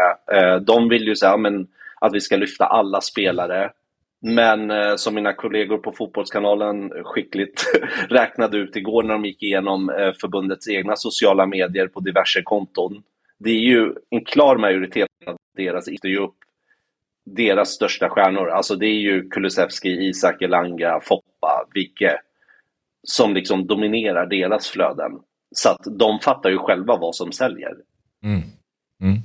[0.65, 1.67] De vill ju säga men,
[2.01, 3.69] att vi ska lyfta alla spelare.
[4.21, 7.63] Men eh, som mina kollegor på Fotbollskanalen skickligt
[8.09, 13.03] räknade ut igår när de gick igenom eh, förbundets egna sociala medier på diverse konton.
[13.37, 16.35] Det är ju en klar majoritet av deras ju upp
[17.25, 18.49] deras största stjärnor.
[18.49, 22.17] Alltså det är ju Kulusevski, Isak Elanga, Foppa, Vicke
[23.03, 25.11] som liksom dominerar deras flöden.
[25.55, 27.75] Så att de fattar ju själva vad som säljer.
[28.23, 28.41] Mm.
[29.01, 29.17] Mm.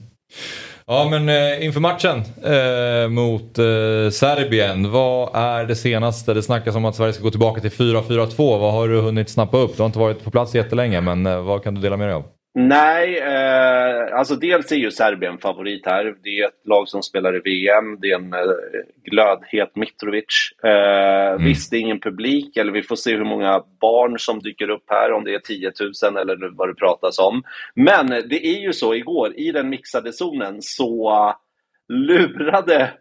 [0.89, 6.35] Ja men eh, inför matchen eh, mot eh, Serbien, vad är det senaste?
[6.35, 8.59] Det snackas om att Sverige ska gå tillbaka till 4-4-2.
[8.59, 9.77] Vad har du hunnit snappa upp?
[9.77, 12.15] Du har inte varit på plats jättelänge men eh, vad kan du dela med dig
[12.15, 12.25] av?
[12.59, 16.17] Nej, eh, alltså dels är ju Serbien favorit här.
[16.23, 18.01] Det är ett lag som spelar i VM.
[18.01, 18.41] Det är en eh,
[19.05, 20.53] glödhet Mitrovic.
[20.65, 21.45] Eh, mm.
[21.45, 24.85] Visst, det är ingen publik, eller vi får se hur många barn som dyker upp
[24.87, 25.73] här, om det är 10
[26.03, 27.43] 000 eller vad det pratas om.
[27.75, 31.35] Men det är ju så, igår i den mixade zonen så
[31.89, 32.93] lurade,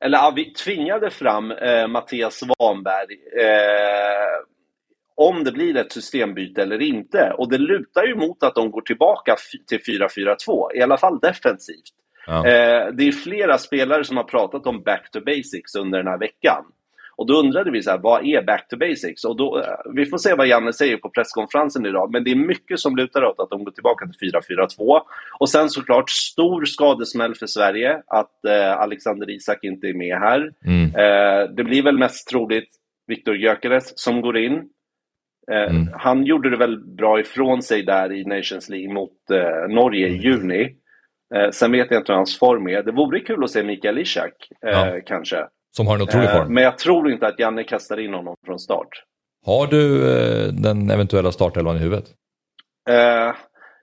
[0.00, 4.53] eller ja, vi tvingade fram eh, Mattias Svanberg eh,
[5.16, 7.34] om det blir ett systembyte eller inte.
[7.38, 9.36] Och det lutar ju mot att de går tillbaka
[9.68, 11.94] till 4-4-2, i alla fall defensivt.
[12.26, 12.46] Ja.
[12.46, 16.18] Eh, det är flera spelare som har pratat om back to basics under den här
[16.18, 16.64] veckan.
[17.16, 19.24] Och då undrade vi så här, vad är back to basics?
[19.24, 22.36] Och då, eh, vi får se vad Janne säger på presskonferensen idag, men det är
[22.36, 25.00] mycket som lutar åt att de går tillbaka till 4-4-2.
[25.38, 30.52] Och sen såklart stor skadesmäll för Sverige, att eh, Alexander Isak inte är med här.
[30.64, 30.84] Mm.
[30.84, 32.68] Eh, det blir väl mest troligt
[33.06, 34.68] Viktor Gyökeres som går in.
[35.52, 35.88] Eh, mm.
[35.92, 40.16] Han gjorde det väl bra ifrån sig där i Nations League mot eh, Norge i
[40.16, 40.76] juni.
[41.34, 42.82] Eh, sen vet jag inte hur hans form är.
[42.82, 45.00] Det vore kul att se Mikael Ishak, ja.
[45.06, 45.46] kanske.
[45.76, 46.54] Som har en otrolig form.
[46.54, 48.88] men jag tror inte att Janne kastar in honom från start.
[49.46, 50.00] Har du
[50.50, 52.04] den eventuella startelvan i huvudet?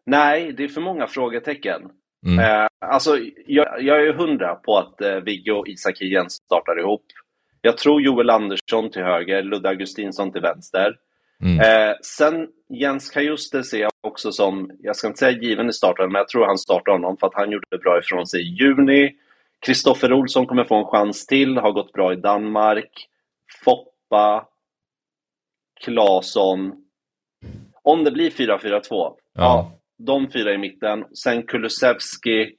[0.05, 1.81] nej, det är för många frågetecken.
[2.27, 2.67] Mm.
[2.85, 3.17] alltså,
[3.47, 7.05] jag, jag är hundra på att eh, Viggo och Isak igen startar ihop.
[7.61, 10.95] Jag tror Joel Andersson till höger, Ludde Augustinsson till vänster.
[11.41, 11.59] Mm.
[11.59, 16.11] Eh, sen Jens Kajuste ser jag också som, jag ska inte säga given i starten,
[16.11, 18.53] men jag tror han startar honom för att han gjorde det bra ifrån sig i
[18.53, 19.15] juni.
[19.59, 23.07] Kristoffer Olsson kommer få en chans till, har gått bra i Danmark.
[23.65, 24.47] Foppa,
[25.83, 26.73] Claesson.
[27.83, 29.15] Om det blir 4-4-2, ja.
[29.33, 29.71] ja.
[29.97, 31.05] de fyra i mitten.
[31.13, 32.55] Sen Kulusevski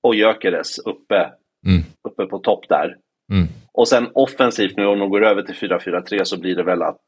[0.00, 1.32] och Gyökeres uppe,
[1.66, 1.82] mm.
[2.02, 2.96] uppe på topp där.
[3.32, 3.48] Mm.
[3.76, 7.00] Och sen offensivt nu om de går över till 4-4-3 så blir det väl att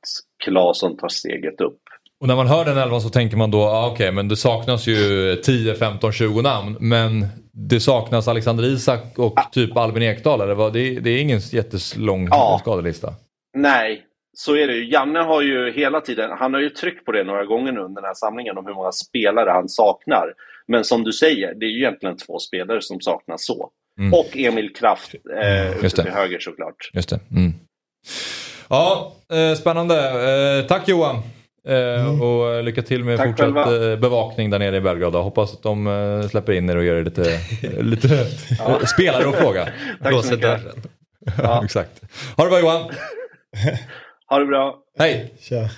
[0.45, 1.81] Claesson tar steget upp.
[2.21, 4.37] Och när man hör den elvan så tänker man då, ah, okej okay, men det
[4.37, 6.77] saknas ju 10, 15, 20 namn.
[6.81, 9.49] Men det saknas Alexander Isak och ah.
[9.53, 10.41] typ Albin Ekdal.
[10.41, 12.59] Eller Det, det är ingen jättelång ja.
[12.61, 13.15] skadelista.
[13.57, 14.05] Nej,
[14.37, 14.91] så är det ju.
[14.91, 18.03] Janne har ju hela tiden, han har ju tryckt på det några gånger nu under
[18.03, 20.35] den här samlingen om hur många spelare han saknar.
[20.67, 23.71] Men som du säger, det är ju egentligen två spelare som saknas så.
[23.99, 24.15] Mm.
[24.15, 26.91] Och Emil Kraft eh, ute till höger såklart.
[26.93, 27.21] Just det.
[27.31, 27.55] Mm.
[28.69, 29.97] Ja, eh, spännande.
[30.59, 31.23] Eh, tack Johan.
[31.69, 32.23] Eh, mm.
[32.23, 33.97] Och lycka till med Tack fortsatt själva.
[33.97, 35.15] Bevakning där nere i Belgrad.
[35.15, 37.41] Hoppas att de släpper in er och gör er lite,
[37.83, 38.27] lite
[38.59, 38.87] ja.
[38.87, 39.69] spelare och fråga.
[40.03, 40.61] Tack så mycket.
[41.43, 41.65] Ja.
[41.65, 42.03] Exakt.
[42.37, 42.91] Ha det bra Johan.
[44.27, 44.79] ha det bra.
[44.99, 45.35] Hej.
[45.41, 45.69] Tja.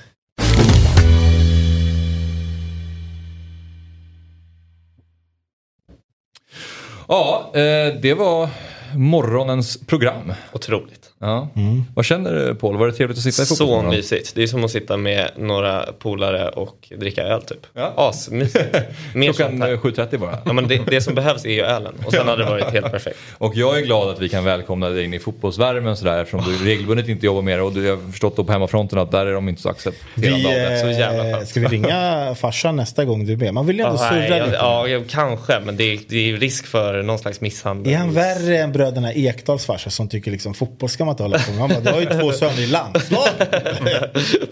[7.11, 8.49] Ja, eh, det var
[8.97, 10.33] morgonens program.
[10.53, 11.00] Otroligt.
[11.23, 11.49] Ja.
[11.57, 11.85] Mm.
[11.95, 12.77] Vad känner du Paul?
[12.77, 14.35] Var det trevligt att sitta i Så mysigt.
[14.35, 17.67] Det är som att sitta med några polare och dricka öl typ.
[17.75, 17.93] Ja.
[17.97, 18.77] Asmysigt.
[19.13, 20.39] Klockan 7.30 bara.
[20.45, 22.91] Ja, men det, det, som behövs är ju ölen och sen hade det varit helt
[22.91, 23.17] perfekt.
[23.39, 26.65] Och jag är glad att vi kan välkomna dig in i fotbollsvärmen sådär eftersom du
[26.65, 29.49] regelbundet inte jobbar med det och du har förstått på hemmafronten att där är de
[29.49, 30.79] inte så accepterande av det.
[30.81, 33.55] Så jävla Ska vi ringa farsan nästa gång du är med?
[33.55, 34.57] Man vill ju ändå surra lite.
[34.61, 37.93] Ja, ja, kanske men det är, det är risk för någon slags misshandel.
[37.93, 41.39] Är han värre än bröderna Ekdals farsa som tycker liksom fotboll ska man inte hålla
[41.39, 41.61] på med?
[41.61, 43.39] Han bara, du har ju två söner i landslaget.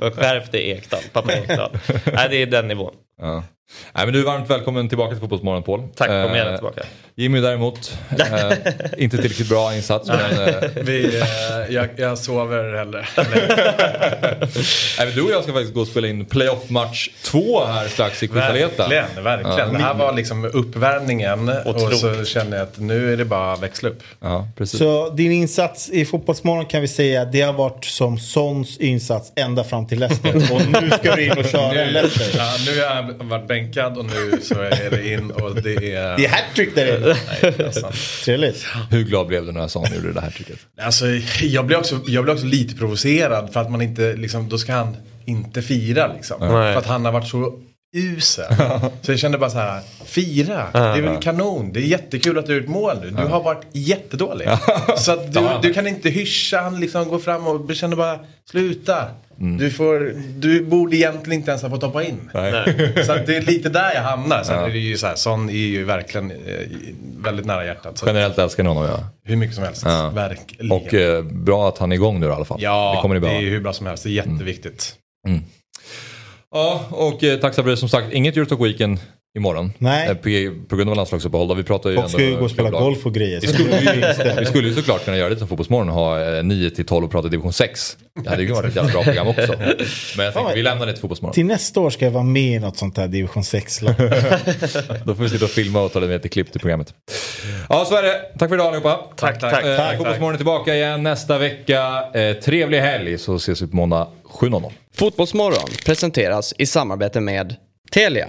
[0.15, 1.71] Skärp dig Ekdal, pappa Ekdal.
[2.13, 2.95] Nej, det är den nivån.
[3.21, 3.45] Ja.
[3.93, 5.83] Nej, men du är varmt välkommen tillbaka till Fotbollsmorgon Paul.
[5.95, 6.83] Tack, kom gärna tillbaka.
[7.15, 8.53] Jimmy däremot, eh,
[8.99, 10.09] inte tillräckligt bra insats.
[10.09, 13.07] men, eh, Vi, eh, jag, jag sover hellre.
[14.99, 18.23] Nej, men du och jag ska faktiskt gå och spela in playoff-match två här strax
[18.23, 18.89] i Cristaleta.
[18.89, 19.59] Verkligen, verkligen.
[19.59, 19.79] Ja.
[19.79, 23.63] Det här var liksom uppvärmningen och så känner jag att nu är det bara att
[23.63, 24.03] växla upp.
[24.21, 24.79] Ja, precis.
[24.79, 29.65] Så din insats i Fotbollsmorgon kan vi säga, det har varit som Sons insats ända
[29.65, 30.37] fram till Leicester.
[30.37, 32.39] och nu ska du in och köra en Leicester.
[32.39, 36.17] Ja, nu har jag varit bänkad och nu så är det in och det är...
[36.17, 37.15] Det är hattrick där inne.
[38.25, 38.67] Trevligt.
[38.91, 40.59] Hur glad blev du när Son gjorde det här tricket?
[40.81, 41.07] Alltså,
[41.43, 44.73] jag blev, också, jag blev också lite provocerad för att man inte, liksom, då ska
[44.73, 46.41] han inte fira liksom.
[46.41, 47.59] För att han har varit så
[47.97, 48.55] usel.
[49.03, 52.47] så jag kände bara så här, fira, det är väl kanon, det är jättekul att
[52.47, 53.11] du har gjort mål nu.
[53.11, 54.49] Du har varit jättedålig.
[54.97, 58.19] så att du, du kan inte hyscha, han liksom går fram och känner bara,
[58.51, 59.05] sluta.
[59.41, 59.59] Mm.
[59.59, 62.31] Du, får, du borde egentligen inte ens ha fått hoppa in.
[62.35, 62.53] Nej.
[63.07, 64.43] Så det är lite där jag hamnar.
[64.43, 64.67] Sen ja.
[64.67, 66.37] är det ju så här, sån är ju verkligen eh,
[67.19, 67.99] väldigt nära hjärtat.
[67.99, 69.09] Så Generellt älskar ni honom ja.
[69.25, 70.11] Hur mycket som helst, ja.
[70.15, 70.73] verkligen.
[70.73, 72.59] Och eh, bra att han är igång nu i alla fall.
[72.63, 74.03] Ja, det, kommer det är hur bra som helst.
[74.03, 74.95] Det är jätteviktigt.
[75.27, 75.39] Mm.
[75.39, 75.49] Mm.
[76.51, 77.77] Ja, och eh, tack det.
[77.77, 78.99] Som sagt, inget Eurotalk Weekend
[79.37, 79.73] imorgon.
[79.79, 80.09] Nej.
[80.09, 81.57] Eh, på, på grund av landslagsuppehåll.
[81.57, 83.41] Vi pratar ju Folk ska ju gå och spela golf och grejer.
[83.41, 86.67] Vi skulle, ju, vi skulle ju såklart kunna göra det som Fotbollsmorgon och ha 9
[86.67, 87.97] eh, till 12 och prata division 6.
[88.23, 89.55] Det hade ju varit ett jävla bra program också.
[90.17, 91.35] Men jag tänkte vi lämnar det till Fotbollsmorgon.
[91.35, 93.95] Till nästa år ska jag vara med i något sånt här division 6-lag.
[95.05, 96.95] Då får vi sitta och filma och ta lite med till klipp till programmet.
[97.69, 98.21] Ja, så är det.
[98.39, 99.01] Tack för idag allihopa.
[99.17, 99.65] Tack, tack.
[99.65, 102.05] Eh, tack Fotbollsmorgon är tillbaka igen nästa vecka.
[102.15, 104.09] Eh, trevlig helg så ses vi på måndag
[104.41, 104.73] 7.00.
[104.95, 107.57] Fotbollsmorgon presenteras i samarbete med
[107.93, 108.29] Telia.